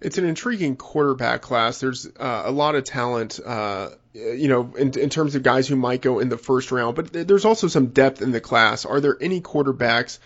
It's 0.00 0.18
an 0.18 0.24
intriguing 0.24 0.76
quarterback 0.76 1.42
class. 1.42 1.80
There's 1.80 2.06
uh, 2.06 2.42
a 2.44 2.50
lot 2.50 2.74
of 2.74 2.84
talent, 2.84 3.40
uh, 3.44 3.90
you 4.12 4.48
know, 4.48 4.74
in, 4.76 4.98
in 4.98 5.10
terms 5.10 5.34
of 5.34 5.42
guys 5.42 5.66
who 5.66 5.76
might 5.76 6.02
go 6.02 6.18
in 6.18 6.28
the 6.28 6.38
first 6.38 6.72
round, 6.72 6.96
but 6.96 7.12
there's 7.12 7.44
also 7.44 7.68
some 7.68 7.86
depth 7.86 8.22
in 8.22 8.32
the 8.32 8.40
class. 8.40 8.84
Are 8.84 9.00
there 9.00 9.16
any 9.20 9.40
quarterbacks 9.40 10.18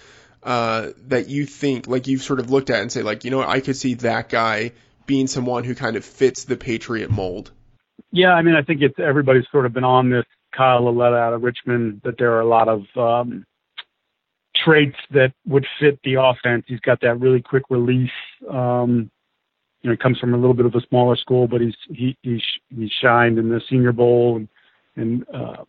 uh, 0.42 0.88
that 1.08 1.28
you 1.28 1.46
think, 1.46 1.86
like 1.86 2.06
you've 2.06 2.22
sort 2.22 2.40
of 2.40 2.50
looked 2.50 2.70
at 2.70 2.80
and 2.80 2.92
say, 2.92 3.02
like, 3.02 3.24
you 3.24 3.30
know, 3.30 3.42
I 3.42 3.60
could 3.60 3.76
see 3.76 3.94
that 3.94 4.28
guy 4.28 4.72
being 5.06 5.26
someone 5.26 5.64
who 5.64 5.74
kind 5.74 5.96
of 5.96 6.04
fits 6.04 6.44
the 6.44 6.56
Patriot 6.56 7.10
mold? 7.10 7.50
Yeah, 8.10 8.32
I 8.32 8.42
mean, 8.42 8.54
I 8.54 8.62
think 8.62 8.82
it's 8.82 8.98
everybody's 8.98 9.46
sort 9.50 9.66
of 9.66 9.72
been 9.72 9.84
on 9.84 10.10
this 10.10 10.24
Kyle 10.56 10.84
Lauletta 10.84 11.16
out 11.16 11.32
of 11.34 11.42
Richmond 11.42 12.02
that 12.04 12.16
there 12.18 12.32
are 12.34 12.40
a 12.40 12.48
lot 12.48 12.68
of 12.68 12.84
um, 12.96 13.44
traits 14.54 14.96
that 15.10 15.32
would 15.46 15.66
fit 15.80 15.98
the 16.04 16.14
offense. 16.14 16.64
He's 16.66 16.80
got 16.80 17.00
that 17.02 17.20
really 17.20 17.42
quick 17.42 17.64
release. 17.70 18.10
Um, 18.48 19.10
you 19.88 19.94
know, 19.94 20.02
comes 20.02 20.18
from 20.18 20.34
a 20.34 20.36
little 20.36 20.54
bit 20.54 20.66
of 20.66 20.74
a 20.74 20.86
smaller 20.88 21.16
school, 21.16 21.48
but 21.48 21.62
he's 21.62 21.74
he 21.88 22.16
he 22.22 22.42
he 22.68 22.90
shined 23.00 23.38
in 23.38 23.48
the 23.48 23.60
Senior 23.70 23.92
Bowl, 23.92 24.36
and, 24.36 24.48
and 24.96 25.24
uh, 25.34 25.64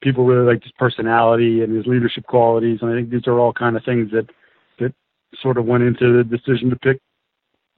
people 0.00 0.24
really 0.24 0.46
liked 0.46 0.62
his 0.62 0.72
personality 0.78 1.62
and 1.62 1.76
his 1.76 1.86
leadership 1.86 2.24
qualities. 2.26 2.78
And 2.80 2.90
I 2.90 2.94
think 2.94 3.10
these 3.10 3.26
are 3.26 3.40
all 3.40 3.52
kind 3.52 3.76
of 3.76 3.84
things 3.84 4.10
that 4.12 4.30
that 4.78 4.94
sort 5.42 5.58
of 5.58 5.64
went 5.64 5.82
into 5.82 6.16
the 6.16 6.22
decision 6.22 6.70
to 6.70 6.76
pick 6.76 7.00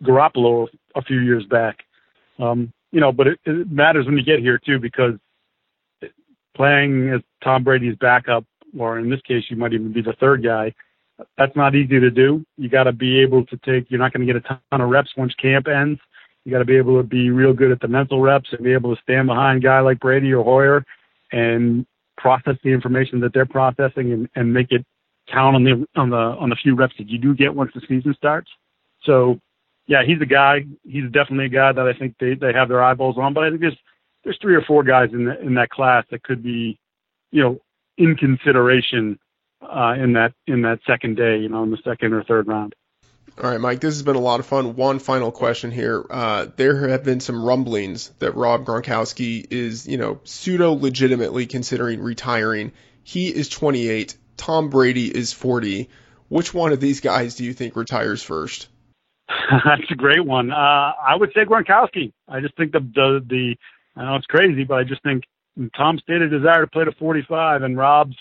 Garoppolo 0.03 0.69
a 0.95 1.03
few 1.03 1.21
years 1.21 1.45
back. 1.47 1.79
Um, 2.39 2.71
you 2.93 3.01
know, 3.01 3.11
but 3.11 3.29
it, 3.29 3.41
it 3.47 3.71
matters 3.71 4.05
when 4.05 4.19
you 4.19 4.25
get 4.25 4.41
here 4.41 4.59
too 4.59 4.79
because 4.79 5.15
playing 6.55 7.11
as 7.15 7.23
Tom 7.43 7.65
Brady's 7.65 7.97
backup, 7.97 8.45
or 8.79 8.99
in 8.99 9.09
this 9.09 9.23
case, 9.23 9.45
you 9.49 9.57
might 9.57 9.73
even 9.73 9.93
be 9.93 10.03
the 10.03 10.17
third 10.21 10.45
guy 10.45 10.75
that's 11.37 11.55
not 11.57 11.75
easy 11.75 11.99
to 12.01 12.11
do. 12.11 12.45
You 12.57 12.69
got 12.69 12.85
to 12.85 12.93
be 12.93 13.21
able 13.21 13.45
to 13.47 13.57
take. 13.59 13.91
You're 13.91 14.01
not 14.01 14.13
going 14.13 14.27
to 14.27 14.33
get 14.33 14.45
a 14.45 14.61
ton 14.71 14.81
of 14.81 14.89
reps 14.89 15.11
once 15.17 15.35
camp 15.35 15.69
ends. 15.69 16.01
You 16.45 16.53
got 16.53 16.59
to 16.59 16.65
be 16.65 16.77
able 16.77 16.97
to 16.97 17.03
be 17.03 17.31
real 17.31 17.53
good 17.53 17.71
at 17.71 17.81
the 17.81 17.89
mental 17.89 18.21
reps 18.21 18.49
and 18.53 18.63
be 18.63 18.73
able 18.73 18.95
to 18.95 19.03
stand 19.03 19.27
behind 19.27 19.59
a 19.59 19.67
guy 19.67 19.81
like 19.81 20.01
Brady 20.01 20.33
or 20.33 20.45
Hoyer 20.45 20.85
and 21.33 21.85
process 22.17 22.57
the 22.65 22.71
information 22.71 23.21
that 23.21 23.33
they're 23.33 23.47
processing 23.47 24.13
and, 24.13 24.29
and 24.35 24.53
make 24.53 24.73
it 24.73 24.85
count 25.31 25.57
on 25.57 25.65
the 25.65 25.87
on 25.97 26.11
the 26.11 26.17
on 26.17 26.49
the 26.49 26.57
few 26.57 26.75
reps 26.75 26.95
that 26.99 27.09
you 27.09 27.19
do 27.19 27.35
get 27.35 27.55
once 27.55 27.71
the 27.75 27.81
season 27.89 28.15
starts. 28.15 28.51
So, 29.05 29.41
yeah, 29.87 30.05
he's 30.05 30.21
a 30.21 30.27
guy. 30.27 30.65
He's 30.85 31.11
definitely 31.11 31.47
a 31.47 31.51
guy 31.51 31.73
that 31.73 31.87
I 31.87 31.93
think 31.93 32.15
they 32.19 32.35
they 32.35 32.53
have 32.53 32.69
their 32.69 32.83
eyeballs 32.83 33.19
on. 33.19 33.35
But 33.35 33.45
I 33.45 33.51
think 33.51 33.61
there's 33.61 33.79
there's 34.25 34.39
three 34.41 34.55
or 34.55 34.63
four 34.63 34.83
guys 34.83 35.11
in 35.13 35.27
the, 35.27 35.41
in 35.41 35.55
that 35.55 35.71
class 35.71 36.05
that 36.11 36.23
could 36.23 36.43
be, 36.43 36.79
you 37.31 37.43
know, 37.43 37.59
in 37.99 38.17
consideration 38.17 39.19
uh, 39.63 39.95
in 39.99 40.13
that 40.15 40.33
in 40.47 40.63
that 40.63 40.81
second 40.87 41.17
day, 41.17 41.39
you 41.39 41.49
know, 41.49 41.63
in 41.65 41.71
the 41.71 41.79
second 41.85 42.13
or 42.13 42.25
third 42.25 42.47
round. 42.47 42.75
All 43.43 43.51
right, 43.51 43.61
Mike, 43.61 43.81
this 43.81 43.95
has 43.95 44.03
been 44.03 44.17
a 44.17 44.21
lot 44.21 44.41
of 44.41 44.47
fun. 44.47 44.75
One 44.75 44.99
final 44.99 45.31
question 45.31 45.71
here. 45.71 46.05
Uh, 46.11 46.47
there 46.57 46.89
have 46.89 47.05
been 47.05 47.21
some 47.21 47.45
rumblings 47.45 48.09
that 48.19 48.35
Rob 48.35 48.65
Gronkowski 48.65 49.47
is, 49.51 49.87
you 49.87 49.97
know, 49.97 50.19
pseudo 50.25 50.73
legitimately 50.73 51.47
considering 51.47 52.01
retiring. 52.01 52.73
He 53.05 53.29
is 53.29 53.49
28. 53.49 54.17
Tom 54.37 54.71
Brady 54.71 55.07
is 55.07 55.33
40. 55.33 55.89
Which 56.29 56.53
one 56.53 56.73
of 56.73 56.81
these 56.81 57.01
guys 57.01 57.37
do 57.37 57.45
you 57.45 57.53
think 57.53 57.77
retires 57.77 58.25
first? 58.25 58.69
That's 59.29 59.91
a 59.91 59.95
great 59.95 60.25
one. 60.25 60.51
Uh, 60.51 60.57
I 60.57 61.15
would 61.15 61.31
say 61.33 61.45
Gronkowski. 61.45 62.13
I 62.27 62.41
just 62.41 62.57
think 62.57 62.73
the, 62.73 62.81
the 62.81 63.25
the 63.25 63.57
I 63.95 64.05
know 64.05 64.17
it's 64.17 64.27
crazy, 64.27 64.65
but 64.65 64.79
I 64.79 64.85
just 64.85 65.03
think 65.03 65.25
Tom 65.77 65.99
stated 65.99 66.31
desire 66.31 66.63
to 66.63 66.67
play 66.67 66.85
to 66.85 66.93
45, 66.93 67.63
and 67.63 67.77
Rob's 67.77 68.17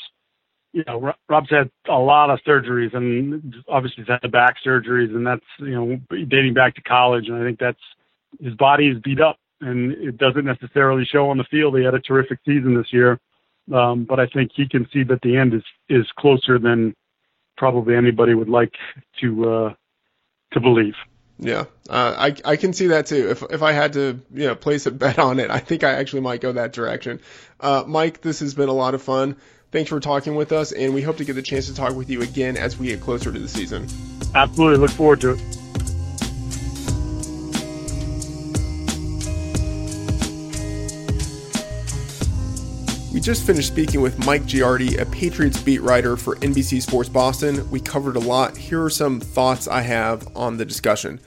you 0.78 0.84
know, 0.86 1.12
Rob's 1.28 1.50
had 1.50 1.72
a 1.90 1.98
lot 1.98 2.30
of 2.30 2.40
surgeries 2.48 2.96
and 2.96 3.56
obviously 3.68 4.04
he's 4.04 4.08
had 4.08 4.20
the 4.22 4.28
back 4.28 4.58
surgeries 4.63 5.10
and 5.10 5.26
that's, 5.26 5.46
you 5.58 5.72
know, 5.72 6.00
dating 6.26 6.54
back 6.54 6.76
to 6.76 6.82
college. 6.82 7.28
And 7.28 7.36
I 7.36 7.44
think 7.44 7.58
that's 7.58 7.80
his 8.40 8.54
body 8.54 8.90
is 8.90 9.02
beat 9.02 9.20
up 9.20 9.40
and 9.60 9.92
it 9.94 10.20
doesn't 10.20 10.46
necessarily 10.46 11.04
show 11.12 11.32
on 11.32 11.40
the 11.40 11.46
field. 11.46 11.76
He 11.76 11.84
had 11.84 11.96
a 11.96 12.00
terrific 12.00 12.38
season 12.46 12.78
this 12.78 12.94
year. 12.94 13.20
Um, 13.74 14.06
but 14.06 14.20
I 14.20 14.28
think 14.28 14.52
he 14.54 14.70
can 14.70 14.88
see 14.94 15.04
that 15.06 15.20
the 15.24 15.36
end 15.36 15.56
is, 15.56 15.63
is 15.90 16.06
closer 16.20 16.60
than 16.60 16.96
probably 17.58 17.96
anybody 17.96 18.36
would 18.36 18.48
like 18.48 18.74
to, 19.22 19.50
uh, 19.50 19.74
to 20.54 20.60
believe. 20.60 20.94
Yeah, 21.40 21.66
uh, 21.88 22.16
I 22.18 22.36
I 22.46 22.56
can 22.56 22.74
see 22.74 22.88
that 22.88 23.06
too. 23.06 23.30
If 23.30 23.44
if 23.52 23.62
I 23.62 23.72
had 23.72 23.94
to 23.94 24.20
you 24.34 24.48
know 24.48 24.56
place 24.56 24.88
a 24.88 24.92
bet 24.92 25.20
on 25.20 25.40
it, 25.40 25.52
I 25.52 25.60
think 25.60 25.84
I 25.84 25.92
actually 25.92 26.22
might 26.22 26.42
go 26.42 26.52
that 26.54 26.74
direction. 26.74 27.20
Uh, 27.60 27.84
Mike, 27.86 28.22
this 28.22 28.40
has 28.40 28.56
been 28.56 28.70
a 28.70 28.74
lot 28.74 28.96
of 28.96 29.04
fun. 29.04 29.36
Thanks 29.78 29.92
for 29.92 30.00
talking 30.00 30.34
with 30.34 30.54
us, 30.54 30.72
and 30.72 30.92
we 30.92 31.04
hope 31.04 31.18
to 31.18 31.24
get 31.24 31.34
the 31.34 31.42
chance 31.44 31.68
to 31.68 31.76
talk 31.76 31.94
with 31.94 32.10
you 32.10 32.24
again 32.24 32.58
as 32.58 32.80
we 32.80 32.88
get 32.88 33.00
closer 33.00 33.32
to 33.32 33.38
the 33.38 33.48
season. 33.48 33.88
Absolutely. 34.34 34.80
Look 34.80 34.90
forward 34.90 35.22
to 35.22 35.34
it. 35.34 35.40
We 43.13 43.20
just 43.20 43.46
finished 43.46 43.68
speaking 43.68 44.02
with 44.02 44.26
Mike 44.26 44.46
Giardi, 44.46 45.00
a 45.00 45.06
Patriots 45.06 45.62
beat 45.62 45.84
writer 45.84 46.18
for 46.18 46.38
NBC 46.38 46.82
Sports 46.82 47.10
Boston. 47.10 47.70
We 47.70 47.80
covered 47.80 48.16
a 48.16 48.20
lot. 48.20 48.58
Here 48.58 48.84
are 48.84 48.90
some 48.90 49.20
thoughts 49.20 49.68
I 49.68 49.82
have 49.82 50.28
on 50.36 50.58
the 50.58 50.66
discussion. 50.66 51.20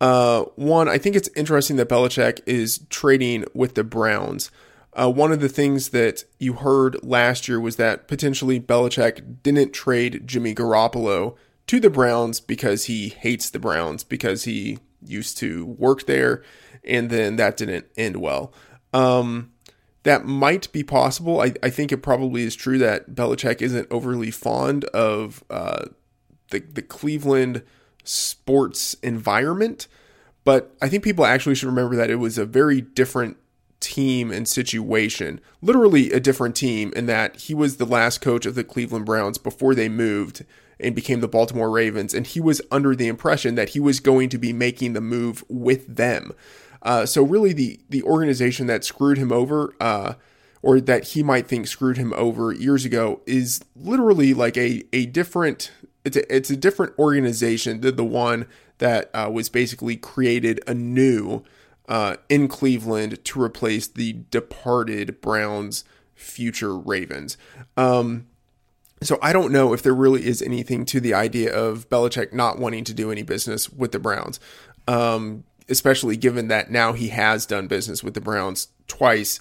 Uh, 0.00 0.44
one, 0.56 0.88
I 0.88 0.96
think 0.96 1.16
it's 1.16 1.28
interesting 1.36 1.76
that 1.76 1.90
Belichick 1.90 2.40
is 2.46 2.80
trading 2.88 3.44
with 3.52 3.74
the 3.74 3.84
Browns. 3.84 4.50
Uh, 4.92 5.10
one 5.10 5.30
of 5.30 5.40
the 5.40 5.48
things 5.48 5.90
that 5.90 6.24
you 6.38 6.54
heard 6.54 6.96
last 7.04 7.46
year 7.46 7.60
was 7.60 7.76
that 7.76 8.08
potentially 8.08 8.58
Belichick 8.58 9.42
didn't 9.42 9.72
trade 9.72 10.26
Jimmy 10.26 10.54
Garoppolo 10.54 11.36
to 11.68 11.78
the 11.78 11.90
Browns 11.90 12.40
because 12.40 12.86
he 12.86 13.10
hates 13.10 13.50
the 13.50 13.60
Browns, 13.60 14.02
because 14.02 14.44
he 14.44 14.78
used 15.04 15.38
to 15.38 15.64
work 15.64 16.06
there, 16.06 16.42
and 16.84 17.08
then 17.10 17.36
that 17.36 17.56
didn't 17.56 17.86
end 17.96 18.16
well. 18.16 18.52
Um, 18.92 19.52
that 20.02 20.24
might 20.24 20.70
be 20.72 20.82
possible. 20.82 21.40
I, 21.40 21.54
I, 21.62 21.70
think 21.70 21.92
it 21.92 21.98
probably 21.98 22.42
is 22.42 22.56
true 22.56 22.78
that 22.78 23.14
Belichick 23.14 23.62
isn't 23.62 23.86
overly 23.90 24.30
fond 24.30 24.84
of 24.86 25.44
uh, 25.50 25.86
the, 26.50 26.60
the 26.60 26.82
Cleveland 26.82 27.62
sports 28.02 28.94
environment, 29.02 29.86
but 30.42 30.74
I 30.80 30.88
think 30.88 31.04
people 31.04 31.24
actually 31.24 31.54
should 31.54 31.68
remember 31.68 31.96
that 31.96 32.10
it 32.10 32.16
was 32.16 32.38
a 32.38 32.46
very 32.46 32.80
different 32.80 33.36
team 33.80 34.30
and 34.30 34.46
situation, 34.46 35.40
literally 35.62 36.12
a 36.12 36.20
different 36.20 36.54
team, 36.54 36.92
in 36.94 37.06
that 37.06 37.36
he 37.36 37.54
was 37.54 37.76
the 37.76 37.86
last 37.86 38.20
coach 38.20 38.46
of 38.46 38.54
the 38.54 38.64
Cleveland 38.64 39.06
Browns 39.06 39.38
before 39.38 39.74
they 39.74 39.88
moved 39.88 40.44
and 40.78 40.94
became 40.94 41.20
the 41.20 41.28
Baltimore 41.28 41.70
Ravens. 41.70 42.14
And 42.14 42.26
he 42.26 42.40
was 42.40 42.62
under 42.70 42.94
the 42.94 43.08
impression 43.08 43.54
that 43.54 43.70
he 43.70 43.80
was 43.80 44.00
going 44.00 44.28
to 44.30 44.38
be 44.38 44.52
making 44.52 44.92
the 44.92 45.00
move 45.00 45.44
with 45.48 45.96
them. 45.96 46.32
Uh, 46.82 47.04
so, 47.04 47.22
really, 47.22 47.52
the, 47.52 47.80
the 47.90 48.02
organization 48.04 48.66
that 48.68 48.84
screwed 48.84 49.18
him 49.18 49.32
over, 49.32 49.74
uh, 49.80 50.14
or 50.62 50.80
that 50.80 51.08
he 51.08 51.22
might 51.22 51.46
think 51.46 51.66
screwed 51.66 51.96
him 51.96 52.12
over 52.14 52.52
years 52.52 52.84
ago, 52.84 53.20
is 53.26 53.60
literally 53.76 54.32
like 54.32 54.56
a, 54.56 54.84
a 54.92 55.06
different. 55.06 55.72
It's 56.02 56.16
a, 56.16 56.34
it's 56.34 56.48
a 56.48 56.56
different 56.56 56.98
organization 56.98 57.82
than 57.82 57.96
the 57.96 58.04
one 58.04 58.46
that 58.78 59.10
uh, 59.12 59.30
was 59.30 59.50
basically 59.50 59.96
created 59.96 60.60
anew 60.66 61.42
uh, 61.90 62.16
in 62.28 62.46
Cleveland 62.46 63.22
to 63.24 63.42
replace 63.42 63.88
the 63.88 64.14
departed 64.30 65.20
Browns' 65.20 65.84
future 66.14 66.78
Ravens. 66.78 67.36
Um, 67.76 68.28
so 69.02 69.18
I 69.20 69.32
don't 69.32 69.52
know 69.52 69.72
if 69.72 69.82
there 69.82 69.94
really 69.94 70.24
is 70.24 70.40
anything 70.40 70.84
to 70.86 71.00
the 71.00 71.14
idea 71.14 71.52
of 71.52 71.88
Belichick 71.88 72.32
not 72.32 72.58
wanting 72.58 72.84
to 72.84 72.94
do 72.94 73.10
any 73.10 73.22
business 73.22 73.68
with 73.68 73.90
the 73.90 73.98
Browns, 73.98 74.38
um, 74.86 75.42
especially 75.68 76.16
given 76.16 76.48
that 76.48 76.70
now 76.70 76.92
he 76.92 77.08
has 77.08 77.44
done 77.44 77.66
business 77.66 78.04
with 78.04 78.14
the 78.14 78.20
Browns 78.20 78.68
twice, 78.86 79.40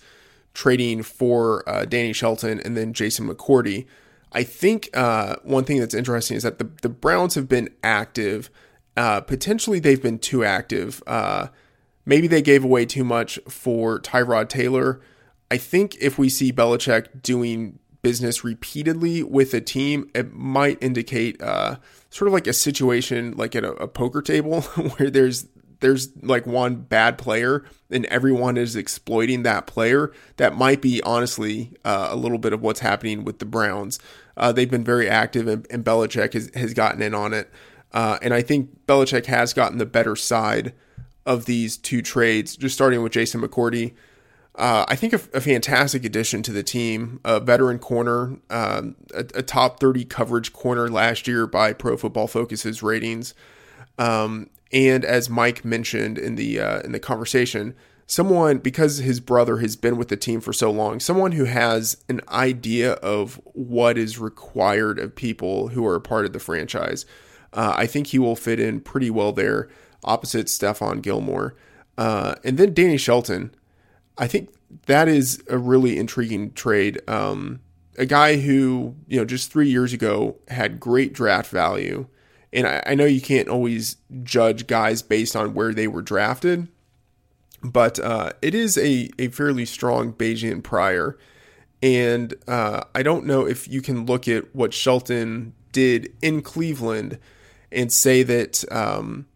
trading 0.54 1.04
for 1.04 1.68
uh, 1.70 1.86
Danny 1.86 2.14
Shelton 2.14 2.60
and 2.62 2.76
then 2.76 2.94
Jason 2.94 3.28
McCourty. 3.28 3.86
I 4.32 4.44
think 4.44 4.90
uh, 4.96 5.36
one 5.44 5.66
thing 5.66 5.80
that's 5.80 5.94
interesting 5.94 6.38
is 6.38 6.44
that 6.44 6.58
the, 6.58 6.70
the 6.82 6.90
Browns 6.90 7.36
have 7.36 7.48
been 7.48 7.70
active. 7.84 8.50
Uh, 8.98 9.22
potentially, 9.22 9.80
they've 9.80 10.02
been 10.02 10.20
too 10.20 10.44
active. 10.44 11.04
Maybe 12.10 12.26
they 12.26 12.42
gave 12.42 12.64
away 12.64 12.88
too 12.88 13.04
much 13.04 13.40
for 13.48 14.00
Tyrod 14.00 14.50
Taylor. 14.50 15.00
I 15.52 15.58
think 15.58 15.96
if 16.02 16.18
we 16.18 16.28
see 16.28 16.52
Belichick 16.52 17.22
doing 17.22 17.78
business 18.02 18.44
repeatedly 18.44 19.22
with 19.22 19.54
a 19.54 19.62
team, 19.62 20.10
it 20.16 20.34
might 20.34 20.82
indicate 20.82 21.40
uh, 21.40 21.76
sort 22.10 22.28
of 22.28 22.34
like 22.34 22.48
a 22.48 22.54
situation 22.54 23.38
like 23.38 23.56
at 23.56 23.64
a, 23.64 23.74
a 23.74 23.88
poker 23.88 24.24
table 24.24 24.62
where 24.98 25.12
there's 25.12 25.46
there's 25.82 26.10
like 26.24 26.48
one 26.48 26.78
bad 26.78 27.20
player 27.20 27.64
and 27.92 28.08
everyone 28.08 28.58
is 28.58 28.76
exploiting 28.76 29.44
that 29.44 29.68
player. 29.68 30.12
That 30.38 30.58
might 30.58 30.82
be 30.82 31.04
honestly 31.04 31.76
uh, 31.86 32.08
a 32.10 32.16
little 32.16 32.40
bit 32.40 32.54
of 32.54 32.62
what's 32.64 32.80
happening 32.80 33.24
with 33.24 33.38
the 33.38 33.46
Browns. 33.46 34.00
Uh, 34.36 34.52
they've 34.52 34.70
been 34.70 34.84
very 34.84 35.08
active 35.08 35.48
and, 35.48 35.68
and 35.70 35.86
Belichick 35.86 36.34
has, 36.34 36.50
has 36.56 36.74
gotten 36.74 37.04
in 37.04 37.14
on 37.14 37.36
it. 37.36 37.52
Uh, 37.92 38.18
and 38.24 38.34
I 38.34 38.42
think 38.42 38.88
Belichick 38.88 39.28
has 39.28 39.54
gotten 39.54 39.78
the 39.78 39.86
better 39.86 40.16
side 40.16 40.74
of 41.26 41.46
these 41.46 41.78
two 41.78 42.02
trades, 42.02 42.56
just 42.56 42.76
starting 42.76 43.02
with 43.04 43.12
Jason 43.12 43.42
McCourty. 43.42 43.94
Uh, 44.56 44.84
I 44.88 44.96
think 44.96 45.14
a, 45.14 45.22
a, 45.34 45.40
fantastic 45.40 46.04
addition 46.04 46.44
to 46.44 46.52
the 46.52 46.64
team, 46.64 47.22
a 47.24 47.40
veteran 47.40 47.80
corner, 47.80 48.38
um, 48.50 48.96
a, 49.14 49.20
a, 49.36 49.44
top 49.44 49.80
30 49.80 50.04
coverage 50.06 50.52
corner 50.52 50.90
last 50.90 51.28
year 51.28 51.48
by 51.48 51.72
Pro 51.72 51.96
Football 51.96 52.28
Focus's 52.28 52.84
ratings. 52.84 53.34
Um, 53.98 54.50
and 54.72 55.06
as 55.06 55.30
Mike 55.30 55.64
mentioned 55.64 56.18
in 56.18 56.36
the 56.36 56.60
uh, 56.60 56.82
in 56.82 56.92
the 56.92 57.00
conversation, 57.00 57.76
someone 58.06 58.58
because 58.58 58.98
his 58.98 59.20
brother 59.20 59.58
has 59.58 59.76
been 59.76 59.98
with 59.98 60.10
the 60.10 60.18
team 60.18 60.42
for 60.42 60.52
so 60.52 60.72
long, 60.72 61.00
someone 61.00 61.34
who 61.34 61.46
has 61.46 61.98
an 62.10 62.22
idea 62.30 62.94
of 62.94 63.40
what 63.46 63.98
is 63.98 64.20
required 64.20 65.00
of 65.00 65.16
people 65.16 65.70
who 65.70 65.86
are 65.86 65.96
a 65.96 66.02
part 66.02 66.26
of 66.26 66.34
the 66.34 66.40
franchise. 66.40 67.06
Uh, 67.54 67.74
I 67.76 67.88
think 67.88 68.08
he 68.08 68.20
will 68.20 68.36
fit 68.36 68.60
in 68.60 68.80
pretty 68.80 69.10
well 69.10 69.32
there, 69.32 69.70
opposite 70.04 70.48
Stephon 70.48 71.02
Gilmore, 71.02 71.56
uh, 71.98 72.36
and 72.44 72.58
then 72.58 72.74
Danny 72.74 72.98
Shelton. 72.98 73.54
I 74.18 74.28
think 74.28 74.54
that 74.86 75.08
is 75.08 75.42
a 75.50 75.58
really 75.58 75.98
intriguing 75.98 76.52
trade. 76.54 77.02
Um, 77.08 77.62
a 77.98 78.06
guy 78.06 78.38
who 78.38 78.96
you 79.08 79.18
know 79.18 79.26
just 79.26 79.52
three 79.52 79.70
years 79.70 79.94
ago 79.94 80.38
had 80.48 80.80
great 80.80 81.14
draft 81.14 81.50
value, 81.52 82.08
and 82.52 82.68
I, 82.68 82.84
I 82.86 82.96
know 82.96 83.06
you 83.06 83.22
can't 83.22 83.50
always 83.50 83.98
judge 84.24 84.68
guys 84.68 85.02
based 85.02 85.36
on 85.36 85.54
where 85.54 85.74
they 85.74 85.88
were 85.88 86.02
drafted 86.02 86.68
but 87.62 88.00
uh, 88.00 88.32
it 88.42 88.56
is 88.56 88.78
a, 88.78 89.10
a 89.20 89.30
fairly 89.30 89.66
strong 89.66 90.14
Bayesian 90.14 90.64
prior. 90.64 91.18
And 91.82 92.34
uh, 92.48 92.84
I 92.94 93.04
don't 93.04 93.26
know 93.26 93.46
if 93.46 93.68
you 93.68 93.82
can 93.82 94.06
look 94.06 94.28
at 94.28 94.54
what 94.56 94.74
Shelton 94.74 95.54
did 95.72 96.14
in 96.22 96.42
Cleveland 96.42 97.20
and 97.72 97.92
say 97.92 98.24
that 98.24 98.70
um, 98.72 99.28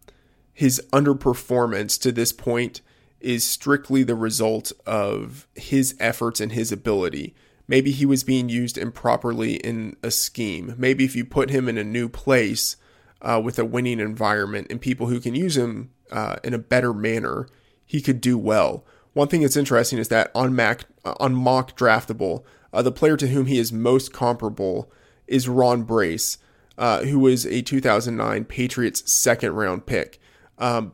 his 0.54 0.80
underperformance 0.92 2.00
to 2.00 2.12
this 2.12 2.32
point 2.32 2.80
is 3.20 3.44
strictly 3.44 4.02
the 4.02 4.14
result 4.14 4.72
of 4.86 5.48
his 5.54 5.96
efforts 5.98 6.40
and 6.40 6.52
his 6.52 6.70
ability. 6.70 7.34
Maybe 7.66 7.90
he 7.90 8.06
was 8.06 8.22
being 8.22 8.48
used 8.48 8.78
improperly 8.78 9.56
in 9.56 9.96
a 10.02 10.10
scheme. 10.10 10.74
Maybe 10.78 11.04
if 11.04 11.16
you 11.16 11.24
put 11.24 11.50
him 11.50 11.68
in 11.68 11.78
a 11.78 11.84
new 11.84 12.08
place 12.08 12.76
uh, 13.20 13.40
with 13.42 13.58
a 13.58 13.64
winning 13.64 14.00
environment 14.00 14.68
and 14.70 14.80
people 14.80 15.08
who 15.08 15.20
can 15.20 15.34
use 15.34 15.56
him 15.56 15.90
uh, 16.12 16.36
in 16.44 16.54
a 16.54 16.58
better 16.58 16.92
manner, 16.92 17.48
he 17.84 18.00
could 18.00 18.20
do 18.20 18.38
well. 18.38 18.84
One 19.14 19.28
thing 19.28 19.40
that's 19.40 19.56
interesting 19.56 19.98
is 19.98 20.08
that 20.08 20.30
on 20.34 20.54
Mac 20.54 20.84
on 21.04 21.34
MockDraftable, 21.34 22.44
uh, 22.72 22.82
the 22.82 22.92
player 22.92 23.16
to 23.16 23.28
whom 23.28 23.46
he 23.46 23.58
is 23.58 23.72
most 23.72 24.12
comparable 24.12 24.90
is 25.26 25.48
Ron 25.48 25.84
Brace, 25.84 26.38
uh, 26.76 27.02
who 27.02 27.18
was 27.18 27.46
a 27.46 27.62
2009 27.62 28.44
Patriots 28.44 29.10
second 29.10 29.52
round 29.52 29.86
pick. 29.86 30.20
Um, 30.58 30.92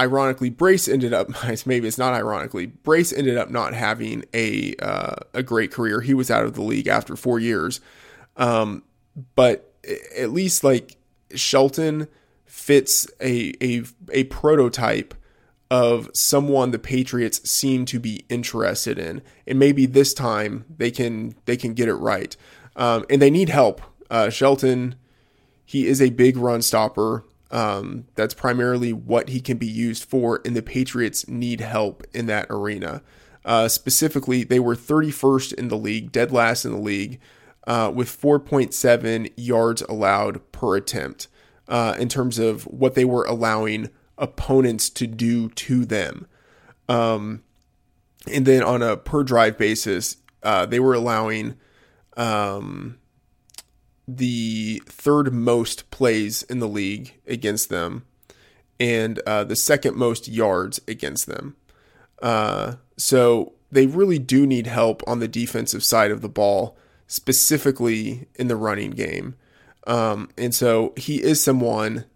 ironically, 0.00 0.50
Brace 0.50 0.88
ended 0.88 1.12
up 1.12 1.28
maybe 1.66 1.88
it's 1.88 1.98
not 1.98 2.14
ironically 2.14 2.66
Brace 2.66 3.12
ended 3.12 3.36
up 3.36 3.50
not 3.50 3.74
having 3.74 4.24
a 4.34 4.74
uh, 4.76 5.16
a 5.34 5.42
great 5.42 5.72
career. 5.72 6.00
He 6.00 6.14
was 6.14 6.30
out 6.30 6.44
of 6.44 6.54
the 6.54 6.62
league 6.62 6.88
after 6.88 7.16
four 7.16 7.38
years, 7.38 7.80
um, 8.36 8.82
but 9.34 9.74
at 10.16 10.30
least 10.30 10.64
like 10.64 10.96
Shelton 11.34 12.08
fits 12.44 13.08
a 13.20 13.52
a 13.62 13.82
a 14.12 14.24
prototype 14.24 15.14
of 15.70 16.08
someone 16.14 16.70
the 16.70 16.78
Patriots 16.78 17.48
seem 17.48 17.84
to 17.86 18.00
be 18.00 18.24
interested 18.28 18.98
in, 18.98 19.22
and 19.46 19.58
maybe 19.58 19.86
this 19.86 20.14
time 20.14 20.64
they 20.76 20.90
can 20.90 21.34
they 21.44 21.56
can 21.56 21.74
get 21.74 21.88
it 21.88 21.94
right. 21.94 22.36
Um, 22.76 23.04
and 23.10 23.20
they 23.20 23.30
need 23.30 23.48
help. 23.48 23.82
Uh, 24.08 24.30
Shelton, 24.30 24.94
he 25.64 25.86
is 25.86 26.00
a 26.00 26.10
big 26.10 26.36
run 26.36 26.62
stopper. 26.62 27.24
Um, 27.50 28.06
that's 28.14 28.34
primarily 28.34 28.92
what 28.92 29.30
he 29.30 29.40
can 29.40 29.56
be 29.56 29.66
used 29.66 30.04
for, 30.04 30.42
and 30.44 30.54
the 30.54 30.62
Patriots 30.62 31.26
need 31.28 31.60
help 31.60 32.04
in 32.12 32.26
that 32.26 32.46
arena. 32.50 33.02
Uh, 33.44 33.68
specifically, 33.68 34.44
they 34.44 34.60
were 34.60 34.76
31st 34.76 35.54
in 35.54 35.68
the 35.68 35.76
league, 35.76 36.12
dead 36.12 36.30
last 36.30 36.66
in 36.66 36.72
the 36.72 36.78
league, 36.78 37.18
uh, 37.66 37.90
with 37.94 38.08
4.7 38.08 39.32
yards 39.36 39.82
allowed 39.82 40.52
per 40.52 40.76
attempt 40.76 41.28
uh, 41.68 41.94
in 41.98 42.08
terms 42.08 42.38
of 42.38 42.64
what 42.64 42.94
they 42.94 43.04
were 43.04 43.24
allowing 43.24 43.90
opponents 44.18 44.90
to 44.90 45.06
do 45.06 45.48
to 45.50 45.84
them. 45.84 46.26
Um, 46.88 47.42
and 48.30 48.46
then 48.46 48.62
on 48.62 48.82
a 48.82 48.96
per 48.96 49.22
drive 49.22 49.56
basis, 49.56 50.16
uh, 50.42 50.66
they 50.66 50.80
were 50.80 50.94
allowing 50.94 51.56
um, 52.16 52.97
the 54.08 54.82
third 54.86 55.34
most 55.34 55.90
plays 55.90 56.42
in 56.44 56.60
the 56.60 56.66
league 56.66 57.12
against 57.26 57.68
them 57.68 58.06
and 58.80 59.18
uh, 59.20 59.44
the 59.44 59.54
second 59.54 59.96
most 59.96 60.26
yards 60.26 60.80
against 60.88 61.26
them. 61.26 61.56
Uh, 62.22 62.76
so 62.96 63.52
they 63.70 63.86
really 63.86 64.18
do 64.18 64.46
need 64.46 64.66
help 64.66 65.02
on 65.06 65.20
the 65.20 65.28
defensive 65.28 65.84
side 65.84 66.10
of 66.10 66.22
the 66.22 66.28
ball, 66.28 66.76
specifically 67.06 68.26
in 68.36 68.48
the 68.48 68.56
running 68.56 68.92
game. 68.92 69.34
Um, 69.86 70.30
and 70.38 70.54
so 70.54 70.94
he 70.96 71.22
is 71.22 71.42
someone 71.42 72.06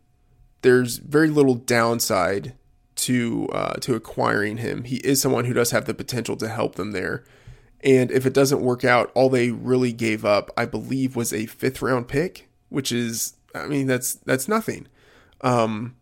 there's 0.62 0.98
very 0.98 1.28
little 1.28 1.56
downside 1.56 2.54
to 2.94 3.48
uh, 3.52 3.74
to 3.74 3.94
acquiring 3.94 4.58
him. 4.58 4.84
He 4.84 4.96
is 4.96 5.20
someone 5.20 5.44
who 5.44 5.52
does 5.52 5.72
have 5.72 5.86
the 5.86 5.94
potential 5.94 6.36
to 6.36 6.48
help 6.48 6.76
them 6.76 6.92
there. 6.92 7.24
And 7.84 8.10
if 8.10 8.26
it 8.26 8.32
doesn't 8.32 8.60
work 8.60 8.84
out, 8.84 9.10
all 9.14 9.28
they 9.28 9.50
really 9.50 9.92
gave 9.92 10.24
up, 10.24 10.50
I 10.56 10.66
believe, 10.66 11.16
was 11.16 11.32
a 11.32 11.46
fifth 11.46 11.82
round 11.82 12.08
pick, 12.08 12.48
which 12.68 12.92
is, 12.92 13.34
I 13.54 13.66
mean, 13.66 13.86
that's 13.86 14.14
that's 14.14 14.48
nothing. 14.48 14.86
Um, 15.40 15.96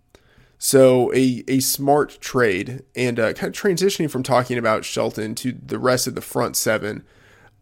so 0.58 1.12
a 1.14 1.42
a 1.48 1.60
smart 1.60 2.18
trade, 2.20 2.82
and 2.94 3.18
uh, 3.18 3.32
kind 3.32 3.54
of 3.54 3.60
transitioning 3.60 4.10
from 4.10 4.22
talking 4.22 4.58
about 4.58 4.84
Shelton 4.84 5.34
to 5.36 5.52
the 5.52 5.78
rest 5.78 6.06
of 6.06 6.14
the 6.14 6.20
front 6.20 6.54
seven. 6.54 7.02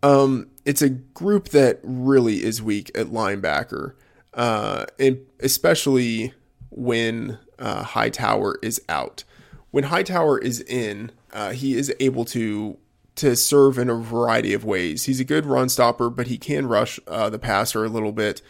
Um, 0.02 0.48
it's 0.64 0.82
a 0.82 0.90
group 0.90 1.50
that 1.50 1.78
really 1.82 2.44
is 2.44 2.60
weak 2.60 2.90
at 2.96 3.06
linebacker, 3.06 3.94
uh, 4.34 4.86
and 4.98 5.20
especially 5.38 6.34
when 6.70 7.38
uh, 7.58 7.84
Hightower 7.84 8.58
is 8.62 8.80
out. 8.88 9.22
When 9.70 9.84
Hightower 9.84 10.38
is 10.38 10.60
in, 10.60 11.12
uh, 11.32 11.50
he 11.50 11.76
is 11.76 11.94
able 12.00 12.24
to 12.26 12.78
to 13.18 13.36
serve 13.36 13.78
in 13.78 13.90
a 13.90 13.94
variety 13.94 14.54
of 14.54 14.64
ways. 14.64 15.04
He's 15.04 15.20
a 15.20 15.24
good 15.24 15.46
run 15.46 15.68
stopper, 15.68 16.10
but 16.10 16.28
he 16.28 16.38
can 16.38 16.66
rush 16.66 16.98
uh, 17.06 17.30
the 17.30 17.38
passer 17.38 17.84
a 17.84 17.88
little 17.88 18.12
bit. 18.12 18.42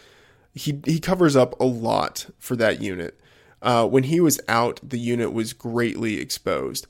He 0.54 0.80
he 0.84 0.98
covers 0.98 1.36
up 1.36 1.58
a 1.60 1.64
lot 1.64 2.26
for 2.38 2.56
that 2.56 2.80
unit. 2.80 3.20
Uh, 3.60 3.86
when 3.86 4.04
he 4.04 4.20
was 4.20 4.40
out, 4.48 4.80
the 4.82 4.98
unit 4.98 5.32
was 5.32 5.52
greatly 5.52 6.20
exposed. 6.20 6.86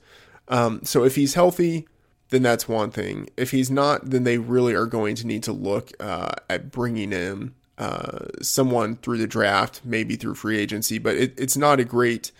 Um, 0.47 0.81
so 0.83 1.03
if 1.03 1.15
he's 1.15 1.33
healthy, 1.33 1.87
then 2.29 2.43
that's 2.43 2.67
one 2.67 2.91
thing. 2.91 3.29
If 3.37 3.51
he's 3.51 3.71
not, 3.71 4.09
then 4.09 4.23
they 4.23 4.37
really 4.37 4.73
are 4.73 4.85
going 4.85 5.15
to 5.15 5.27
need 5.27 5.43
to 5.43 5.51
look 5.51 5.91
uh, 5.99 6.31
at 6.49 6.71
bringing 6.71 7.11
in 7.11 7.53
uh, 7.77 8.25
someone 8.41 8.97
through 8.97 9.17
the 9.17 9.27
draft, 9.27 9.81
maybe 9.83 10.15
through 10.15 10.35
free 10.35 10.59
agency, 10.59 10.97
but 10.97 11.15
it, 11.15 11.33
it's 11.37 11.57
not 11.57 11.79
a 11.79 11.85
great 11.85 12.31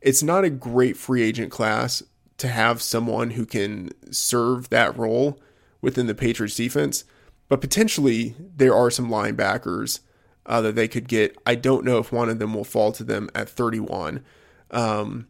it's 0.00 0.22
not 0.22 0.44
a 0.44 0.50
great 0.50 0.96
free 0.96 1.22
agent 1.22 1.50
class 1.50 2.02
to 2.38 2.48
have 2.48 2.82
someone 2.82 3.30
who 3.30 3.46
can 3.46 3.90
serve 4.10 4.68
that 4.68 4.96
role 4.96 5.40
within 5.80 6.06
the 6.06 6.14
Patriots 6.14 6.56
defense. 6.56 7.04
But 7.48 7.60
potentially 7.60 8.34
there 8.56 8.74
are 8.74 8.90
some 8.90 9.08
linebackers 9.08 10.00
uh, 10.44 10.60
that 10.62 10.74
they 10.74 10.88
could 10.88 11.08
get. 11.08 11.36
I 11.46 11.54
don't 11.54 11.84
know 11.84 11.98
if 11.98 12.12
one 12.12 12.28
of 12.28 12.38
them 12.38 12.54
will 12.54 12.64
fall 12.64 12.92
to 12.92 13.04
them 13.04 13.30
at 13.34 13.48
31. 13.48 14.24
Um, 14.70 15.26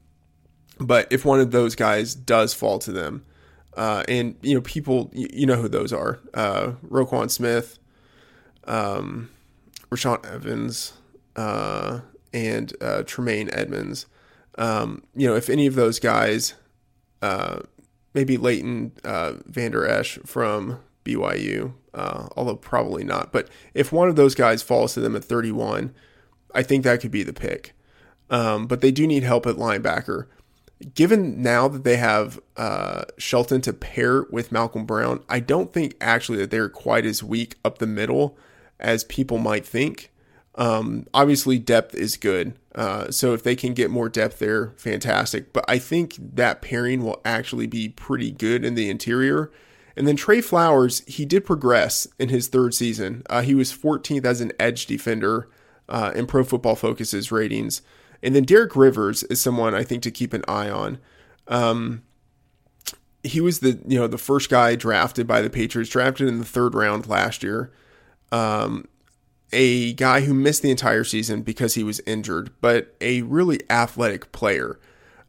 but 0.79 1.07
if 1.11 1.25
one 1.25 1.41
of 1.41 1.51
those 1.51 1.75
guys 1.75 2.15
does 2.15 2.55
fall 2.55 2.79
to 2.81 2.93
them, 2.93 3.25
uh, 3.77 4.05
and 4.09 4.37
you 4.43 4.55
know 4.55 4.61
people, 4.63 5.11
you, 5.13 5.29
you 5.33 5.47
know 5.47 5.57
who 5.57 5.69
those 5.69 5.93
are: 5.93 6.19
uh, 6.35 6.73
Roquan 6.89 7.31
Smith, 7.31 7.79
um, 8.65 9.31
Rashaan 9.91 10.25
Evans 10.27 10.95
uh, 11.37 12.01
and 12.33 12.75
uh, 12.81 13.03
Tremaine 13.05 13.51
Edmunds. 13.53 14.07
Um, 14.59 15.03
you 15.15 15.29
know, 15.29 15.37
if 15.37 15.51
any 15.51 15.67
of 15.67 15.75
those 15.75 15.99
guys, 15.99 16.55
uh, 17.27 17.61
maybe 18.15 18.37
Leighton 18.37 18.93
uh, 19.05 19.35
Vander 19.47 19.85
Esch 19.85 20.19
from 20.25 20.79
BYU, 21.05 21.73
uh, 21.93 22.29
although 22.37 22.55
probably 22.55 23.03
not, 23.03 23.33
but 23.33 23.49
if 23.75 23.91
one 23.91 24.09
of 24.09 24.15
those 24.15 24.37
guys 24.37 24.63
falls 24.63 24.95
to 24.95 25.01
them 25.01 25.17
at 25.17 25.25
31, 25.25 25.93
I 26.55 26.63
think 26.63 26.85
that 26.85 27.01
could 27.01 27.11
be 27.11 27.25
the 27.25 27.33
pick. 27.33 27.73
Um, 28.31 28.67
but 28.67 28.81
they 28.81 28.93
do 28.93 29.07
need 29.07 29.25
help 29.25 29.45
at 29.47 29.57
linebacker. 29.57 30.27
Given 30.95 31.43
now 31.43 31.69
that 31.69 31.85
they 31.85 31.97
have 31.97 32.39
uh, 32.57 33.05
Shelton 33.19 33.61
to 33.63 33.73
pair 33.73 34.25
with 34.31 34.53
Malcolm 34.53 34.85
Brown, 34.85 35.25
I 35.29 35.41
don't 35.41 35.73
think 35.73 35.97
actually 36.01 36.39
that 36.39 36.51
they're 36.51 36.69
quite 36.69 37.07
as 37.07 37.25
weak 37.25 37.57
up 37.65 37.79
the 37.79 37.87
middle 37.87 38.37
as 38.79 39.03
people 39.05 39.39
might 39.39 39.67
think. 39.67 40.13
Um, 40.57 41.07
obviously, 41.13 41.59
depth 41.59 41.95
is 41.95 42.17
good. 42.17 42.59
Uh, 42.75 43.11
so 43.11 43.33
if 43.35 43.43
they 43.43 43.57
can 43.57 43.75
get 43.75 43.91
more 43.91 44.09
depth 44.09 44.39
there, 44.39 44.73
fantastic. 44.77 45.53
But 45.53 45.65
I 45.69 45.79
think 45.79 46.17
that 46.19 46.63
pairing 46.63 47.03
will 47.03 47.21
actually 47.25 47.67
be 47.67 47.91
pretty 47.91 48.31
good 48.31 48.65
in 48.65 48.75
the 48.75 48.91
interior. 48.91 49.51
And 49.97 50.07
then 50.07 50.17
Trey 50.17 50.41
Flowers, 50.41 51.03
he 51.07 51.25
did 51.25 51.45
progress 51.45 52.07
in 52.19 52.29
his 52.29 52.49
third 52.49 52.75
season. 52.75 53.23
Uh, 53.31 53.43
he 53.43 53.55
was 53.55 53.73
14th 53.73 54.25
as 54.25 54.41
an 54.41 54.53
edge 54.61 54.87
defender 54.87 55.49
uh, 55.89 56.13
in 56.15 56.27
Pro 56.27 56.45
Football 56.45 56.77
Focus's 56.77 57.33
ratings. 57.33 57.83
And 58.23 58.35
then 58.35 58.45
Derek 58.45 58.77
Rivers 58.77 59.23
is 59.25 59.41
someone 59.41 59.75
I 59.75 59.85
think 59.85 60.03
to 60.03 60.11
keep 60.11 60.33
an 60.33 60.45
eye 60.49 60.69
on. 60.69 60.99
Um, 61.49 62.03
he 63.23 63.41
was 63.41 63.61
the 63.61 63.81
you 63.87 63.99
know 63.99 64.07
the 64.07 64.19
first 64.19 64.49
guy 64.51 64.77
drafted 64.77 65.27
by 65.27 65.43
the 65.43 65.51
Patriots, 65.51 65.91
drafted 65.91 66.29
in 66.29 66.39
the 66.39 66.45
third 66.45 66.75
round 66.75 67.07
last 67.07 67.43
year. 67.43 67.73
Um, 68.33 68.87
a 69.53 69.93
guy 69.95 70.23
who 70.23 70.35
missed 70.35 70.63
the 70.63 70.71
entire 70.71 71.05
season 71.05 71.43
because 71.43 71.75
he 71.75 71.85
was 71.85 72.01
injured, 72.07 72.51
but 72.61 72.95
a 73.01 73.23
really 73.23 73.61
athletic 73.71 74.33
player. 74.33 74.79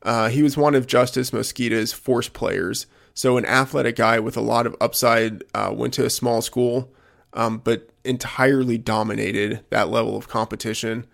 Uh, 0.03 0.29
he 0.29 0.43
was 0.43 0.57
one 0.57 0.75
of 0.75 0.87
Justis 0.87 1.33
Mosqueda's 1.33 1.93
force 1.93 2.29
players. 2.29 2.87
So, 3.13 3.37
an 3.37 3.45
athletic 3.45 3.95
guy 3.95 4.19
with 4.19 4.37
a 4.37 4.41
lot 4.41 4.67
of 4.67 4.75
upside, 4.79 5.43
uh, 5.55 5.73
went 5.75 5.93
to 5.95 6.05
a 6.05 6.09
small 6.09 6.41
school, 6.41 6.91
um, 7.33 7.59
but 7.59 7.89
entirely 8.03 8.77
dominated 8.77 9.65
that 9.69 9.89
level 9.89 10.15
of 10.15 10.27
competition. 10.27 11.05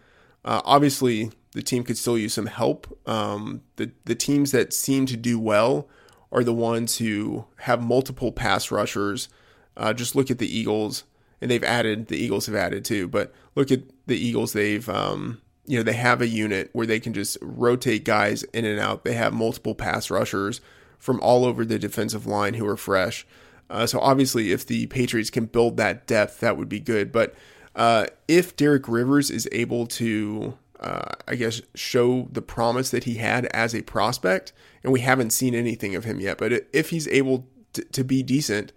Uh, 0.44 0.62
obviously, 0.66 1.32
the 1.54 1.62
team 1.62 1.84
could 1.84 1.98
still 1.98 2.18
use 2.18 2.34
some 2.34 2.48
help. 2.48 3.00
Um, 3.08 3.62
the, 3.78 3.92
the 4.06 4.16
teams 4.16 4.52
that 4.52 4.74
seem 4.74 5.06
to 5.08 5.18
do 5.18 5.40
well 5.40 5.88
are 6.32 6.44
the 6.44 6.54
ones 6.54 6.98
who 6.98 7.46
have 7.58 7.82
multiple 7.82 8.32
pass 8.32 8.72
rushers. 8.72 9.30
Uh, 9.78 9.94
just 9.94 10.16
look 10.16 10.30
at 10.30 10.40
the 10.40 10.58
Eagles, 10.58 11.04
and 11.44 11.52
they've 11.52 11.64
added, 11.64 12.08
the 12.08 12.18
Eagles 12.18 12.46
have 12.46 12.56
added 12.56 12.86
too, 12.86 13.08
but 13.08 13.34
look 13.54 13.70
at 13.70 13.82
the 14.08 14.18
Eagles, 14.18 14.54
they've, 14.54 14.88
um, 14.88 15.42
you 15.66 15.78
know, 15.78 15.84
they 15.84 15.94
have 15.94 16.22
a 16.22 16.28
unit 16.28 16.70
where 16.72 16.88
they 16.88 17.02
can 17.02 17.14
just 17.14 17.38
rotate 17.42 18.06
guys 18.06 18.44
in 18.44 18.64
and 18.64 18.80
out. 18.80 19.04
They 19.04 19.14
have 19.14 19.34
multiple 19.34 19.76
pass 19.76 20.10
rushers 20.10 20.62
from 20.98 21.20
all 21.20 21.44
over 21.44 21.66
the 21.66 21.78
defensive 21.78 22.26
line 22.26 22.54
who 22.54 22.66
are 22.66 22.78
fresh. 22.78 23.28
Uh, 23.70 23.86
so 23.86 24.00
obviously, 24.00 24.54
if 24.54 24.66
the 24.66 24.88
Patriots 24.88 25.30
can 25.30 25.46
build 25.46 25.76
that 25.78 26.08
depth, 26.08 26.40
that 26.40 26.58
would 26.58 26.70
be 26.70 26.80
good. 26.80 27.12
But 27.12 27.36
uh, 27.76 28.06
if 28.28 28.56
Derek 28.56 28.88
Rivers 28.88 29.30
is 29.30 29.50
able 29.52 29.86
to, 29.88 30.58
uh, 30.80 31.12
I 31.28 31.36
guess, 31.36 31.62
show 31.76 32.30
the 32.32 32.42
promise 32.42 32.90
that 32.92 33.04
he 33.04 33.16
had 33.16 33.48
as 33.48 33.76
a 33.76 33.82
prospect, 33.82 34.54
and 34.82 34.94
we 34.94 35.02
haven't 35.02 35.32
seen 35.32 35.56
anything 35.56 35.94
of 35.94 36.06
him 36.06 36.22
yet, 36.22 36.38
but 36.38 36.68
if 36.72 36.90
he's 36.92 37.08
able 37.10 37.48
to, 37.74 37.84
to 37.84 38.04
be 38.04 38.24
decent, 38.24 38.72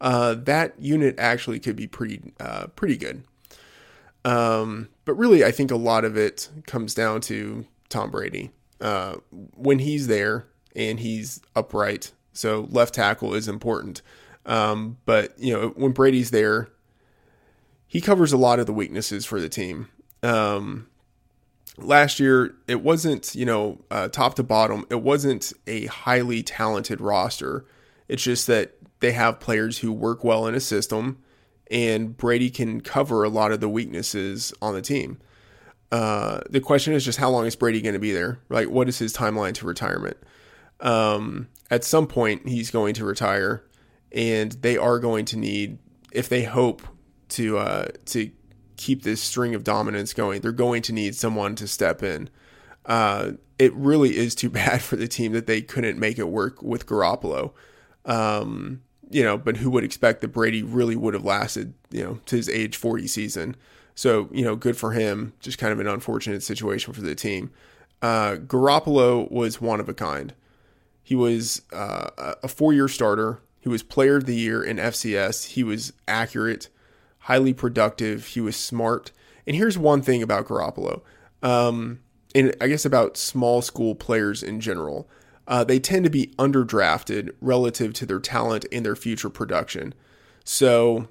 uh, 0.00 0.34
that 0.34 0.74
unit 0.80 1.14
actually 1.18 1.60
could 1.60 1.76
be 1.76 1.86
pretty, 1.86 2.32
uh, 2.40 2.66
pretty 2.68 2.96
good. 2.96 3.24
Um, 4.24 4.88
but 5.04 5.14
really, 5.14 5.44
I 5.44 5.50
think 5.50 5.70
a 5.70 5.76
lot 5.76 6.04
of 6.04 6.16
it 6.16 6.48
comes 6.66 6.94
down 6.94 7.20
to 7.22 7.66
Tom 7.88 8.10
Brady. 8.10 8.50
Uh, 8.80 9.16
when 9.56 9.80
he's 9.80 10.06
there 10.06 10.46
and 10.74 11.00
he's 11.00 11.40
upright, 11.54 12.12
so 12.32 12.66
left 12.70 12.94
tackle 12.94 13.34
is 13.34 13.48
important. 13.48 14.00
Um, 14.46 14.96
but 15.04 15.38
you 15.38 15.52
know, 15.52 15.68
when 15.76 15.92
Brady's 15.92 16.30
there, 16.30 16.68
he 17.86 18.00
covers 18.00 18.32
a 18.32 18.38
lot 18.38 18.58
of 18.58 18.66
the 18.66 18.72
weaknesses 18.72 19.26
for 19.26 19.40
the 19.40 19.48
team. 19.48 19.88
Um, 20.22 20.88
last 21.76 22.20
year, 22.20 22.54
it 22.66 22.82
wasn't 22.82 23.34
you 23.34 23.44
know 23.44 23.80
uh, 23.90 24.08
top 24.08 24.34
to 24.34 24.42
bottom. 24.42 24.86
It 24.90 25.02
wasn't 25.02 25.52
a 25.66 25.86
highly 25.86 26.42
talented 26.42 27.00
roster. 27.00 27.66
It's 28.08 28.22
just 28.22 28.46
that 28.46 28.74
they 29.00 29.12
have 29.12 29.40
players 29.40 29.78
who 29.78 29.92
work 29.92 30.22
well 30.24 30.46
in 30.46 30.54
a 30.54 30.60
system 30.60 31.18
and 31.70 32.16
Brady 32.16 32.50
can 32.50 32.80
cover 32.80 33.22
a 33.22 33.28
lot 33.28 33.52
of 33.52 33.60
the 33.60 33.68
weaknesses 33.68 34.52
on 34.60 34.74
the 34.74 34.82
team. 34.82 35.18
Uh, 35.92 36.40
the 36.50 36.60
question 36.60 36.92
is 36.92 37.04
just 37.04 37.18
how 37.18 37.30
long 37.30 37.46
is 37.46 37.56
Brady 37.56 37.80
going 37.80 37.94
to 37.94 38.00
be 38.00 38.12
there? 38.12 38.40
Like, 38.48 38.68
what 38.68 38.88
is 38.88 38.98
his 38.98 39.14
timeline 39.14 39.54
to 39.54 39.66
retirement? 39.66 40.16
Um, 40.80 41.48
at 41.70 41.84
some 41.84 42.06
point, 42.06 42.48
he's 42.48 42.70
going 42.70 42.94
to 42.94 43.04
retire, 43.04 43.64
and 44.12 44.52
they 44.52 44.76
are 44.76 44.98
going 44.98 45.24
to 45.26 45.36
need, 45.36 45.78
if 46.12 46.28
they 46.28 46.42
hope 46.42 46.82
to 47.30 47.58
uh, 47.58 47.88
to 48.06 48.30
keep 48.76 49.02
this 49.02 49.20
string 49.20 49.54
of 49.54 49.62
dominance 49.62 50.14
going, 50.14 50.40
they're 50.40 50.52
going 50.52 50.82
to 50.82 50.92
need 50.92 51.14
someone 51.14 51.54
to 51.56 51.68
step 51.68 52.02
in. 52.02 52.30
Uh, 52.86 53.32
it 53.58 53.74
really 53.74 54.16
is 54.16 54.34
too 54.34 54.50
bad 54.50 54.82
for 54.82 54.96
the 54.96 55.08
team 55.08 55.32
that 55.32 55.46
they 55.46 55.60
couldn't 55.60 55.98
make 55.98 56.18
it 56.18 56.28
work 56.28 56.62
with 56.62 56.86
Garoppolo. 56.86 57.52
Um, 58.04 58.82
you 59.10 59.22
know, 59.22 59.36
but 59.36 59.58
who 59.58 59.70
would 59.70 59.84
expect 59.84 60.20
that 60.20 60.28
Brady 60.28 60.62
really 60.62 60.96
would 60.96 61.14
have 61.14 61.24
lasted, 61.24 61.74
you 61.90 62.02
know, 62.02 62.18
to 62.26 62.36
his 62.36 62.48
age 62.48 62.76
40 62.76 63.06
season? 63.06 63.56
So, 63.94 64.28
you 64.32 64.44
know, 64.44 64.56
good 64.56 64.76
for 64.76 64.92
him. 64.92 65.34
Just 65.40 65.58
kind 65.58 65.72
of 65.72 65.80
an 65.80 65.86
unfortunate 65.86 66.42
situation 66.42 66.92
for 66.92 67.00
the 67.02 67.14
team. 67.14 67.50
Uh, 68.00 68.36
Garoppolo 68.36 69.30
was 69.30 69.60
one 69.60 69.80
of 69.80 69.88
a 69.88 69.94
kind. 69.94 70.32
He 71.02 71.14
was 71.14 71.62
uh, 71.72 72.34
a 72.42 72.48
four 72.48 72.72
year 72.72 72.88
starter. 72.88 73.40
He 73.58 73.68
was 73.68 73.82
player 73.82 74.16
of 74.16 74.26
the 74.26 74.36
year 74.36 74.62
in 74.62 74.78
FCS. 74.78 75.48
He 75.48 75.64
was 75.64 75.92
accurate, 76.08 76.68
highly 77.18 77.52
productive. 77.52 78.28
He 78.28 78.40
was 78.40 78.56
smart. 78.56 79.12
And 79.46 79.56
here's 79.56 79.76
one 79.76 80.02
thing 80.02 80.22
about 80.22 80.46
Garoppolo, 80.46 81.02
um, 81.42 82.00
and 82.34 82.54
I 82.60 82.68
guess 82.68 82.84
about 82.84 83.16
small 83.16 83.60
school 83.62 83.94
players 83.94 84.42
in 84.42 84.60
general 84.60 85.08
uh, 85.50 85.64
they 85.64 85.80
tend 85.80 86.04
to 86.04 86.10
be 86.10 86.28
underdrafted 86.38 87.34
relative 87.40 87.92
to 87.92 88.06
their 88.06 88.20
talent 88.20 88.64
and 88.70 88.86
their 88.86 88.94
future 88.94 89.28
production. 89.28 89.92
So, 90.44 91.08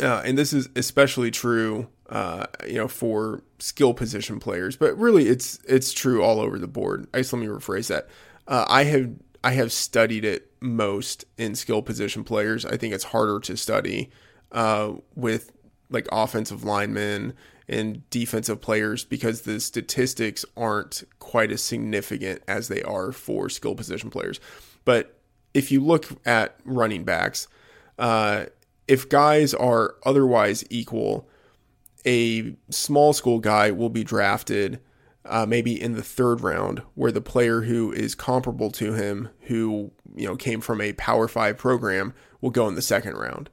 uh, 0.00 0.22
and 0.24 0.38
this 0.38 0.52
is 0.52 0.68
especially 0.76 1.32
true, 1.32 1.88
uh, 2.08 2.46
you 2.66 2.76
know, 2.76 2.86
for 2.86 3.42
skill 3.58 3.94
position 3.94 4.38
players, 4.38 4.76
but 4.76 4.96
really 4.96 5.26
it's 5.26 5.58
it's 5.66 5.92
true 5.92 6.22
all 6.22 6.40
over 6.40 6.56
the 6.56 6.68
board. 6.68 7.08
I 7.12 7.18
just 7.18 7.32
let 7.32 7.40
me 7.40 7.48
rephrase 7.48 7.88
that. 7.88 8.08
Uh, 8.46 8.64
I 8.68 8.84
have 8.84 9.10
I 9.42 9.52
have 9.52 9.72
studied 9.72 10.24
it 10.24 10.52
most 10.60 11.24
in 11.36 11.56
skill 11.56 11.82
position 11.82 12.22
players. 12.22 12.64
I 12.64 12.76
think 12.76 12.94
it's 12.94 13.04
harder 13.04 13.40
to 13.40 13.56
study 13.56 14.10
uh, 14.52 14.92
with 15.16 15.50
like 15.90 16.06
offensive 16.12 16.62
linemen 16.62 17.34
and 17.72 18.08
defensive 18.10 18.60
players 18.60 19.04
because 19.04 19.42
the 19.42 19.60
statistics 19.60 20.44
aren't 20.56 21.04
quite 21.18 21.50
as 21.50 21.62
significant 21.62 22.42
as 22.46 22.68
they 22.68 22.82
are 22.82 23.12
for 23.12 23.48
skill 23.48 23.74
position 23.74 24.10
players. 24.10 24.40
But 24.84 25.18
if 25.54 25.70
you 25.72 25.80
look 25.80 26.06
at 26.26 26.56
running 26.64 27.04
backs, 27.04 27.48
uh, 27.98 28.46
if 28.88 29.08
guys 29.08 29.54
are 29.54 29.96
otherwise 30.04 30.64
equal, 30.70 31.28
a 32.04 32.54
small 32.70 33.12
school 33.12 33.38
guy 33.38 33.70
will 33.70 33.90
be 33.90 34.04
drafted 34.04 34.80
uh, 35.24 35.46
maybe 35.46 35.80
in 35.80 35.92
the 35.92 36.02
third 36.02 36.40
round, 36.40 36.82
where 36.94 37.12
the 37.12 37.20
player 37.20 37.62
who 37.62 37.92
is 37.92 38.14
comparable 38.14 38.72
to 38.72 38.94
him, 38.94 39.28
who 39.42 39.92
you 40.16 40.26
know 40.26 40.34
came 40.34 40.60
from 40.60 40.80
a 40.80 40.92
Power 40.94 41.28
Five 41.28 41.58
program, 41.58 42.12
will 42.40 42.50
go 42.50 42.66
in 42.66 42.74
the 42.74 42.82
second 42.82 43.14
round. 43.14 43.48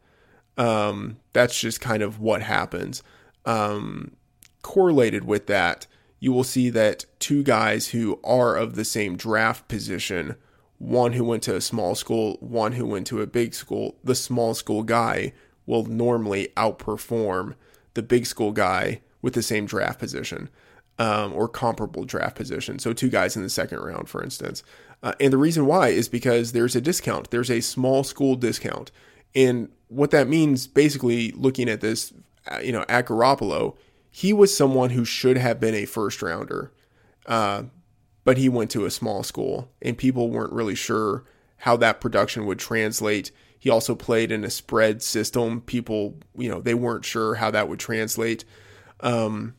Um, 0.58 1.18
that's 1.32 1.60
just 1.60 1.80
kind 1.80 2.02
of 2.02 2.20
what 2.20 2.42
happens 2.42 3.04
um, 3.46 4.16
correlated 4.62 5.26
with 5.26 5.48
that, 5.48 5.88
you 6.20 6.32
will 6.34 6.44
see 6.44 6.70
that 6.70 7.06
two 7.20 7.44
guys 7.44 7.90
who 7.90 8.20
are 8.24 8.56
of 8.56 8.76
the 8.76 8.86
same 8.86 9.16
draft 9.16 9.68
position, 9.68 10.36
one 10.78 11.14
who 11.14 11.24
went 11.24 11.44
to 11.44 11.56
a 11.56 11.62
small 11.62 11.96
school, 11.96 12.38
one 12.42 12.74
who 12.74 12.86
went 12.86 13.08
to 13.08 13.22
a 13.22 13.28
big 13.28 13.54
school, 13.54 13.98
the 14.04 14.16
small 14.16 14.54
school 14.54 14.84
guy 14.84 15.34
will 15.66 15.86
normally 15.86 16.50
outperform 16.58 17.56
the 17.94 18.02
big 18.02 18.26
school 18.26 18.52
guy 18.52 19.02
with 19.22 19.34
the 19.34 19.44
same 19.44 19.66
draft 19.66 20.00
position 20.00 20.50
um, 21.00 21.34
or 21.34 21.48
comparable 21.48 22.04
draft 22.04 22.36
position. 22.36 22.78
So, 22.78 22.94
two 22.94 23.10
guys 23.10 23.36
in 23.36 23.44
the 23.44 23.50
second 23.50 23.80
round, 23.80 24.10
for 24.10 24.22
instance. 24.22 24.64
Uh, 25.02 25.14
and 25.20 25.32
the 25.32 25.38
reason 25.38 25.66
why 25.66 25.88
is 25.88 26.10
because 26.10 26.52
there's 26.52 26.76
a 26.76 26.82
discount, 26.82 27.32
there's 27.32 27.50
a 27.50 27.62
small 27.62 28.04
school 28.04 28.36
discount. 28.36 28.92
And 29.34 29.70
what 29.88 30.12
that 30.12 30.28
means, 30.28 30.68
basically, 30.68 31.32
looking 31.32 31.70
at 31.70 31.80
this 31.80 32.14
you 32.64 32.72
know, 32.72 32.86
at 32.90 33.08
Garoppolo, 33.08 33.76
he 34.12 34.34
was 34.34 34.56
someone 34.56 34.92
who 34.92 35.06
should 35.06 35.38
have 35.38 35.60
been 35.60 35.76
a 35.76 35.86
first 35.86 36.22
rounder, 36.22 36.72
uh, 37.26 37.64
but 38.24 38.38
he 38.38 38.50
went 38.50 38.72
to 38.72 38.86
a 38.86 38.92
small 38.92 39.24
school, 39.24 39.70
and 39.82 39.98
people 39.98 40.30
weren't 40.30 40.54
really 40.54 40.76
sure 40.76 41.24
how 41.58 41.78
that 41.78 42.02
production 42.02 42.46
would 42.46 42.60
translate. 42.60 43.32
He 43.60 43.70
also 43.70 43.94
played 43.94 44.32
in 44.32 44.44
a 44.44 44.50
spread 44.50 45.02
system. 45.04 45.62
People, 45.62 46.16
you 46.38 46.50
know, 46.50 46.62
they 46.62 46.74
weren't 46.74 47.06
sure 47.06 47.36
how 47.36 47.52
that 47.52 47.68
would 47.68 47.80
translate. 47.80 48.46
Um, 49.02 49.56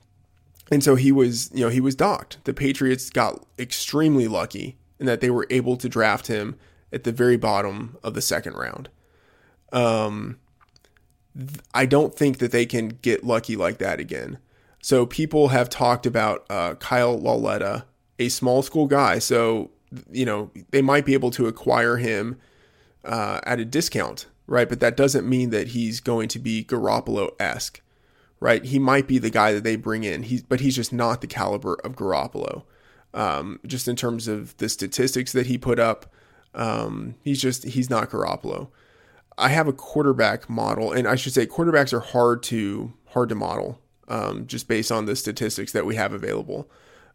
and 0.70 0.82
so 0.82 0.94
he 0.94 1.12
was, 1.12 1.50
you 1.52 1.60
know, 1.60 1.68
he 1.68 1.80
was 1.80 1.94
docked. 1.94 2.38
The 2.44 2.54
Patriots 2.54 3.10
got 3.10 3.44
extremely 3.58 4.26
lucky 4.26 4.78
in 4.98 5.06
that 5.06 5.20
they 5.20 5.30
were 5.30 5.46
able 5.50 5.76
to 5.76 5.88
draft 5.88 6.28
him 6.28 6.56
at 6.92 7.04
the 7.04 7.12
very 7.12 7.36
bottom 7.36 7.96
of 8.02 8.14
the 8.14 8.22
second 8.22 8.54
round. 8.54 8.88
Um, 9.72 10.38
I 11.74 11.86
don't 11.86 12.14
think 12.14 12.38
that 12.38 12.52
they 12.52 12.66
can 12.66 12.88
get 13.02 13.24
lucky 13.24 13.56
like 13.56 13.78
that 13.78 14.00
again. 14.00 14.38
So 14.82 15.06
people 15.06 15.48
have 15.48 15.68
talked 15.68 16.06
about 16.06 16.46
uh, 16.50 16.74
Kyle 16.76 17.18
Lauletta, 17.18 17.84
a 18.18 18.28
small 18.28 18.62
school 18.62 18.86
guy. 18.86 19.18
So 19.18 19.70
you 20.10 20.24
know 20.24 20.50
they 20.70 20.82
might 20.82 21.04
be 21.04 21.14
able 21.14 21.30
to 21.32 21.46
acquire 21.46 21.96
him 21.96 22.38
uh, 23.04 23.40
at 23.44 23.60
a 23.60 23.64
discount, 23.64 24.26
right? 24.46 24.68
But 24.68 24.80
that 24.80 24.96
doesn't 24.96 25.28
mean 25.28 25.50
that 25.50 25.68
he's 25.68 26.00
going 26.00 26.28
to 26.28 26.38
be 26.38 26.64
Garoppolo 26.64 27.30
esque, 27.38 27.80
right? 28.40 28.64
He 28.64 28.78
might 28.78 29.06
be 29.06 29.18
the 29.18 29.30
guy 29.30 29.52
that 29.52 29.64
they 29.64 29.76
bring 29.76 30.04
in. 30.04 30.24
He's 30.24 30.42
but 30.42 30.60
he's 30.60 30.76
just 30.76 30.92
not 30.92 31.20
the 31.20 31.26
caliber 31.26 31.74
of 31.84 31.96
Garoppolo. 31.96 32.64
Um, 33.12 33.58
just 33.66 33.88
in 33.88 33.96
terms 33.96 34.28
of 34.28 34.56
the 34.58 34.68
statistics 34.68 35.32
that 35.32 35.46
he 35.46 35.58
put 35.58 35.80
up, 35.80 36.12
um, 36.54 37.16
he's 37.22 37.40
just 37.40 37.64
he's 37.64 37.90
not 37.90 38.10
Garoppolo. 38.10 38.68
I 39.38 39.48
have 39.48 39.68
a 39.68 39.72
quarterback 39.72 40.48
model, 40.50 40.92
and 40.92 41.08
I 41.08 41.16
should 41.16 41.32
say 41.32 41.46
quarterbacks 41.46 41.92
are 41.92 42.00
hard 42.00 42.42
to 42.44 42.92
hard 43.08 43.28
to 43.30 43.34
model, 43.34 43.80
um, 44.08 44.46
just 44.46 44.68
based 44.68 44.92
on 44.92 45.06
the 45.06 45.16
statistics 45.16 45.72
that 45.72 45.86
we 45.86 45.96
have 45.96 46.12
available. 46.12 46.70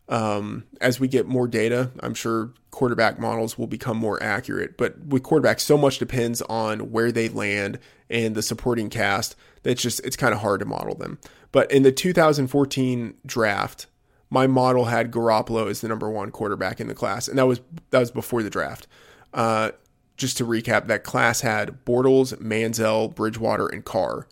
Um, 0.08 0.66
as 0.82 1.00
we 1.00 1.08
get 1.08 1.26
more 1.26 1.48
data, 1.48 1.92
I'm 2.02 2.14
sure 2.14 2.54
quarterback 2.70 3.20
models 3.20 3.58
will 3.58 3.68
become 3.68 3.98
more 3.98 4.22
accurate. 4.22 4.78
But 4.78 5.00
with 5.00 5.24
quarterbacks, 5.24 5.62
so 5.62 5.78
much 5.78 5.98
depends 5.98 6.42
on 6.44 6.92
where 6.92 7.12
they 7.12 7.30
land 7.30 7.80
and 8.10 8.36
the 8.36 8.44
supporting 8.44 8.90
cast 8.90 9.36
that 9.64 9.72
it's 9.72 9.82
just 9.82 10.00
it's 10.06 10.16
kind 10.16 10.34
of 10.34 10.42
hard 10.42 10.60
to 10.60 10.66
model 10.66 10.96
them. 10.96 11.18
But 11.52 11.72
in 11.72 11.84
the 11.84 11.92
2014 11.92 13.16
draft, 13.26 13.88
my 14.30 14.48
model 14.48 14.86
had 14.86 15.12
Garoppolo 15.12 15.70
as 15.70 15.82
the 15.82 15.88
number 15.88 16.10
one 16.10 16.30
quarterback 16.32 16.80
in 16.80 16.88
the 16.88 16.94
class, 16.94 17.28
and 17.28 17.38
that 17.38 17.48
was 17.48 17.62
that 17.92 18.00
was 18.00 18.12
before 18.12 18.44
the 18.44 18.50
draft. 18.50 18.88
Uh, 19.34 19.72
just 20.18 20.38
to 20.38 20.46
recap, 20.46 20.88
that 20.88 21.04
class 21.04 21.42
had 21.42 21.84
Bortles, 21.86 22.34
Manziel, 22.36 23.14
Bridgewater, 23.14 23.68
and 23.68 23.84
Carr. 23.84 24.28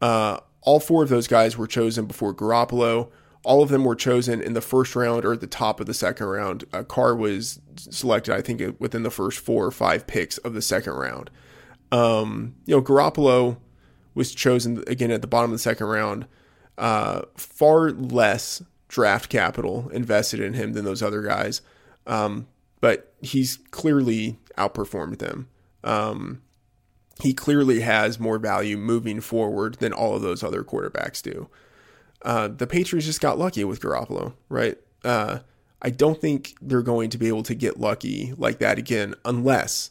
Uh, 0.00 0.38
all 0.62 0.80
four 0.80 1.02
of 1.02 1.08
those 1.08 1.26
guys 1.26 1.56
were 1.56 1.66
chosen 1.66 2.06
before 2.06 2.34
Garoppolo. 2.34 3.10
All 3.44 3.62
of 3.62 3.68
them 3.68 3.84
were 3.84 3.94
chosen 3.94 4.40
in 4.40 4.54
the 4.54 4.60
first 4.60 4.96
round 4.96 5.24
or 5.24 5.32
at 5.32 5.40
the 5.40 5.46
top 5.46 5.80
of 5.80 5.86
the 5.86 5.94
second 5.94 6.26
round. 6.26 6.64
Uh, 6.72 6.82
Carr 6.82 7.14
was 7.14 7.60
selected, 7.76 8.34
I 8.34 8.42
think, 8.42 8.78
within 8.80 9.02
the 9.02 9.10
first 9.10 9.38
four 9.38 9.64
or 9.64 9.70
five 9.70 10.06
picks 10.06 10.38
of 10.38 10.54
the 10.54 10.62
second 10.62 10.94
round. 10.94 11.30
Um, 11.92 12.56
you 12.66 12.74
know, 12.74 12.82
Garoppolo 12.82 13.58
was 14.14 14.34
chosen 14.34 14.82
again 14.86 15.10
at 15.10 15.20
the 15.20 15.28
bottom 15.28 15.50
of 15.50 15.54
the 15.54 15.62
second 15.62 15.86
round. 15.86 16.26
Uh, 16.76 17.22
far 17.36 17.90
less 17.90 18.62
draft 18.88 19.30
capital 19.30 19.88
invested 19.90 20.40
in 20.40 20.54
him 20.54 20.72
than 20.72 20.84
those 20.84 21.02
other 21.02 21.22
guys, 21.22 21.60
um, 22.06 22.46
but 22.80 23.12
he's 23.20 23.58
clearly 23.70 24.38
outperformed 24.58 25.18
them. 25.18 25.48
Um, 25.84 26.42
he 27.22 27.34
clearly 27.34 27.80
has 27.80 28.20
more 28.20 28.38
value 28.38 28.76
moving 28.76 29.20
forward 29.20 29.76
than 29.76 29.92
all 29.92 30.14
of 30.14 30.22
those 30.22 30.42
other 30.42 30.62
quarterbacks 30.62 31.22
do. 31.22 31.48
Uh, 32.22 32.48
the 32.48 32.66
Patriots 32.66 33.06
just 33.06 33.20
got 33.20 33.38
lucky 33.38 33.64
with 33.64 33.80
Garoppolo, 33.80 34.34
right? 34.48 34.76
Uh, 35.04 35.40
I 35.80 35.90
don't 35.90 36.20
think 36.20 36.54
they're 36.60 36.82
going 36.82 37.10
to 37.10 37.18
be 37.18 37.28
able 37.28 37.44
to 37.44 37.54
get 37.54 37.78
lucky 37.78 38.34
like 38.36 38.58
that 38.58 38.78
again 38.78 39.14
unless, 39.24 39.90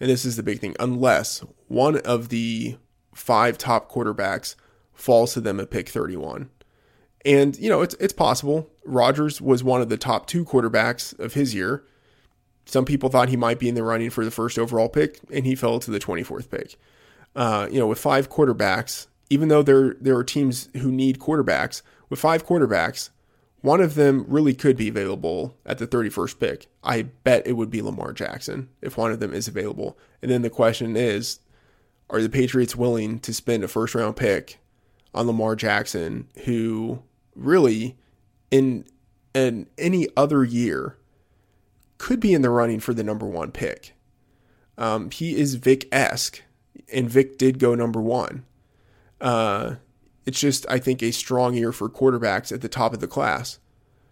and 0.00 0.10
this 0.10 0.24
is 0.24 0.36
the 0.36 0.42
big 0.42 0.60
thing, 0.60 0.76
unless 0.78 1.42
one 1.68 1.98
of 2.00 2.28
the 2.28 2.76
five 3.14 3.56
top 3.56 3.90
quarterbacks 3.90 4.54
falls 4.92 5.34
to 5.34 5.40
them 5.40 5.60
at 5.60 5.70
pick 5.70 5.88
31. 5.88 6.50
And, 7.24 7.56
you 7.58 7.68
know, 7.68 7.82
it's, 7.82 7.94
it's 8.00 8.12
possible. 8.12 8.68
Rodgers 8.84 9.40
was 9.40 9.62
one 9.62 9.80
of 9.80 9.88
the 9.88 9.96
top 9.96 10.26
two 10.26 10.44
quarterbacks 10.44 11.18
of 11.18 11.34
his 11.34 11.54
year. 11.54 11.84
Some 12.64 12.84
people 12.84 13.08
thought 13.08 13.28
he 13.28 13.36
might 13.36 13.58
be 13.58 13.68
in 13.68 13.74
the 13.74 13.82
running 13.82 14.10
for 14.10 14.24
the 14.24 14.30
first 14.30 14.58
overall 14.58 14.88
pick, 14.88 15.20
and 15.32 15.44
he 15.44 15.54
fell 15.54 15.80
to 15.80 15.90
the 15.90 15.98
24th 15.98 16.50
pick. 16.50 16.76
Uh, 17.34 17.68
you 17.70 17.78
know, 17.78 17.86
with 17.86 17.98
five 17.98 18.30
quarterbacks, 18.30 19.06
even 19.30 19.48
though 19.48 19.62
there 19.62 19.94
there 20.00 20.16
are 20.16 20.24
teams 20.24 20.68
who 20.76 20.92
need 20.92 21.18
quarterbacks, 21.18 21.82
with 22.08 22.20
five 22.20 22.46
quarterbacks, 22.46 23.10
one 23.62 23.80
of 23.80 23.94
them 23.94 24.26
really 24.28 24.54
could 24.54 24.76
be 24.76 24.88
available 24.88 25.56
at 25.64 25.78
the 25.78 25.86
31st 25.86 26.38
pick. 26.38 26.66
I 26.84 27.02
bet 27.02 27.46
it 27.46 27.54
would 27.54 27.70
be 27.70 27.80
Lamar 27.80 28.12
Jackson 28.12 28.68
if 28.82 28.96
one 28.96 29.12
of 29.12 29.20
them 29.20 29.32
is 29.32 29.48
available. 29.48 29.96
And 30.20 30.30
then 30.30 30.42
the 30.42 30.50
question 30.50 30.96
is, 30.96 31.38
are 32.10 32.20
the 32.20 32.28
Patriots 32.28 32.76
willing 32.76 33.18
to 33.20 33.32
spend 33.32 33.64
a 33.64 33.68
first 33.68 33.94
round 33.94 34.16
pick 34.16 34.58
on 35.14 35.26
Lamar 35.26 35.56
Jackson, 35.56 36.28
who 36.44 37.02
really 37.34 37.96
in 38.50 38.84
in 39.34 39.66
any 39.78 40.08
other 40.16 40.44
year 40.44 40.96
could 42.02 42.18
be 42.18 42.34
in 42.34 42.42
the 42.42 42.50
running 42.50 42.80
for 42.80 42.92
the 42.92 43.04
number 43.04 43.26
one 43.26 43.52
pick. 43.52 43.94
Um, 44.76 45.12
he 45.12 45.36
is 45.36 45.54
Vick 45.54 45.86
esque, 45.92 46.42
and 46.92 47.08
Vick 47.08 47.38
did 47.38 47.60
go 47.60 47.76
number 47.76 48.02
one. 48.02 48.44
Uh, 49.20 49.76
it's 50.26 50.40
just, 50.40 50.66
I 50.68 50.80
think, 50.80 51.00
a 51.00 51.12
strong 51.12 51.54
year 51.54 51.70
for 51.70 51.88
quarterbacks 51.88 52.50
at 52.50 52.60
the 52.60 52.68
top 52.68 52.92
of 52.92 52.98
the 52.98 53.06
class. 53.06 53.60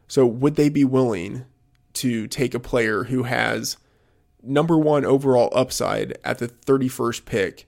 So, 0.07 0.25
would 0.25 0.55
they 0.55 0.69
be 0.69 0.85
willing 0.85 1.47
to 1.95 2.29
take 2.29 2.55
a 2.55 2.61
player 2.61 3.05
who 3.05 3.25
has 3.25 3.77
number 4.41 4.79
one 4.79 5.05
overall 5.05 5.49
upside 5.53 6.17
at 6.23 6.39
the 6.39 6.47
31st 6.47 7.25
pick, 7.25 7.67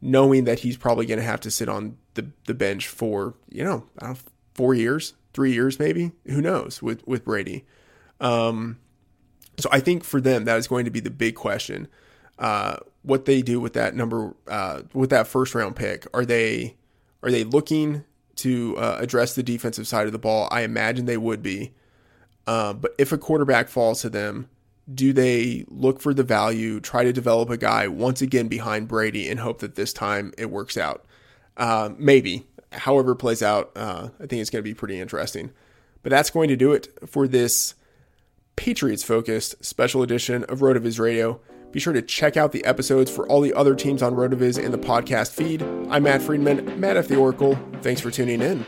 knowing 0.00 0.42
that 0.42 0.58
he's 0.58 0.76
probably 0.76 1.06
going 1.06 1.20
to 1.20 1.24
have 1.24 1.40
to 1.40 1.52
sit 1.52 1.68
on 1.68 1.98
the, 2.14 2.32
the 2.46 2.54
bench 2.54 2.88
for, 2.88 3.36
you 3.48 3.62
know, 3.62 3.84
know, 4.02 4.16
four 4.54 4.74
years, 4.74 5.14
three 5.32 5.52
years 5.52 5.78
maybe? 5.78 6.10
Who 6.26 6.42
knows 6.42 6.82
with, 6.82 7.06
with 7.06 7.24
Brady? 7.24 7.64
Um, 8.20 8.78
so 9.58 9.68
I 9.72 9.80
think 9.80 10.04
for 10.04 10.20
them 10.20 10.44
that 10.44 10.58
is 10.58 10.66
going 10.66 10.84
to 10.84 10.90
be 10.90 11.00
the 11.00 11.10
big 11.10 11.34
question. 11.34 11.88
Uh, 12.38 12.76
what 13.02 13.24
they 13.24 13.42
do 13.42 13.60
with 13.60 13.72
that 13.74 13.94
number, 13.94 14.34
uh, 14.48 14.82
with 14.92 15.10
that 15.10 15.26
first 15.26 15.54
round 15.54 15.76
pick, 15.76 16.06
are 16.14 16.24
they 16.24 16.76
are 17.22 17.30
they 17.30 17.44
looking 17.44 18.04
to 18.36 18.76
uh, 18.78 18.96
address 18.98 19.34
the 19.34 19.42
defensive 19.42 19.86
side 19.86 20.06
of 20.06 20.12
the 20.12 20.18
ball? 20.18 20.48
I 20.50 20.62
imagine 20.62 21.06
they 21.06 21.16
would 21.16 21.42
be. 21.42 21.72
Uh, 22.46 22.72
but 22.72 22.94
if 22.98 23.12
a 23.12 23.18
quarterback 23.18 23.68
falls 23.68 24.00
to 24.02 24.10
them, 24.10 24.48
do 24.92 25.12
they 25.12 25.64
look 25.68 26.00
for 26.00 26.12
the 26.12 26.24
value, 26.24 26.80
try 26.80 27.04
to 27.04 27.12
develop 27.12 27.50
a 27.50 27.56
guy 27.56 27.86
once 27.86 28.20
again 28.20 28.48
behind 28.48 28.88
Brady, 28.88 29.28
and 29.28 29.38
hope 29.38 29.60
that 29.60 29.76
this 29.76 29.92
time 29.92 30.32
it 30.36 30.50
works 30.50 30.76
out? 30.76 31.04
Uh, 31.56 31.90
maybe. 31.96 32.46
However, 32.72 33.14
plays 33.14 33.42
out, 33.42 33.70
uh, 33.76 34.08
I 34.18 34.26
think 34.26 34.40
it's 34.40 34.50
going 34.50 34.64
to 34.64 34.68
be 34.68 34.74
pretty 34.74 34.98
interesting. 34.98 35.52
But 36.02 36.10
that's 36.10 36.30
going 36.30 36.48
to 36.48 36.56
do 36.56 36.72
it 36.72 36.88
for 37.06 37.28
this 37.28 37.74
Patriots 38.56 39.02
focused 39.02 39.64
special 39.64 40.02
edition 40.02 40.44
of 40.44 40.60
RotoViz 40.60 40.98
Radio. 41.00 41.40
Be 41.70 41.80
sure 41.80 41.94
to 41.94 42.02
check 42.02 42.36
out 42.36 42.52
the 42.52 42.64
episodes 42.64 43.10
for 43.10 43.26
all 43.28 43.40
the 43.40 43.54
other 43.54 43.74
teams 43.74 44.02
on 44.02 44.14
RotoViz 44.14 44.62
in 44.62 44.72
the 44.72 44.78
podcast 44.78 45.32
feed. 45.32 45.62
I'm 45.90 46.02
Matt 46.02 46.20
Freedman, 46.20 46.78
Matt 46.78 46.98
F. 46.98 47.08
the 47.08 47.16
Oracle. 47.16 47.58
Thanks 47.80 48.00
for 48.00 48.10
tuning 48.10 48.42
in. 48.42 48.66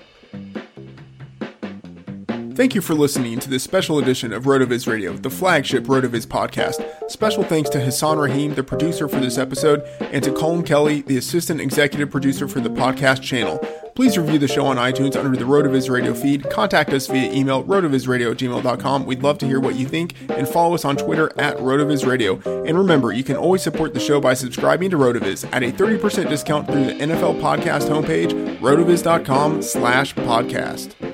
Thank 2.55 2.75
you 2.75 2.81
for 2.81 2.95
listening 2.95 3.41
to 3.41 3.51
this 3.51 3.65
special 3.65 3.99
edition 3.99 4.33
of 4.33 4.45
RotoViz 4.45 4.87
Radio, 4.87 5.13
the 5.13 5.29
flagship 5.29 5.85
RotoViz 5.85 6.27
podcast. 6.27 7.11
Special 7.11 7.43
thanks 7.43 7.69
to 7.71 7.81
Hassan 7.81 8.17
Rahim, 8.17 8.55
the 8.55 8.63
producer 8.63 9.09
for 9.09 9.19
this 9.19 9.39
episode, 9.39 9.83
and 10.01 10.23
to 10.25 10.33
Colin 10.33 10.63
Kelly, 10.63 11.03
the 11.03 11.19
assistant 11.19 11.61
executive 11.61 12.11
producer 12.11 12.47
for 12.49 12.61
the 12.61 12.71
podcast 12.71 13.23
channel. 13.23 13.59
Please 13.95 14.19
review 14.19 14.39
the 14.41 14.49
show 14.49 14.67
on 14.67 14.77
iTunes 14.77 15.15
under 15.17 15.37
the 15.37 15.45
RotoViz 15.45 15.89
Radio 15.89 16.15
feed. 16.15 16.51
Contact 16.51 16.93
us 16.93 17.07
via 17.07 17.33
email, 17.33 17.63
rotovizradio 17.63 18.33
at 18.33 18.39
gmail.com. 18.39 19.07
We'd 19.07 19.23
love 19.23 19.39
to 19.39 19.47
hear 19.47 19.61
what 19.61 19.77
you 19.77 19.87
think, 19.87 20.15
and 20.31 20.49
follow 20.49 20.75
us 20.75 20.85
on 20.85 20.97
Twitter 20.97 21.31
at 21.39 21.57
RotoViz 21.59 22.05
Radio. 22.05 22.41
And 22.65 22.77
remember, 22.77 23.13
you 23.13 23.23
can 23.23 23.37
always 23.37 23.63
support 23.63 23.95
the 23.95 24.01
show 24.01 24.21
by 24.21 24.35
subscribing 24.35 24.91
to 24.91 24.97
RotoViz 24.97 25.49
at 25.53 25.63
a 25.63 25.71
30% 25.71 26.29
discount 26.29 26.67
through 26.67 26.87
the 26.87 26.95
NFL 26.95 27.41
Podcast 27.41 27.89
homepage, 27.89 28.59
rotoviz.com 28.59 29.63
slash 29.63 30.15
podcast. 30.15 31.14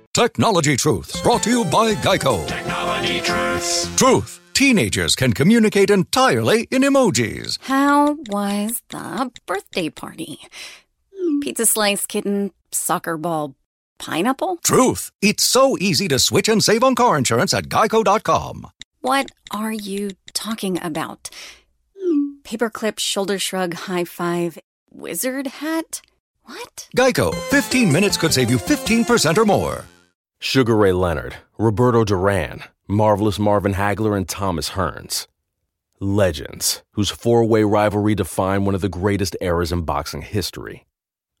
Technology 0.13 0.75
Truths, 0.75 1.21
brought 1.21 1.41
to 1.43 1.49
you 1.49 1.63
by 1.63 1.95
Geico. 1.95 2.45
Technology 2.45 3.21
Truths. 3.21 3.95
Truth. 3.95 4.41
Teenagers 4.53 5.15
can 5.15 5.31
communicate 5.31 5.89
entirely 5.89 6.67
in 6.69 6.81
emojis. 6.81 7.57
How 7.61 8.17
was 8.27 8.81
the 8.89 9.31
birthday 9.45 9.87
party? 9.89 10.41
Pizza 11.39 11.65
slice, 11.65 12.05
kitten, 12.05 12.51
soccer 12.73 13.15
ball, 13.15 13.55
pineapple? 13.99 14.57
Truth. 14.57 15.11
It's 15.21 15.43
so 15.43 15.77
easy 15.79 16.09
to 16.09 16.19
switch 16.19 16.49
and 16.49 16.61
save 16.61 16.83
on 16.83 16.93
car 16.93 17.17
insurance 17.17 17.53
at 17.53 17.69
geico.com. 17.69 18.67
What 18.99 19.31
are 19.51 19.71
you 19.71 20.11
talking 20.33 20.77
about? 20.83 21.29
Paperclip, 22.43 22.99
shoulder 22.99 23.39
shrug, 23.39 23.75
high 23.75 24.03
five, 24.03 24.59
wizard 24.91 25.47
hat? 25.47 26.01
What? 26.43 26.89
Geico. 26.97 27.33
15 27.49 27.89
minutes 27.89 28.17
could 28.17 28.33
save 28.33 28.49
you 28.51 28.57
15% 28.57 29.37
or 29.37 29.45
more. 29.45 29.85
Sugar 30.43 30.75
Ray 30.75 30.91
Leonard, 30.91 31.35
Roberto 31.59 32.03
Duran, 32.03 32.63
Marvelous 32.87 33.37
Marvin 33.37 33.75
Hagler, 33.75 34.17
and 34.17 34.27
Thomas 34.27 34.71
Hearns. 34.71 35.27
Legends, 35.99 36.81
whose 36.93 37.11
four 37.11 37.45
way 37.45 37.63
rivalry 37.63 38.15
defined 38.15 38.65
one 38.65 38.73
of 38.73 38.81
the 38.81 38.89
greatest 38.89 39.37
eras 39.39 39.71
in 39.71 39.83
boxing 39.83 40.23
history. 40.23 40.87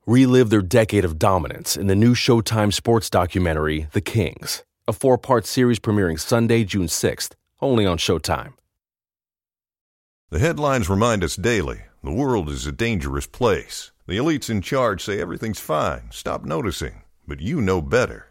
Relive 0.05 0.51
their 0.51 0.61
decade 0.61 1.03
of 1.03 1.17
dominance 1.17 1.75
in 1.75 1.87
the 1.87 1.95
new 1.95 2.13
Showtime 2.13 2.71
sports 2.71 3.09
documentary, 3.09 3.87
The 3.91 4.01
Kings, 4.01 4.63
a 4.87 4.93
four 4.93 5.17
part 5.17 5.47
series 5.47 5.79
premiering 5.79 6.19
Sunday, 6.19 6.63
June 6.63 6.85
6th, 6.85 7.31
only 7.59 7.87
on 7.87 7.97
Showtime. 7.97 8.53
The 10.29 10.37
headlines 10.37 10.91
remind 10.91 11.23
us 11.23 11.35
daily 11.35 11.81
the 12.03 12.13
world 12.13 12.49
is 12.49 12.67
a 12.67 12.71
dangerous 12.71 13.25
place. 13.25 13.91
The 14.05 14.17
elites 14.17 14.51
in 14.51 14.61
charge 14.61 15.03
say 15.03 15.19
everything's 15.19 15.59
fine, 15.59 16.11
stop 16.11 16.45
noticing, 16.45 17.01
but 17.27 17.39
you 17.41 17.61
know 17.61 17.81
better. 17.81 18.30